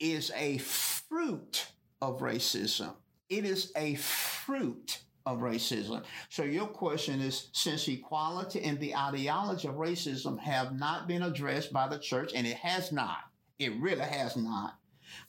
is 0.00 0.32
a 0.34 0.58
fruit 0.58 1.66
of 2.00 2.20
racism. 2.20 2.94
It 3.28 3.44
is 3.44 3.72
a 3.76 3.96
fruit 3.96 5.00
of 5.28 5.40
racism. 5.40 6.02
So 6.30 6.42
your 6.42 6.66
question 6.66 7.20
is 7.20 7.48
since 7.52 7.86
equality 7.86 8.62
and 8.62 8.80
the 8.80 8.96
ideology 8.96 9.68
of 9.68 9.74
racism 9.74 10.38
have 10.40 10.74
not 10.74 11.06
been 11.06 11.22
addressed 11.22 11.72
by 11.72 11.88
the 11.88 11.98
church, 11.98 12.32
and 12.34 12.46
it 12.46 12.56
has 12.56 12.92
not, 12.92 13.18
it 13.58 13.72
really 13.80 14.04
has 14.04 14.36
not. 14.36 14.78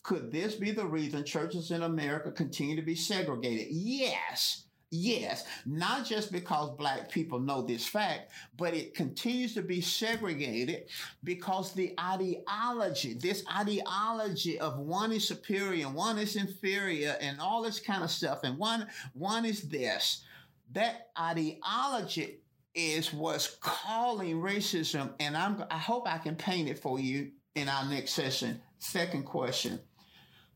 Could 0.03 0.31
this 0.31 0.55
be 0.55 0.71
the 0.71 0.85
reason 0.85 1.23
churches 1.25 1.71
in 1.71 1.83
America 1.83 2.31
continue 2.31 2.75
to 2.75 2.81
be 2.81 2.95
segregated? 2.95 3.67
Yes. 3.69 4.65
Yes, 4.91 5.45
not 5.67 6.03
just 6.03 6.31
because 6.31 6.75
black 6.75 7.11
people 7.11 7.39
know 7.39 7.61
this 7.61 7.85
fact, 7.85 8.31
but 8.57 8.73
it 8.73 8.95
continues 8.95 9.53
to 9.53 9.61
be 9.61 9.81
segregated 9.81 10.85
because 11.23 11.73
the 11.73 11.93
ideology, 11.99 13.13
this 13.13 13.43
ideology 13.55 14.57
of 14.59 14.79
one 14.79 15.11
is 15.11 15.27
superior 15.27 15.85
and 15.85 15.95
one 15.95 16.17
is 16.17 16.35
inferior 16.35 17.15
and 17.21 17.39
all 17.39 17.61
this 17.61 17.79
kind 17.79 18.03
of 18.03 18.09
stuff, 18.09 18.39
and 18.43 18.57
one 18.57 18.87
one 19.13 19.45
is 19.45 19.69
this. 19.69 20.23
That 20.71 21.09
ideology 21.19 22.39
is 22.73 23.13
what's 23.13 23.57
calling 23.61 24.41
racism, 24.41 25.11
and 25.19 25.37
I'm 25.37 25.63
I 25.69 25.77
hope 25.77 26.07
I 26.07 26.17
can 26.17 26.35
paint 26.35 26.67
it 26.67 26.79
for 26.79 26.99
you 26.99 27.29
in 27.53 27.69
our 27.69 27.85
next 27.87 28.13
session. 28.13 28.59
Second 28.79 29.25
question. 29.25 29.81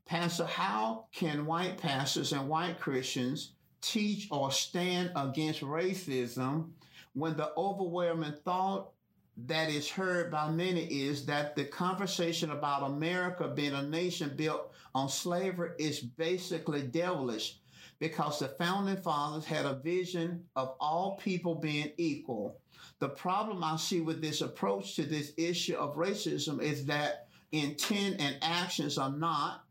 Pastor, 0.08 0.46
how 0.46 1.06
can 1.14 1.46
white 1.46 1.78
pastors 1.78 2.34
and 2.34 2.50
white 2.50 2.80
Christians 2.80 3.52
teach 3.84 4.28
or 4.32 4.52
stand 4.52 5.12
against 5.16 5.62
racism 5.62 6.70
when 7.14 7.38
the 7.38 7.52
overwhelming 7.56 8.34
thought 8.44 8.90
that 9.46 9.70
is 9.70 9.90
heard 9.90 10.32
by 10.32 10.50
many 10.50 10.86
is 10.86 11.26
that 11.26 11.56
the 11.56 11.66
conversation 11.66 12.52
about 12.52 12.84
America 12.84 13.48
being 13.48 13.74
a 13.74 13.84
nation 13.84 14.32
built 14.36 14.72
on 14.96 15.10
slavery 15.10 15.72
is 15.80 16.00
basically 16.00 16.84
devilish 16.84 17.60
because 18.00 18.40
the 18.40 18.48
founding 18.48 18.98
fathers 18.98 19.46
had 19.46 19.66
a 19.66 19.76
vision 19.76 20.44
of 20.56 20.76
all 20.80 21.18
people 21.18 21.56
being 21.56 21.92
equal. 21.98 22.60
The 23.00 23.10
problem 23.10 23.64
I 23.64 23.78
see 23.78 24.02
with 24.02 24.22
this 24.22 24.42
approach 24.42 24.96
to 24.96 25.04
this 25.04 25.32
issue 25.38 25.76
of 25.76 25.96
racism 25.96 26.62
is 26.62 26.86
that 26.86 27.28
intent 27.52 28.18
and 28.20 28.38
actions 28.42 28.98
are 28.98 29.12
not, 29.12 29.64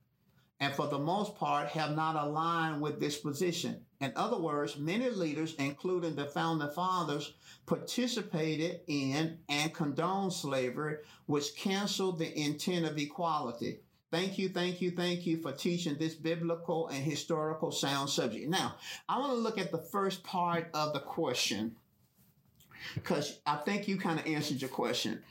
and 0.60 0.72
for 0.74 0.86
the 0.86 0.98
most 0.98 1.36
part, 1.36 1.68
have 1.68 1.94
not 1.94 2.16
aligned 2.16 2.80
with 2.80 3.00
this 3.00 3.18
position. 3.18 3.84
In 4.02 4.12
other 4.16 4.36
words, 4.36 4.76
many 4.76 5.08
leaders, 5.10 5.54
including 5.60 6.16
the 6.16 6.26
founding 6.26 6.70
fathers, 6.70 7.34
participated 7.66 8.80
in 8.88 9.38
and 9.48 9.72
condoned 9.72 10.32
slavery, 10.32 10.96
which 11.26 11.54
canceled 11.56 12.18
the 12.18 12.36
intent 12.36 12.84
of 12.84 12.98
equality. 12.98 13.78
Thank 14.10 14.38
you, 14.38 14.48
thank 14.48 14.82
you, 14.82 14.90
thank 14.90 15.24
you 15.24 15.40
for 15.40 15.52
teaching 15.52 15.96
this 15.98 16.14
biblical 16.14 16.88
and 16.88 17.02
historical 17.02 17.70
sound 17.70 18.10
subject. 18.10 18.48
Now, 18.48 18.74
I 19.08 19.20
want 19.20 19.34
to 19.34 19.38
look 19.38 19.56
at 19.56 19.70
the 19.70 19.78
first 19.78 20.24
part 20.24 20.68
of 20.74 20.92
the 20.92 21.00
question 21.00 21.76
because 22.96 23.38
I 23.46 23.56
think 23.56 23.86
you 23.86 23.98
kind 23.98 24.18
of 24.18 24.26
answered 24.26 24.60
your 24.60 24.68
question. 24.68 25.22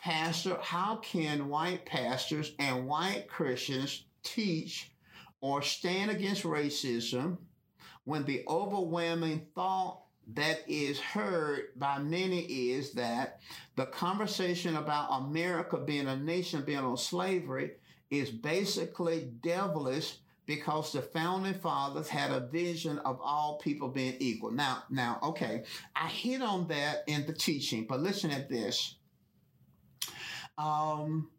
Pastor, 0.00 0.56
how 0.62 0.96
can 0.96 1.48
white 1.48 1.84
pastors 1.84 2.52
and 2.60 2.86
white 2.86 3.26
Christians 3.28 4.04
teach 4.22 4.92
or 5.40 5.62
stand 5.62 6.12
against 6.12 6.44
racism 6.44 7.38
when 8.04 8.24
the 8.24 8.44
overwhelming 8.48 9.46
thought 9.54 10.02
that 10.34 10.60
is 10.68 11.00
heard 11.00 11.68
by 11.76 11.98
many 11.98 12.40
is 12.40 12.92
that 12.92 13.40
the 13.76 13.86
conversation 13.86 14.76
about 14.76 15.10
America 15.10 15.76
being 15.76 16.06
a 16.06 16.16
nation 16.16 16.62
being 16.62 16.78
on 16.78 16.96
slavery 16.96 17.72
is 18.10 18.30
basically 18.30 19.30
devilish 19.42 20.18
because 20.46 20.92
the 20.92 21.02
founding 21.02 21.54
fathers 21.54 22.08
had 22.08 22.32
a 22.32 22.40
vision 22.40 22.98
of 23.00 23.20
all 23.22 23.58
people 23.58 23.88
being 23.88 24.16
equal. 24.18 24.50
Now, 24.50 24.82
now, 24.90 25.18
okay, 25.22 25.62
I 25.94 26.08
hit 26.08 26.42
on 26.42 26.66
that 26.68 27.04
in 27.06 27.24
the 27.26 27.32
teaching, 27.32 27.86
but 27.88 28.00
listen 28.00 28.30
at 28.32 28.48
this. 28.48 28.96
Um, 30.58 31.30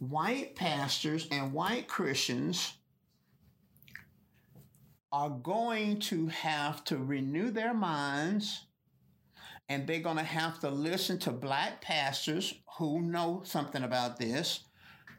white 0.00 0.54
pastors 0.54 1.26
and 1.30 1.52
white 1.52 1.88
Christians 1.88 2.75
are 5.16 5.30
going 5.30 5.98
to 5.98 6.26
have 6.26 6.84
to 6.84 6.98
renew 6.98 7.50
their 7.50 7.72
minds 7.72 8.66
and 9.66 9.86
they're 9.86 10.00
going 10.00 10.18
to 10.18 10.22
have 10.22 10.60
to 10.60 10.68
listen 10.68 11.18
to 11.18 11.30
black 11.30 11.80
pastors 11.80 12.52
who 12.76 13.00
know 13.00 13.40
something 13.42 13.82
about 13.82 14.18
this, 14.18 14.64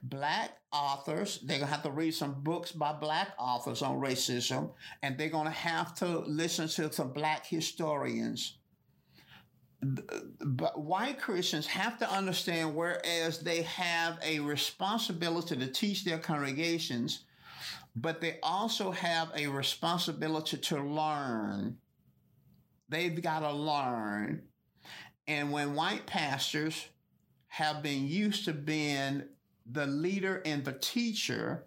black 0.04 0.52
authors. 0.72 1.40
They're 1.40 1.58
going 1.58 1.68
to 1.68 1.74
have 1.74 1.84
to 1.84 1.90
read 1.90 2.14
some 2.14 2.44
books 2.44 2.72
by 2.72 2.94
black 2.94 3.30
authors 3.40 3.82
on 3.82 4.00
racism, 4.00 4.70
and 5.02 5.18
they're 5.18 5.30
going 5.30 5.48
to 5.48 5.52
have 5.52 5.96
to 5.96 6.20
listen 6.20 6.68
to 6.68 6.94
some 6.94 7.12
black 7.12 7.48
historians. 7.48 8.60
But 9.82 10.80
white 10.80 11.20
Christians 11.20 11.66
have 11.66 11.98
to 11.98 12.12
understand, 12.12 12.76
whereas 12.76 13.40
they 13.40 13.64
have 13.64 14.20
a 14.24 14.42
responsibility 14.42 15.58
to 15.58 15.68
teach 15.68 16.06
their 16.06 16.20
congregations, 16.20 17.24
but 18.02 18.22
they 18.22 18.38
also 18.44 18.92
have 18.92 19.32
a 19.36 19.48
responsibility 19.48 20.58
to 20.58 20.80
learn. 20.80 21.78
They've 22.90 23.20
got 23.22 23.40
to 23.40 23.52
learn. 23.52 24.44
And 25.28 25.52
when 25.52 25.74
white 25.74 26.06
pastors 26.06 26.90
have 27.48 27.82
been 27.82 28.08
used 28.08 28.46
to 28.46 28.54
being 28.54 29.24
the 29.72 29.88
leader 29.88 30.44
and 30.46 30.64
the 30.64 30.74
teacher, 30.74 31.66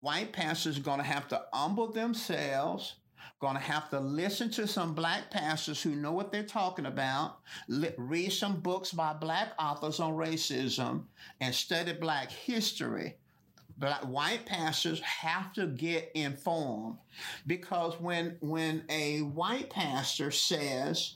white 0.00 0.32
pastors 0.32 0.78
are 0.78 0.82
going 0.82 0.98
to 0.98 1.04
have 1.04 1.28
to 1.28 1.44
humble 1.52 1.92
themselves, 1.92 2.96
going 3.40 3.54
to 3.54 3.62
have 3.62 3.88
to 3.90 4.00
listen 4.00 4.50
to 4.50 4.66
some 4.66 4.94
black 4.94 5.30
pastors 5.30 5.80
who 5.80 5.94
know 5.94 6.10
what 6.10 6.32
they're 6.32 6.42
talking 6.42 6.86
about, 6.86 7.38
read 7.96 8.32
some 8.32 8.60
books 8.60 8.90
by 8.90 9.12
black 9.12 9.52
authors 9.60 10.00
on 10.00 10.14
racism, 10.14 11.04
and 11.40 11.54
study 11.54 11.92
black 11.92 12.32
history 12.32 13.14
black 13.78 14.02
white 14.02 14.44
pastors 14.44 15.00
have 15.00 15.52
to 15.52 15.66
get 15.66 16.10
informed 16.14 16.98
because 17.46 17.94
when 18.00 18.36
when 18.40 18.84
a 18.88 19.20
white 19.20 19.70
pastor 19.70 20.30
says 20.30 21.14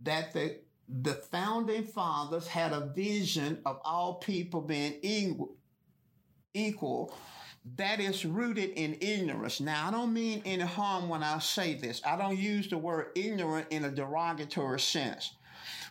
that 0.00 0.32
the 0.32 0.58
the 0.88 1.14
founding 1.14 1.84
fathers 1.84 2.46
had 2.46 2.72
a 2.72 2.92
vision 2.94 3.58
of 3.64 3.80
all 3.84 4.14
people 4.14 4.60
being 4.60 4.94
equal, 5.02 5.54
equal 6.52 7.14
that 7.76 8.00
is 8.00 8.24
rooted 8.24 8.70
in 8.70 8.96
ignorance. 9.00 9.60
Now, 9.60 9.88
I 9.88 9.90
don't 9.92 10.12
mean 10.12 10.42
any 10.44 10.64
harm 10.64 11.08
when 11.08 11.22
I 11.22 11.38
say 11.38 11.74
this. 11.74 12.02
I 12.04 12.16
don't 12.16 12.36
use 12.36 12.68
the 12.68 12.76
word 12.76 13.12
ignorant 13.14 13.68
in 13.70 13.84
a 13.84 13.90
derogatory 13.90 14.80
sense. 14.80 15.34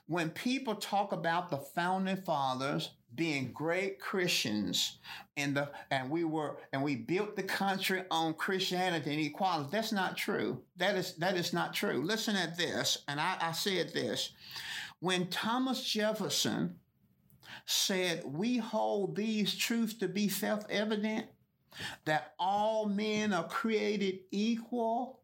When 0.08 0.30
people 0.30 0.76
talk 0.76 1.12
about 1.12 1.50
the 1.50 1.58
founding 1.58 2.18
fathers 2.18 2.92
being 3.16 3.52
great 3.52 4.00
Christians 4.00 5.00
and 5.36 5.56
the 5.56 5.70
and 5.90 6.10
we 6.10 6.24
were 6.24 6.58
and 6.72 6.82
we 6.82 6.96
built 6.96 7.36
the 7.36 7.44
country 7.44 8.04
on 8.10 8.34
Christianity 8.34 9.12
and 9.12 9.20
equality. 9.20 9.70
That's 9.72 9.92
not 9.92 10.16
true. 10.16 10.62
That 10.78 10.96
is 10.96 11.16
that 11.16 11.36
is 11.36 11.52
not 11.52 11.74
true. 11.74 12.02
Listen 12.04 12.36
at 12.36 12.58
this, 12.58 13.00
and 13.08 13.20
I, 13.20 13.38
I 13.42 13.52
said 13.52 13.94
this. 13.94 14.32
When 15.00 15.28
Thomas 15.28 15.84
Jefferson 15.84 16.76
said, 17.66 18.24
We 18.26 18.58
hold 18.58 19.16
these 19.16 19.56
truths 19.56 19.96
to 19.96 20.08
be 20.08 20.30
self-evident, 20.30 21.26
that 22.06 22.34
all 22.40 22.88
men 22.88 23.34
are 23.34 23.48
created 23.48 24.20
equal 24.32 25.21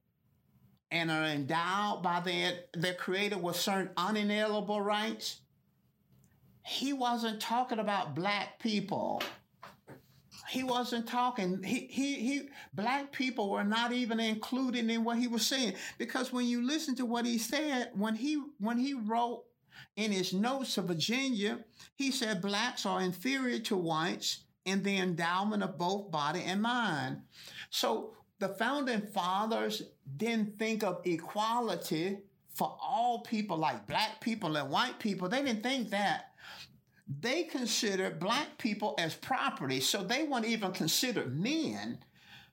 and 0.91 1.11
are 1.11 1.25
endowed 1.25 2.01
by 2.03 2.19
their, 2.21 2.53
their 2.73 2.93
creator 2.93 3.37
with 3.37 3.55
certain 3.55 3.89
unalienable 3.97 4.81
rights 4.81 5.41
he 6.67 6.91
wasn't 6.91 7.39
talking 7.39 7.79
about 7.79 8.13
black 8.13 8.59
people. 8.59 9.23
He 10.49 10.63
wasn't 10.63 11.07
talking, 11.07 11.63
he, 11.63 11.87
he, 11.89 12.15
he, 12.15 12.49
black 12.73 13.13
people 13.13 13.49
were 13.49 13.63
not 13.63 13.93
even 13.93 14.19
included 14.19 14.89
in 14.89 15.05
what 15.05 15.17
he 15.17 15.27
was 15.27 15.47
saying. 15.47 15.73
Because 15.97 16.33
when 16.33 16.45
you 16.45 16.61
listen 16.65 16.93
to 16.95 17.05
what 17.05 17.25
he 17.25 17.37
said, 17.37 17.91
when 17.95 18.15
he, 18.15 18.41
when 18.59 18.77
he 18.77 18.93
wrote 18.93 19.45
in 19.95 20.11
his 20.11 20.33
notes 20.33 20.75
to 20.75 20.81
Virginia, 20.81 21.59
he 21.95 22.11
said 22.11 22.41
blacks 22.41 22.85
are 22.85 23.01
inferior 23.01 23.59
to 23.59 23.77
whites 23.77 24.43
in 24.65 24.83
the 24.83 24.97
endowment 24.97 25.63
of 25.63 25.77
both 25.77 26.11
body 26.11 26.43
and 26.43 26.61
mind. 26.61 27.21
So 27.69 28.13
the 28.39 28.49
founding 28.49 29.01
fathers 29.01 29.83
didn't 30.17 30.59
think 30.59 30.83
of 30.83 31.01
equality 31.05 32.19
for 32.53 32.77
all 32.81 33.19
people 33.19 33.57
like 33.57 33.87
black 33.87 34.19
people 34.21 34.55
and 34.57 34.69
white 34.69 34.99
people. 34.99 35.29
They 35.29 35.43
didn't 35.43 35.63
think 35.63 35.89
that 35.91 36.31
they 37.21 37.43
considered 37.43 38.19
black 38.19 38.57
people 38.57 38.95
as 38.97 39.15
property. 39.15 39.79
So 39.79 40.03
they 40.03 40.23
weren't 40.23 40.45
even 40.45 40.71
considered 40.71 41.39
men. 41.39 41.99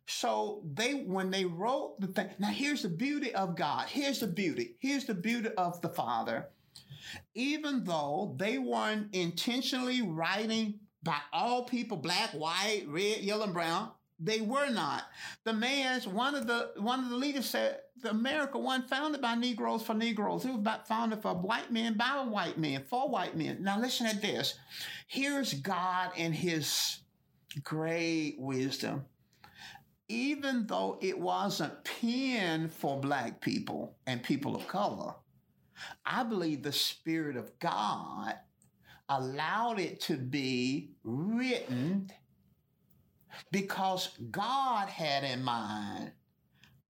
So 0.06 0.62
they, 0.74 0.92
when 0.94 1.30
they 1.30 1.44
wrote 1.44 2.00
the 2.00 2.08
thing, 2.08 2.28
now 2.38 2.48
here's 2.48 2.82
the 2.82 2.88
beauty 2.88 3.34
of 3.34 3.56
God. 3.56 3.88
Here's 3.88 4.20
the 4.20 4.26
beauty. 4.26 4.76
Here's 4.78 5.06
the 5.06 5.14
beauty 5.14 5.48
of 5.56 5.80
the 5.80 5.88
Father. 5.88 6.48
Even 7.34 7.84
though 7.84 8.34
they 8.38 8.58
weren't 8.58 9.14
intentionally 9.14 10.02
writing 10.02 10.80
by 11.02 11.18
all 11.32 11.64
people, 11.64 11.96
black, 11.96 12.30
white, 12.30 12.84
red, 12.86 13.20
yellow, 13.20 13.44
and 13.44 13.54
brown, 13.54 13.90
they 14.20 14.40
were 14.40 14.70
not. 14.70 15.04
The 15.44 15.52
man's 15.52 16.06
one 16.06 16.34
of 16.34 16.46
the 16.46 16.72
one 16.78 17.00
of 17.04 17.10
the 17.10 17.16
leaders 17.16 17.46
said 17.50 17.80
the 18.02 18.10
America 18.10 18.58
wasn't 18.58 18.88
founded 18.90 19.20
by 19.20 19.34
Negroes 19.34 19.82
for 19.82 19.94
Negroes. 19.94 20.44
It 20.44 20.50
was 20.50 20.58
about 20.58 20.88
founded 20.88 21.22
for 21.22 21.34
white 21.34 21.72
men 21.72 21.94
by 21.94 22.24
white 22.24 22.58
men 22.58 22.82
for 22.88 23.08
white 23.08 23.36
men. 23.36 23.62
Now 23.62 23.78
listen 23.80 24.06
at 24.06 24.22
this. 24.22 24.54
Here's 25.08 25.54
God 25.54 26.12
and 26.16 26.34
His 26.34 27.00
great 27.64 28.36
wisdom. 28.38 29.06
even 30.08 30.66
though 30.66 30.98
it 31.00 31.18
wasn't 31.18 31.84
penned 31.84 32.72
for 32.72 33.00
black 33.00 33.40
people 33.40 33.96
and 34.06 34.22
people 34.22 34.54
of 34.54 34.68
color, 34.68 35.14
I 36.04 36.22
believe 36.24 36.62
the 36.62 36.72
Spirit 36.72 37.36
of 37.36 37.58
God 37.58 38.34
allowed 39.08 39.80
it 39.80 40.00
to 40.02 40.16
be 40.16 40.92
written 41.04 42.10
because 43.50 44.16
God 44.30 44.88
had 44.88 45.24
in 45.24 45.42
mind 45.42 46.12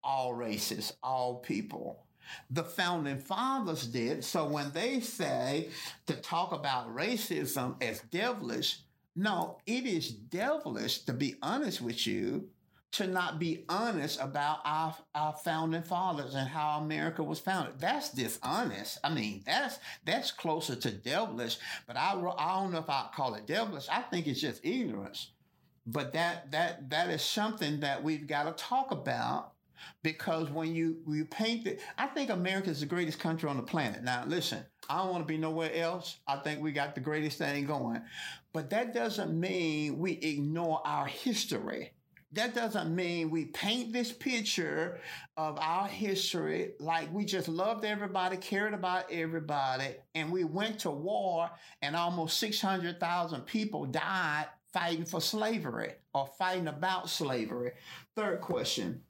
all 0.02 0.34
races, 0.34 0.92
all 1.02 1.36
people. 1.36 2.04
The 2.50 2.64
founding 2.64 3.18
fathers 3.18 3.86
did. 3.86 4.24
So 4.24 4.46
when 4.46 4.70
they 4.72 5.00
say 5.00 5.68
to 6.06 6.14
talk 6.14 6.52
about 6.52 6.94
racism 6.94 7.82
as 7.82 8.00
devilish, 8.10 8.80
no, 9.16 9.58
it 9.66 9.86
is 9.86 10.10
devilish, 10.10 11.00
to 11.00 11.12
be 11.12 11.36
honest 11.42 11.80
with 11.80 12.06
you, 12.06 12.48
to 12.92 13.06
not 13.08 13.40
be 13.40 13.64
honest 13.68 14.20
about 14.20 14.58
our, 14.64 14.94
our 15.16 15.32
founding 15.32 15.82
fathers 15.82 16.34
and 16.34 16.48
how 16.48 16.78
America 16.78 17.24
was 17.24 17.40
founded. 17.40 17.74
That's 17.80 18.10
dishonest. 18.10 18.98
I 19.02 19.12
mean, 19.12 19.42
that's 19.44 19.80
that's 20.04 20.30
closer 20.30 20.76
to 20.76 20.90
devilish, 20.92 21.58
but 21.88 21.96
I, 21.96 22.12
I 22.12 22.60
don't 22.60 22.72
know 22.72 22.78
if 22.78 22.88
I'd 22.88 23.10
call 23.12 23.34
it 23.34 23.46
devilish. 23.46 23.88
I 23.90 24.00
think 24.02 24.28
it's 24.28 24.40
just 24.40 24.64
ignorance. 24.64 25.30
But 25.86 26.12
that 26.14 26.50
that 26.52 26.90
that 26.90 27.10
is 27.10 27.22
something 27.22 27.80
that 27.80 28.02
we've 28.02 28.26
got 28.26 28.44
to 28.44 28.64
talk 28.64 28.90
about 28.90 29.52
because 30.02 30.50
when 30.50 30.74
you 30.74 30.96
you 31.06 31.24
paint 31.26 31.66
it, 31.66 31.80
I 31.98 32.06
think 32.06 32.30
America 32.30 32.70
is 32.70 32.80
the 32.80 32.86
greatest 32.86 33.18
country 33.18 33.48
on 33.48 33.56
the 33.56 33.62
planet. 33.62 34.02
Now, 34.02 34.24
listen, 34.26 34.64
I 34.88 34.98
don't 34.98 35.10
want 35.10 35.22
to 35.22 35.32
be 35.32 35.38
nowhere 35.38 35.74
else. 35.74 36.18
I 36.26 36.36
think 36.36 36.62
we 36.62 36.72
got 36.72 36.94
the 36.94 37.00
greatest 37.00 37.38
thing 37.38 37.66
going, 37.66 38.00
but 38.52 38.70
that 38.70 38.94
doesn't 38.94 39.38
mean 39.38 39.98
we 39.98 40.12
ignore 40.12 40.80
our 40.86 41.06
history. 41.06 41.92
That 42.32 42.52
doesn't 42.52 42.92
mean 42.92 43.30
we 43.30 43.44
paint 43.44 43.92
this 43.92 44.10
picture 44.10 45.00
of 45.36 45.56
our 45.60 45.86
history 45.86 46.72
like 46.80 47.12
we 47.14 47.24
just 47.24 47.46
loved 47.46 47.84
everybody, 47.84 48.36
cared 48.38 48.74
about 48.74 49.12
everybody, 49.12 49.94
and 50.16 50.32
we 50.32 50.42
went 50.42 50.80
to 50.80 50.90
war 50.90 51.48
and 51.80 51.94
almost 51.94 52.38
600,000 52.38 53.42
people 53.42 53.84
died 53.84 54.46
fighting 54.74 55.04
for 55.04 55.20
slavery 55.20 55.92
or 56.12 56.26
fighting 56.36 56.66
about 56.66 57.08
slavery. 57.08 57.70
Third 58.16 58.40
question. 58.40 59.00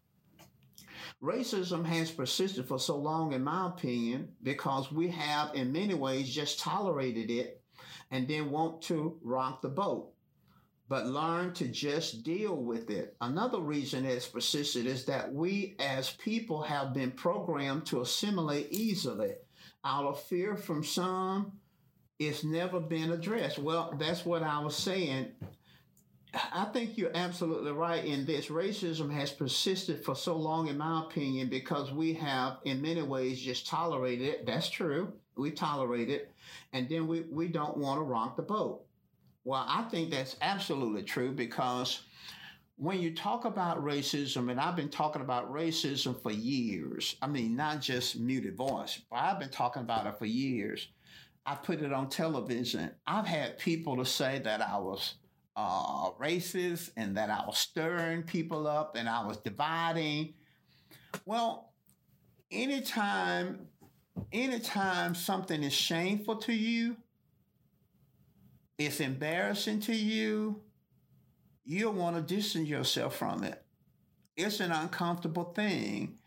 Racism 1.22 1.86
has 1.86 2.10
persisted 2.10 2.66
for 2.66 2.78
so 2.78 2.98
long, 2.98 3.32
in 3.32 3.42
my 3.42 3.68
opinion, 3.68 4.28
because 4.42 4.92
we 4.92 5.08
have, 5.08 5.54
in 5.54 5.72
many 5.72 5.94
ways, 5.94 6.28
just 6.28 6.60
tolerated 6.60 7.30
it 7.30 7.62
and 8.10 8.28
then 8.28 8.50
want 8.50 8.82
to 8.82 9.18
rock 9.22 9.62
the 9.62 9.68
boat, 9.68 10.12
but 10.86 11.06
learn 11.06 11.54
to 11.54 11.66
just 11.66 12.22
deal 12.24 12.56
with 12.56 12.90
it. 12.90 13.16
Another 13.22 13.58
reason 13.58 14.04
it's 14.04 14.28
persisted 14.28 14.84
is 14.84 15.06
that 15.06 15.32
we 15.32 15.76
as 15.78 16.10
people 16.10 16.60
have 16.60 16.92
been 16.92 17.10
programmed 17.10 17.86
to 17.86 18.02
assimilate 18.02 18.70
easily 18.70 19.32
out 19.82 20.04
of 20.04 20.20
fear 20.20 20.56
from 20.56 20.84
some 20.84 21.52
it's 22.18 22.44
never 22.44 22.80
been 22.80 23.10
addressed. 23.10 23.58
Well, 23.58 23.94
that's 23.98 24.24
what 24.24 24.42
I 24.42 24.60
was 24.60 24.76
saying. 24.76 25.32
I 26.52 26.64
think 26.66 26.96
you're 26.96 27.14
absolutely 27.14 27.72
right 27.72 28.04
in 28.04 28.24
this. 28.24 28.46
Racism 28.46 29.12
has 29.12 29.30
persisted 29.30 30.04
for 30.04 30.14
so 30.14 30.36
long, 30.36 30.68
in 30.68 30.78
my 30.78 31.02
opinion, 31.02 31.48
because 31.48 31.92
we 31.92 32.14
have, 32.14 32.58
in 32.64 32.82
many 32.82 33.02
ways, 33.02 33.40
just 33.40 33.66
tolerated 33.66 34.28
it. 34.28 34.46
That's 34.46 34.68
true. 34.68 35.12
We 35.36 35.50
tolerate 35.50 36.10
it. 36.10 36.32
And 36.72 36.88
then 36.88 37.06
we, 37.06 37.22
we 37.22 37.48
don't 37.48 37.76
want 37.76 37.98
to 37.98 38.04
rock 38.04 38.36
the 38.36 38.42
boat. 38.42 38.82
Well, 39.44 39.64
I 39.68 39.82
think 39.82 40.10
that's 40.10 40.36
absolutely 40.40 41.02
true 41.02 41.32
because 41.32 42.02
when 42.76 43.00
you 43.00 43.14
talk 43.14 43.44
about 43.44 43.84
racism, 43.84 44.50
and 44.50 44.58
I've 44.58 44.76
been 44.76 44.88
talking 44.88 45.22
about 45.22 45.52
racism 45.52 46.20
for 46.20 46.32
years, 46.32 47.16
I 47.22 47.26
mean, 47.26 47.54
not 47.54 47.80
just 47.80 48.18
muted 48.18 48.56
voice, 48.56 49.00
but 49.10 49.16
I've 49.16 49.38
been 49.38 49.50
talking 49.50 49.82
about 49.82 50.06
it 50.06 50.18
for 50.18 50.26
years. 50.26 50.88
I 51.46 51.54
put 51.54 51.82
it 51.82 51.92
on 51.92 52.08
television. 52.08 52.90
I've 53.06 53.26
had 53.26 53.58
people 53.58 53.96
to 53.98 54.06
say 54.06 54.40
that 54.40 54.62
I 54.62 54.78
was 54.78 55.14
uh, 55.56 56.10
racist 56.12 56.90
and 56.96 57.16
that 57.16 57.30
I 57.30 57.44
was 57.46 57.58
stirring 57.58 58.22
people 58.22 58.66
up 58.66 58.96
and 58.96 59.08
I 59.08 59.24
was 59.26 59.36
dividing. 59.38 60.34
Well, 61.24 61.72
anytime, 62.50 63.68
anytime 64.32 65.14
something 65.14 65.62
is 65.62 65.72
shameful 65.72 66.36
to 66.36 66.52
you, 66.52 66.96
it's 68.78 69.00
embarrassing 69.00 69.80
to 69.80 69.94
you, 69.94 70.60
you'll 71.64 71.92
want 71.92 72.16
to 72.16 72.34
distance 72.34 72.68
yourself 72.68 73.16
from 73.16 73.44
it. 73.44 73.62
It's 74.36 74.60
an 74.60 74.72
uncomfortable 74.72 75.52
thing. 75.54 76.18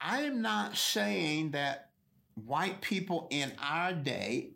I 0.00 0.22
am 0.22 0.40
not 0.40 0.76
saying 0.76 1.50
that 1.50 1.90
white 2.34 2.80
people 2.80 3.28
in 3.30 3.52
our 3.62 3.92
day 3.92 4.52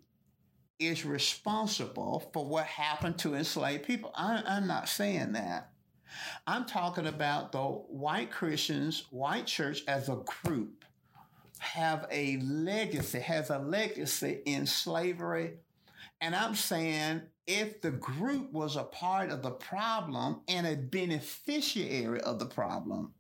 is 0.79 1.05
responsible 1.05 2.31
for 2.33 2.45
what 2.45 2.67
happened 2.67 3.19
to 3.19 3.35
enslaved 3.35 3.85
people. 3.85 4.13
I, 4.15 4.43
I'm 4.47 4.67
not 4.67 4.89
saying 4.89 5.33
that. 5.33 5.71
I'm 6.47 6.65
talking 6.65 7.07
about 7.07 7.53
the 7.53 7.63
white 7.63 8.31
Christians, 8.31 9.05
white 9.11 9.47
church 9.47 9.83
as 9.89 10.09
a 10.09 10.23
group 10.45 10.85
have 11.59 12.07
a 12.11 12.39
legacy, 12.39 13.21
has 13.21 13.51
a 13.51 13.59
legacy 13.59 14.41
in 14.45 14.67
slavery. 14.67 15.55
And 16.21 16.35
I'm 16.35 16.55
saying 16.55 17.23
if 17.47 17.81
the 17.81 17.91
group 17.91 18.53
was 18.53 18.77
a 18.77 18.85
part 18.85 19.31
of 19.31 19.43
the 19.43 19.51
problem 19.51 20.41
and 20.49 20.67
a 20.67 20.77
beneficiary 20.77 22.21
of 22.21 22.39
the 22.39 22.47
problem, 22.47 23.13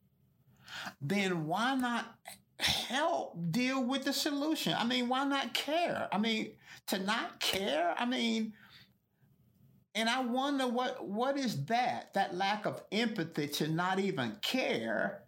then 1.01 1.47
why 1.47 1.75
not 1.75 2.17
help 2.59 3.37
deal 3.51 3.85
with 3.85 4.05
the 4.05 4.13
solution? 4.13 4.75
I 4.77 4.85
mean, 4.85 5.09
why 5.09 5.25
not 5.25 5.55
care? 5.55 6.09
I 6.13 6.19
mean, 6.19 6.53
to 6.89 6.99
not 6.99 7.41
care? 7.41 7.95
I 7.99 8.07
mean, 8.07 8.53
and 9.95 10.09
I 10.09 10.21
wonder 10.23 10.69
what 10.69 11.07
what 11.07 11.39
is 11.39 11.65
that? 11.67 12.13
That 12.15 12.35
lack 12.35 12.67
of 12.67 12.83
empathy 12.93 13.49
to 13.49 13.69
not 13.69 13.99
even 13.99 14.37
care. 14.43 15.23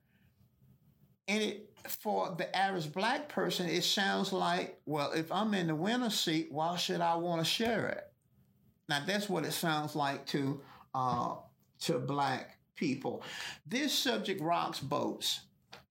And 1.27 1.43
it 1.43 1.71
for 1.89 2.35
the 2.37 2.55
average 2.57 2.93
black 2.93 3.29
person, 3.29 3.69
it 3.69 3.85
sounds 3.85 4.33
like, 4.33 4.79
well, 4.85 5.13
if 5.13 5.33
I'm 5.33 5.55
in 5.55 5.69
the 5.69 5.75
winner's 5.75 6.19
seat, 6.19 6.49
why 6.51 6.77
should 6.77 7.01
I 7.01 7.17
want 7.17 7.41
to 7.41 7.45
share 7.45 7.89
it? 7.89 8.05
Now 8.89 9.03
that's 9.07 9.29
what 9.29 9.45
it 9.45 9.53
sounds 9.53 9.95
like 9.97 10.27
to 10.27 10.61
uh, 10.95 11.37
to 11.81 11.99
black 11.99 12.59
people. 12.75 13.23
This 13.67 13.93
subject 13.93 14.41
rocks 14.41 14.81
boats. 14.81 15.41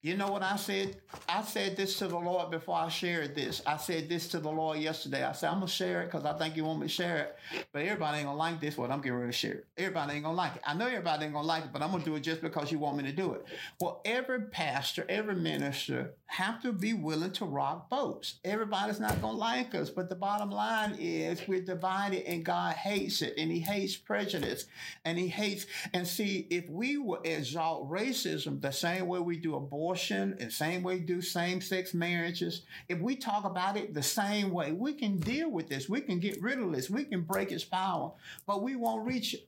You 0.08 0.16
know 0.16 0.32
what 0.32 0.42
I 0.42 0.56
said? 0.56 0.96
I 1.28 1.42
said 1.44 1.76
this 1.76 1.98
to 1.98 2.08
the 2.08 2.18
Lord 2.18 2.50
before 2.50 2.78
I 2.78 2.88
shared 2.88 3.36
this. 3.36 3.62
I 3.66 3.76
said 3.76 4.08
this 4.08 4.30
to 4.30 4.40
the 4.40 4.50
Lord 4.50 4.80
yesterday. 4.80 5.22
I 5.22 5.34
said, 5.34 5.50
I'm 5.50 5.56
going 5.56 5.68
to 5.68 5.74
share 5.74 6.02
it 6.02 6.06
because 6.06 6.24
I 6.24 6.32
think 6.38 6.56
you 6.56 6.64
want 6.64 6.80
me 6.80 6.88
to 6.88 6.94
share 6.94 7.18
it. 7.18 7.66
But 7.74 7.82
everybody 7.82 8.20
ain't 8.20 8.28
going 8.28 8.38
to 8.38 8.40
like 8.40 8.62
this, 8.62 8.78
what 8.78 8.90
I'm 8.90 9.02
getting 9.02 9.18
ready 9.18 9.34
to 9.34 9.38
share. 9.38 9.64
Everybody 9.78 10.14
ain't 10.14 10.24
going 10.24 10.34
to 10.34 10.38
like 10.38 10.56
it. 10.56 10.62
I 10.66 10.76
know 10.76 10.88
everybody 10.88 11.26
ain't 11.26 11.34
going 11.34 11.44
to 11.44 11.48
like 11.48 11.66
it, 11.66 11.74
but 11.74 11.82
I'm 11.82 11.92
going 11.92 12.04
to 12.04 12.10
do 12.10 12.16
it 12.16 12.22
just 12.22 12.42
because 12.42 12.72
you 12.72 12.80
want 12.80 12.96
me 12.96 13.04
to 13.04 13.12
do 13.12 13.34
it. 13.34 13.44
Well, 13.82 14.02
every 14.06 14.44
pastor, 14.44 15.06
every 15.10 15.36
minister 15.36 16.14
have 16.28 16.62
to 16.62 16.72
be 16.72 16.94
willing 16.94 17.32
to 17.32 17.46
rock 17.46 17.90
boats. 17.90 18.36
Everybody's 18.46 19.02
not 19.02 19.22
going 19.22 19.34
to 19.34 19.40
like 19.40 19.76
us, 19.76 19.90
but 19.90 20.08
the 20.08 20.16
bottom 20.16 20.52
line 20.52 20.96
is 20.98 21.46
we're 21.50 21.60
divided 21.60 22.26
and 22.26 22.46
God 22.46 22.76
hates 22.76 23.22
it 23.22 23.34
and 23.38 23.52
he 23.52 23.60
hates 23.60 23.98
prejudice 23.98 24.68
and 25.04 25.18
he 25.18 25.28
hates. 25.28 25.66
And 25.94 26.08
see, 26.08 26.48
if 26.50 26.70
we 26.70 26.98
will 26.98 27.22
exalt 27.26 27.90
racism 27.90 28.62
the 28.62 28.72
same 28.72 29.08
way 29.08 29.20
we 29.20 29.36
do 29.36 29.56
abortion, 29.56 29.97
abortion 29.98 30.38
and 30.40 30.52
same 30.52 30.84
way 30.84 31.00
do 31.00 31.22
same 31.22 31.60
sex 31.62 31.94
marriages, 31.94 32.62
if 32.88 33.00
we 33.00 33.16
talk 33.16 33.46
about 33.46 33.78
it 33.78 33.94
the 33.94 34.04
same 34.04 34.52
way, 34.52 34.72
we 34.72 34.94
can 34.94 35.18
deal 35.18 35.50
with 35.50 35.68
this. 35.68 35.90
We 35.90 36.02
can 36.02 36.20
get 36.20 36.42
rid 36.42 36.60
of 36.60 36.72
this. 36.72 36.90
We 36.90 37.04
can 37.04 37.22
break 37.22 37.52
its 37.52 37.64
power, 37.64 38.12
but 38.46 38.62
we 38.62 38.76
won't 38.76 39.08
reach 39.08 39.34
it. 39.34 39.48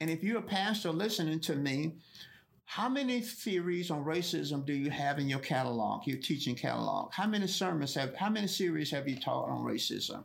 And 0.00 0.10
if 0.10 0.22
you're 0.22 0.38
a 0.38 0.42
pastor 0.42 0.90
listening 0.90 1.40
to 1.40 1.56
me, 1.56 1.94
how 2.66 2.88
many 2.88 3.20
theories 3.20 3.90
on 3.90 4.04
racism 4.04 4.64
do 4.64 4.72
you 4.72 4.90
have 4.90 5.18
in 5.18 5.28
your 5.28 5.40
catalog, 5.40 6.06
your 6.06 6.18
teaching 6.18 6.54
catalog? 6.54 7.12
How 7.12 7.26
many 7.26 7.48
sermons 7.48 7.94
have, 7.94 8.14
how 8.14 8.30
many 8.30 8.46
series 8.46 8.90
have 8.92 9.08
you 9.08 9.18
taught 9.18 9.48
on 9.48 9.64
racism? 9.64 10.22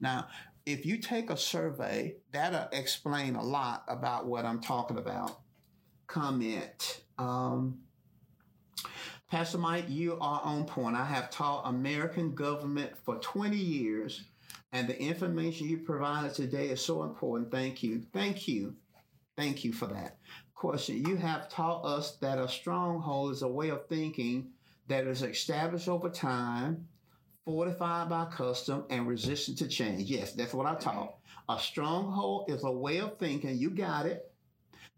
Now, 0.00 0.26
if 0.66 0.84
you 0.84 0.96
take 0.96 1.30
a 1.30 1.36
survey, 1.36 2.16
that'll 2.32 2.68
explain 2.72 3.36
a 3.36 3.44
lot 3.44 3.84
about 3.86 4.26
what 4.26 4.44
I'm 4.44 4.60
talking 4.60 4.98
about. 4.98 5.38
Comment. 6.08 7.02
Um, 7.16 7.83
Pastor 9.30 9.58
Mike, 9.58 9.86
you 9.88 10.16
are 10.20 10.40
on 10.44 10.64
point. 10.64 10.96
I 10.96 11.04
have 11.04 11.30
taught 11.30 11.62
American 11.66 12.34
government 12.34 12.92
for 13.04 13.16
20 13.16 13.56
years, 13.56 14.24
and 14.72 14.86
the 14.86 15.00
information 15.00 15.68
you 15.68 15.78
provided 15.78 16.34
today 16.34 16.68
is 16.68 16.80
so 16.80 17.02
important. 17.02 17.50
Thank 17.50 17.82
you. 17.82 18.02
Thank 18.12 18.46
you. 18.46 18.76
Thank 19.36 19.64
you 19.64 19.72
for 19.72 19.86
that. 19.86 20.18
Question 20.54 21.04
You 21.04 21.16
have 21.16 21.48
taught 21.48 21.84
us 21.84 22.16
that 22.18 22.38
a 22.38 22.48
stronghold 22.48 23.32
is 23.32 23.42
a 23.42 23.48
way 23.48 23.70
of 23.70 23.86
thinking 23.88 24.50
that 24.88 25.06
is 25.06 25.22
established 25.22 25.88
over 25.88 26.08
time, 26.08 26.86
fortified 27.44 28.08
by 28.08 28.26
custom, 28.26 28.84
and 28.90 29.06
resistant 29.06 29.58
to 29.58 29.68
change. 29.68 30.08
Yes, 30.10 30.32
that's 30.32 30.54
what 30.54 30.66
I 30.66 30.74
taught. 30.76 31.16
A 31.48 31.58
stronghold 31.58 32.50
is 32.50 32.62
a 32.62 32.70
way 32.70 32.98
of 32.98 33.18
thinking. 33.18 33.58
You 33.58 33.70
got 33.70 34.06
it 34.06 34.30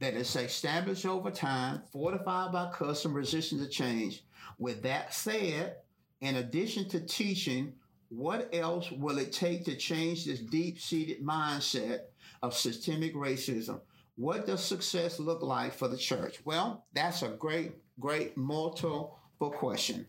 that 0.00 0.14
is 0.14 0.34
established 0.36 1.06
over 1.06 1.30
time, 1.30 1.82
fortified 1.92 2.52
by 2.52 2.70
custom, 2.72 3.14
resistant 3.14 3.62
to 3.62 3.68
change. 3.68 4.24
With 4.58 4.82
that 4.82 5.14
said, 5.14 5.76
in 6.20 6.36
addition 6.36 6.88
to 6.90 7.00
teaching, 7.00 7.74
what 8.08 8.54
else 8.54 8.90
will 8.90 9.18
it 9.18 9.32
take 9.32 9.64
to 9.64 9.76
change 9.76 10.24
this 10.24 10.40
deep 10.40 10.80
seated 10.80 11.24
mindset 11.24 12.00
of 12.42 12.54
systemic 12.54 13.14
racism? 13.14 13.80
What 14.16 14.46
does 14.46 14.64
success 14.64 15.18
look 15.18 15.42
like 15.42 15.74
for 15.74 15.88
the 15.88 15.96
church? 15.96 16.40
Well, 16.44 16.86
that's 16.94 17.22
a 17.22 17.28
great, 17.28 17.72
great 17.98 18.36
multiple 18.36 19.18
question. 19.38 20.06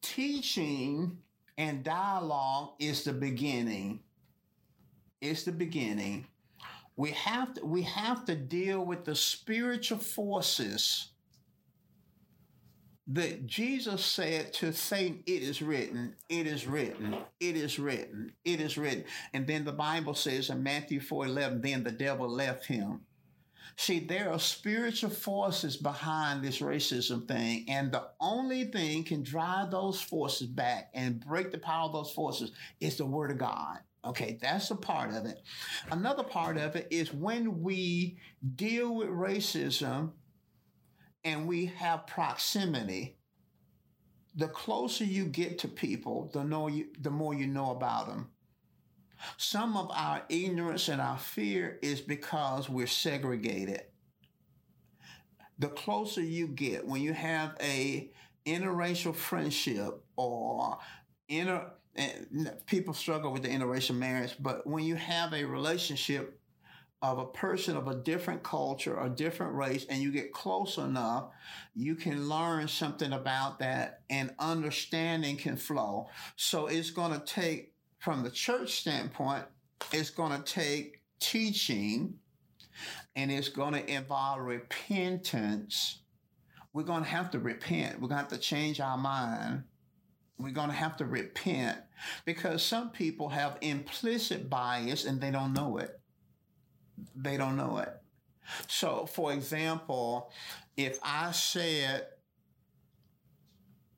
Teaching 0.00 1.18
and 1.56 1.84
dialogue 1.84 2.70
is 2.78 3.04
the 3.04 3.12
beginning. 3.12 4.00
It's 5.20 5.42
the 5.42 5.52
beginning. 5.52 6.26
We 6.98 7.12
have 7.12 7.54
to, 7.54 7.64
we 7.64 7.82
have 7.82 8.24
to 8.24 8.34
deal 8.34 8.84
with 8.84 9.04
the 9.04 9.14
spiritual 9.14 9.98
forces 9.98 11.10
that 13.06 13.46
Jesus 13.46 14.04
said 14.04 14.52
to 14.54 14.72
Satan, 14.72 15.22
It 15.24 15.44
is 15.44 15.62
written, 15.62 16.16
it 16.28 16.48
is 16.48 16.66
written, 16.66 17.16
it 17.38 17.56
is 17.56 17.78
written, 17.78 18.32
it 18.44 18.60
is 18.60 18.76
written. 18.76 19.04
And 19.32 19.46
then 19.46 19.64
the 19.64 19.70
Bible 19.70 20.14
says 20.14 20.50
in 20.50 20.64
Matthew 20.64 20.98
4 20.98 21.26
11, 21.26 21.60
then 21.60 21.84
the 21.84 21.92
devil 21.92 22.28
left 22.28 22.66
him. 22.66 23.02
See, 23.76 24.00
there 24.00 24.32
are 24.32 24.40
spiritual 24.40 25.10
forces 25.10 25.76
behind 25.76 26.42
this 26.42 26.58
racism 26.58 27.28
thing, 27.28 27.66
and 27.68 27.92
the 27.92 28.08
only 28.20 28.64
thing 28.64 29.04
can 29.04 29.22
drive 29.22 29.70
those 29.70 30.00
forces 30.00 30.48
back 30.48 30.90
and 30.94 31.24
break 31.24 31.52
the 31.52 31.58
power 31.58 31.86
of 31.86 31.92
those 31.92 32.10
forces 32.10 32.50
is 32.80 32.96
the 32.96 33.06
Word 33.06 33.30
of 33.30 33.38
God. 33.38 33.78
Okay, 34.08 34.38
that's 34.40 34.70
a 34.70 34.74
part 34.74 35.12
of 35.12 35.26
it. 35.26 35.42
Another 35.90 36.22
part 36.22 36.56
of 36.56 36.76
it 36.76 36.88
is 36.90 37.12
when 37.12 37.60
we 37.62 38.18
deal 38.56 38.94
with 38.94 39.08
racism 39.08 40.12
and 41.24 41.46
we 41.46 41.66
have 41.66 42.06
proximity, 42.06 43.18
the 44.34 44.48
closer 44.48 45.04
you 45.04 45.26
get 45.26 45.58
to 45.58 45.68
people, 45.68 46.30
the, 46.32 46.42
know 46.42 46.68
you, 46.68 46.86
the 46.98 47.10
more 47.10 47.34
you 47.34 47.46
know 47.46 47.70
about 47.70 48.06
them. 48.06 48.30
Some 49.36 49.76
of 49.76 49.90
our 49.92 50.22
ignorance 50.30 50.88
and 50.88 51.02
our 51.02 51.18
fear 51.18 51.78
is 51.82 52.00
because 52.00 52.70
we're 52.70 52.86
segregated. 52.86 53.82
The 55.58 55.68
closer 55.68 56.22
you 56.22 56.46
get, 56.46 56.86
when 56.86 57.02
you 57.02 57.12
have 57.12 57.56
a 57.60 58.10
interracial 58.46 59.14
friendship 59.14 60.02
or 60.16 60.78
inter, 61.28 61.72
people 62.66 62.94
struggle 62.94 63.32
with 63.32 63.42
the 63.42 63.48
interracial 63.48 63.96
marriage, 63.96 64.36
but 64.38 64.66
when 64.66 64.84
you 64.84 64.94
have 64.94 65.32
a 65.32 65.44
relationship 65.44 66.40
of 67.00 67.18
a 67.18 67.26
person 67.26 67.76
of 67.76 67.86
a 67.86 67.94
different 67.94 68.42
culture 68.42 68.98
or 68.98 69.08
different 69.08 69.54
race 69.54 69.86
and 69.88 70.02
you 70.02 70.10
get 70.10 70.32
close 70.32 70.78
enough, 70.78 71.30
you 71.74 71.94
can 71.94 72.28
learn 72.28 72.66
something 72.66 73.12
about 73.12 73.60
that 73.60 74.00
and 74.10 74.34
understanding 74.38 75.36
can 75.36 75.56
flow. 75.56 76.08
So 76.36 76.66
it's 76.66 76.90
going 76.90 77.12
to 77.12 77.24
take, 77.24 77.72
from 77.98 78.24
the 78.24 78.30
church 78.30 78.72
standpoint, 78.80 79.44
it's 79.92 80.10
going 80.10 80.36
to 80.36 80.52
take 80.52 81.02
teaching 81.20 82.14
and 83.14 83.30
it's 83.30 83.48
going 83.48 83.74
to 83.74 83.88
involve 83.88 84.40
repentance. 84.40 86.00
We're 86.72 86.82
going 86.82 87.04
to 87.04 87.08
have 87.08 87.30
to 87.30 87.38
repent. 87.38 88.00
We're 88.00 88.08
going 88.08 88.24
to 88.24 88.24
have 88.24 88.28
to 88.28 88.38
change 88.38 88.80
our 88.80 88.98
mind. 88.98 89.64
We're 90.38 90.50
going 90.50 90.68
to 90.68 90.74
have 90.74 90.96
to 90.98 91.04
repent 91.04 91.78
because 92.24 92.62
some 92.62 92.90
people 92.90 93.28
have 93.28 93.58
implicit 93.60 94.48
bias 94.48 95.04
and 95.04 95.20
they 95.20 95.30
don't 95.30 95.52
know 95.52 95.78
it 95.78 95.98
they 97.14 97.36
don't 97.36 97.56
know 97.56 97.78
it. 97.78 97.92
So, 98.66 99.06
for 99.06 99.32
example, 99.32 100.32
if 100.76 100.98
I 101.02 101.32
said, 101.32 102.06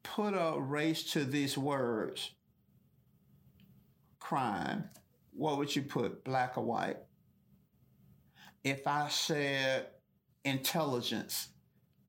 put 0.02 0.34
a 0.34 0.58
race 0.60 1.12
to 1.12 1.24
these 1.24 1.56
words, 1.56 2.32
crime, 4.18 4.88
what 5.32 5.58
would 5.58 5.74
you 5.74 5.82
put, 5.82 6.24
black 6.24 6.58
or 6.58 6.64
white? 6.64 6.96
If 8.64 8.86
I 8.86 9.08
said 9.08 9.86
intelligence, 10.44 11.48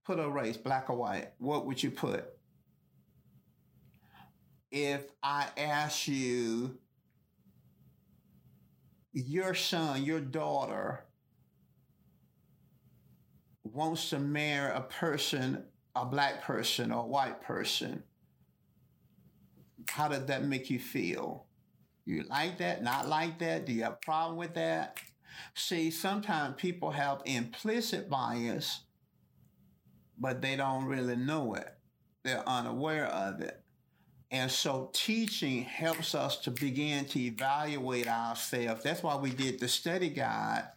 put 0.05 0.19
a 0.19 0.29
race, 0.29 0.57
black 0.57 0.89
or 0.89 0.97
white, 0.97 1.29
what 1.37 1.65
would 1.65 1.81
you 1.81 1.91
put? 1.91 2.25
If 4.71 5.01
I 5.21 5.47
ask 5.57 6.07
you 6.07 6.77
your 9.13 9.53
son, 9.53 10.03
your 10.03 10.21
daughter 10.21 11.03
wants 13.63 14.09
to 14.11 14.19
marry 14.19 14.73
a 14.73 14.81
person, 14.81 15.65
a 15.95 16.05
black 16.05 16.41
person 16.41 16.91
or 16.91 17.03
a 17.03 17.07
white 17.07 17.41
person, 17.41 18.03
how 19.89 20.07
does 20.07 20.25
that 20.27 20.45
make 20.45 20.69
you 20.69 20.79
feel? 20.79 21.45
You 22.05 22.23
like 22.29 22.57
that? 22.59 22.81
Not 22.81 23.09
like 23.09 23.39
that? 23.39 23.65
Do 23.65 23.73
you 23.73 23.83
have 23.83 23.93
a 23.93 24.05
problem 24.05 24.37
with 24.37 24.53
that? 24.55 24.99
See, 25.53 25.91
sometimes 25.91 26.55
people 26.57 26.91
have 26.91 27.21
implicit 27.25 28.09
bias, 28.09 28.81
but 30.17 30.41
they 30.41 30.55
don't 30.55 30.85
really 30.85 31.15
know 31.15 31.55
it. 31.55 31.73
They're 32.23 32.47
unaware 32.47 33.07
of 33.07 33.41
it. 33.41 33.60
And 34.31 34.49
so 34.49 34.89
teaching 34.93 35.63
helps 35.63 36.15
us 36.15 36.37
to 36.37 36.51
begin 36.51 37.05
to 37.05 37.19
evaluate 37.19 38.07
ourselves. 38.07 38.81
That's 38.81 39.03
why 39.03 39.17
we 39.17 39.31
did 39.31 39.59
the 39.59 39.67
study 39.67 40.09
guide. 40.09 40.69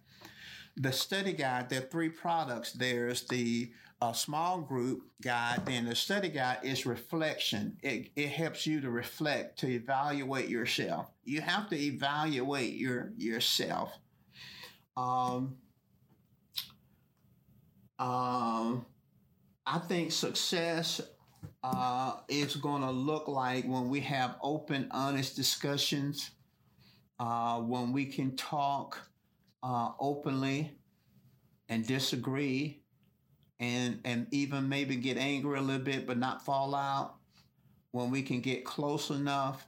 The 0.77 0.93
study 0.93 1.33
guide, 1.33 1.69
there 1.71 1.79
are 1.79 1.87
three 1.87 2.09
products. 2.09 2.73
There's 2.73 3.23
the 3.29 3.71
uh, 4.03 4.13
small 4.13 4.61
group 4.61 5.03
guide, 5.23 5.65
then 5.65 5.87
the 5.87 5.95
study 5.95 6.29
guide 6.29 6.59
is 6.63 6.85
reflection. 6.85 7.79
It, 7.83 8.11
it 8.17 8.29
helps 8.29 8.67
you 8.67 8.81
to 8.81 8.91
reflect, 8.91 9.59
to 9.61 9.69
evaluate 9.69 10.49
yourself. 10.49 11.11
You 11.25 11.41
have 11.41 11.71
to 11.71 11.77
evaluate 11.77 12.75
your 12.75 13.13
yourself. 13.17 13.93
Um, 14.97 15.57
um, 17.99 18.85
I 19.67 19.79
think 19.89 20.13
success 20.13 21.01
uh, 21.63 22.17
it's 22.29 22.57
going 22.57 22.83
to 22.83 22.91
look 22.91 23.29
like 23.29 23.65
when 23.65 23.89
we 23.89 24.01
have 24.01 24.37
open, 24.43 24.89
honest 24.91 25.37
discussions, 25.37 26.31
uh, 27.19 27.59
when 27.61 27.93
we 27.93 28.07
can 28.07 28.37
talk 28.37 28.99
uh, 29.63 29.91
openly 29.99 30.73
and 31.69 31.87
disagree 31.87 32.83
and, 33.61 34.01
and 34.05 34.27
even 34.31 34.69
maybe 34.69 34.97
get 34.97 35.17
angry 35.17 35.59
a 35.59 35.63
little 35.63 35.85
bit, 35.85 36.07
but 36.07 36.19
not 36.19 36.45
fall 36.45 36.75
out, 36.75 37.15
when 37.93 38.11
we 38.11 38.23
can 38.23 38.41
get 38.41 38.65
close 38.65 39.11
enough 39.11 39.67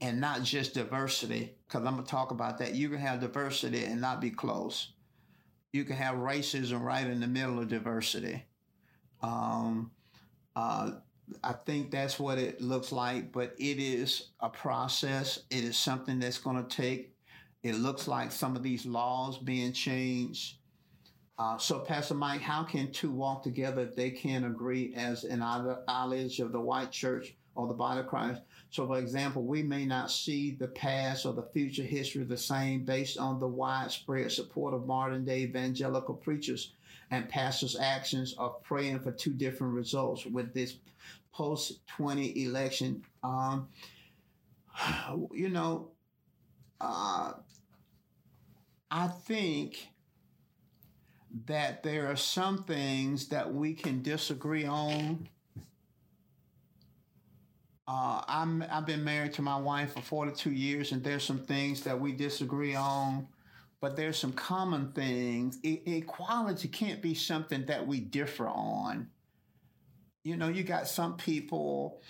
and 0.00 0.20
not 0.20 0.42
just 0.42 0.74
diversity, 0.74 1.52
because 1.66 1.84
I'm 1.84 1.94
going 1.94 2.04
to 2.04 2.10
talk 2.10 2.30
about 2.30 2.58
that. 2.58 2.74
You 2.74 2.88
can 2.88 2.98
have 2.98 3.20
diversity 3.20 3.84
and 3.84 4.00
not 4.00 4.20
be 4.20 4.30
close. 4.30 4.92
You 5.72 5.84
can 5.84 5.96
have 5.96 6.14
racism 6.16 6.80
right 6.82 7.06
in 7.06 7.20
the 7.20 7.26
middle 7.26 7.58
of 7.58 7.68
diversity. 7.68 8.44
Um, 9.22 9.90
uh, 10.56 10.92
I 11.42 11.52
think 11.52 11.90
that's 11.90 12.18
what 12.18 12.38
it 12.38 12.60
looks 12.60 12.92
like, 12.92 13.32
but 13.32 13.54
it 13.58 13.78
is 13.78 14.28
a 14.40 14.48
process. 14.48 15.40
It 15.50 15.64
is 15.64 15.76
something 15.76 16.18
that's 16.18 16.38
going 16.38 16.64
to 16.64 16.76
take. 16.76 17.14
It 17.62 17.76
looks 17.76 18.08
like 18.08 18.32
some 18.32 18.56
of 18.56 18.62
these 18.62 18.86
laws 18.86 19.38
being 19.38 19.72
changed. 19.72 20.56
Uh, 21.38 21.56
so, 21.56 21.78
Pastor 21.78 22.14
Mike, 22.14 22.40
how 22.40 22.64
can 22.64 22.92
two 22.92 23.10
walk 23.10 23.42
together 23.42 23.82
if 23.82 23.96
they 23.96 24.10
can't 24.10 24.44
agree 24.44 24.92
as 24.94 25.24
an 25.24 25.38
knowledge 25.38 26.40
of 26.40 26.52
the 26.52 26.60
white 26.60 26.90
church 26.90 27.34
or 27.54 27.66
the 27.66 27.74
body 27.74 28.00
of 28.00 28.06
Christ? 28.06 28.42
So, 28.70 28.86
for 28.86 28.98
example, 28.98 29.44
we 29.44 29.62
may 29.62 29.86
not 29.86 30.10
see 30.10 30.52
the 30.52 30.68
past 30.68 31.24
or 31.24 31.32
the 31.32 31.48
future 31.54 31.82
history 31.82 32.24
the 32.24 32.36
same 32.36 32.84
based 32.84 33.18
on 33.18 33.40
the 33.40 33.48
widespread 33.48 34.30
support 34.32 34.74
of 34.74 34.86
modern 34.86 35.24
day 35.24 35.40
evangelical 35.40 36.14
preachers 36.14 36.72
and 37.10 37.28
pastors' 37.28 37.76
actions 37.78 38.34
of 38.38 38.62
praying 38.62 39.00
for 39.00 39.10
two 39.10 39.32
different 39.32 39.74
results 39.74 40.24
with 40.26 40.54
this 40.54 40.76
post 41.32 41.86
20 41.88 42.44
election. 42.44 43.04
Um, 43.22 43.68
you 45.32 45.48
know, 45.48 45.90
uh, 46.80 47.32
I 48.90 49.06
think 49.08 49.88
that 51.46 51.82
there 51.82 52.08
are 52.08 52.16
some 52.16 52.62
things 52.64 53.28
that 53.28 53.52
we 53.52 53.74
can 53.74 54.02
disagree 54.02 54.66
on. 54.66 55.28
Uh, 57.86 58.22
I'm 58.28 58.64
I've 58.70 58.86
been 58.86 59.02
married 59.02 59.32
to 59.34 59.42
my 59.42 59.56
wife 59.56 59.94
for 59.94 60.00
42 60.00 60.50
years, 60.50 60.92
and 60.92 61.02
there's 61.02 61.24
some 61.24 61.40
things 61.40 61.82
that 61.82 61.98
we 62.00 62.12
disagree 62.12 62.74
on 62.74 63.26
but 63.80 63.96
there's 63.96 64.18
some 64.18 64.32
common 64.32 64.92
things. 64.92 65.58
E- 65.62 65.80
equality 65.86 66.68
can't 66.68 67.00
be 67.00 67.14
something 67.14 67.64
that 67.66 67.86
we 67.86 68.00
differ 68.00 68.46
on. 68.46 69.08
You 70.22 70.36
know, 70.36 70.48
you 70.48 70.62
got 70.62 70.86
some 70.86 71.16
people, 71.16 72.02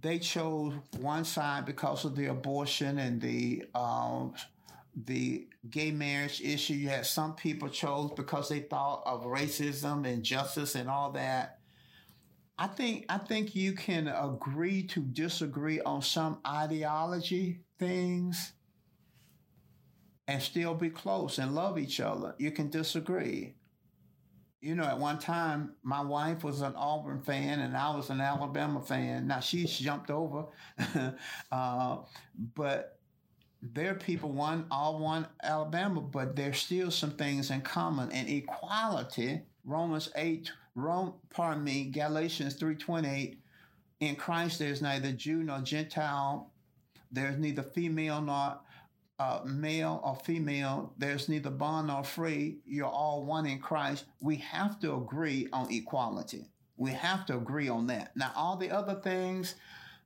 they 0.00 0.18
chose 0.18 0.74
one 0.98 1.24
side 1.24 1.64
because 1.64 2.04
of 2.04 2.16
the 2.16 2.26
abortion 2.26 2.98
and 2.98 3.20
the 3.20 3.64
uh, 3.74 4.26
the 5.06 5.46
gay 5.70 5.92
marriage 5.92 6.40
issue. 6.40 6.74
You 6.74 6.88
had 6.88 7.06
some 7.06 7.36
people 7.36 7.68
chose 7.68 8.10
because 8.16 8.48
they 8.48 8.60
thought 8.60 9.02
of 9.06 9.24
racism 9.24 10.04
and 10.06 10.24
justice 10.24 10.74
and 10.74 10.88
all 10.90 11.12
that. 11.12 11.60
I 12.58 12.66
think 12.66 13.06
I 13.08 13.18
think 13.18 13.54
you 13.54 13.74
can 13.74 14.08
agree 14.08 14.82
to 14.88 15.00
disagree 15.00 15.80
on 15.80 16.02
some 16.02 16.40
ideology 16.44 17.60
things 17.78 18.52
and 20.30 20.40
still 20.40 20.74
be 20.74 20.88
close 20.88 21.38
and 21.38 21.56
love 21.56 21.76
each 21.76 21.98
other. 21.98 22.36
You 22.38 22.52
can 22.52 22.70
disagree. 22.70 23.54
You 24.60 24.76
know, 24.76 24.84
at 24.84 24.96
one 24.96 25.18
time, 25.18 25.72
my 25.82 26.02
wife 26.02 26.44
was 26.44 26.60
an 26.60 26.74
Auburn 26.76 27.20
fan 27.20 27.58
and 27.58 27.76
I 27.76 27.96
was 27.96 28.10
an 28.10 28.20
Alabama 28.20 28.80
fan. 28.80 29.26
Now 29.26 29.40
she's 29.40 29.76
jumped 29.76 30.08
over, 30.08 30.44
uh, 31.52 31.96
but 32.54 32.98
there 33.60 33.90
are 33.90 33.94
people 33.96 34.30
one 34.30 34.66
all 34.70 35.00
one 35.00 35.26
Alabama, 35.42 36.00
but 36.00 36.36
there's 36.36 36.58
still 36.58 36.92
some 36.92 37.10
things 37.10 37.50
in 37.50 37.62
common 37.62 38.12
and 38.12 38.28
equality. 38.28 39.40
Romans 39.64 40.10
eight, 40.14 40.52
Rome, 40.76 41.14
pardon 41.30 41.64
me, 41.64 41.86
Galatians 41.86 42.54
three 42.54 42.76
twenty 42.76 43.08
eight. 43.08 43.40
In 43.98 44.14
Christ, 44.14 44.60
there's 44.60 44.80
neither 44.80 45.10
Jew 45.10 45.42
nor 45.42 45.58
Gentile. 45.60 46.52
There's 47.10 47.36
neither 47.36 47.64
female 47.64 48.20
nor 48.20 48.60
uh, 49.20 49.42
male 49.44 50.00
or 50.02 50.16
female. 50.16 50.94
There's 50.96 51.28
neither 51.28 51.50
bond 51.50 51.88
nor 51.88 52.02
free. 52.02 52.56
You're 52.64 52.86
all 52.86 53.22
one 53.22 53.44
in 53.44 53.58
Christ. 53.58 54.06
We 54.20 54.36
have 54.36 54.80
to 54.80 54.94
agree 54.94 55.46
on 55.52 55.70
equality. 55.70 56.46
We 56.78 56.92
have 56.92 57.26
to 57.26 57.36
agree 57.36 57.68
on 57.68 57.86
that. 57.88 58.16
Now, 58.16 58.32
all 58.34 58.56
the 58.56 58.70
other 58.70 58.94
things, 58.94 59.56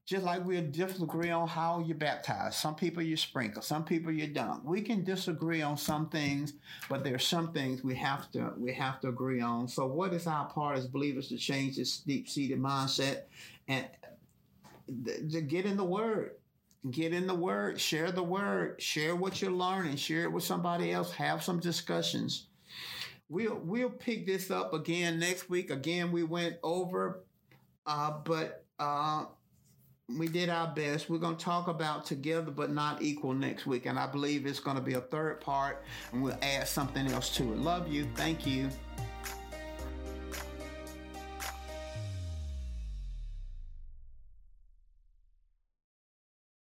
just 0.05 0.25
like 0.25 0.45
we 0.45 0.61
disagree 0.61 1.31
on 1.31 1.47
how 1.47 1.79
you 1.79 1.95
baptize. 1.95 2.57
Some 2.57 2.75
people 2.75 3.05
you 3.05 3.17
sprinkle, 3.17 3.63
some 3.63 3.85
people 3.85 4.11
you 4.11 4.27
dunk. 4.27 4.65
We 4.65 4.81
can 4.81 5.05
disagree 5.05 5.63
on 5.63 5.77
some 5.77 6.09
things, 6.09 6.55
but 6.89 7.05
there's 7.05 7.25
some 7.25 7.53
things 7.53 7.85
we 7.85 7.95
have 7.95 8.33
to 8.33 8.53
we 8.59 8.75
have 8.75 9.01
to 9.03 9.09
agree 9.09 9.41
on. 9.41 9.69
So, 9.69 9.87
what 9.87 10.13
is 10.13 10.27
our 10.27 10.47
part 10.47 10.77
as 10.77 10.89
believers 10.89 11.29
to 11.29 11.39
change 11.39 11.77
this 11.77 11.99
deep 11.99 12.29
seated 12.29 12.59
mindset 12.59 13.23
and 13.69 13.87
to 15.31 15.41
get 15.41 15.67
in 15.67 15.77
the 15.77 15.85
Word? 15.85 16.33
Get 16.91 17.15
in 17.15 17.27
the 17.27 17.35
Word, 17.35 17.81
share 17.81 18.13
the 18.13 18.23
Word, 18.23 18.81
share 18.81 19.17
what 19.17 19.41
you're 19.41 19.51
learning, 19.51 19.97
share 19.97 20.25
it 20.25 20.33
with 20.33 20.45
somebody 20.45 20.93
else, 20.93 21.13
have 21.13 21.43
some 21.43 21.59
discussions. 21.59 22.47
We'll 23.29 23.57
we'll 23.65 23.91
pick 23.91 24.27
this 24.27 24.51
up 24.51 24.75
again 24.75 25.19
next 25.19 25.49
week. 25.49 25.71
Again, 25.71 26.13
we 26.13 26.23
went 26.23 26.57
over, 26.63 27.25
uh, 27.87 28.13
but. 28.25 28.65
Uh, 28.79 29.27
we 30.19 30.29
did 30.29 30.51
our 30.51 30.69
best. 30.75 31.09
We're 31.09 31.19
going 31.19 31.37
to 31.37 31.45
talk 31.45 31.69
about 31.69 32.05
together 32.05 32.51
but 32.51 32.71
not 32.71 33.01
equal 33.03 33.33
next 33.33 33.67
week. 33.67 33.87
And 33.87 33.99
I 33.99 34.07
believe 34.07 34.45
it's 34.45 34.61
going 34.61 34.77
to 34.77 34.83
be 34.83 34.95
a 34.95 35.01
third 35.01 35.41
part 35.41 35.83
and 36.13 36.23
we'll 36.23 36.37
add 36.43 36.69
something 36.69 37.07
else 37.09 37.35
to 37.37 37.43
it. 37.53 37.59
Love 37.59 37.89
you. 37.89 38.07
Thank 38.15 38.47
you. 38.47 38.69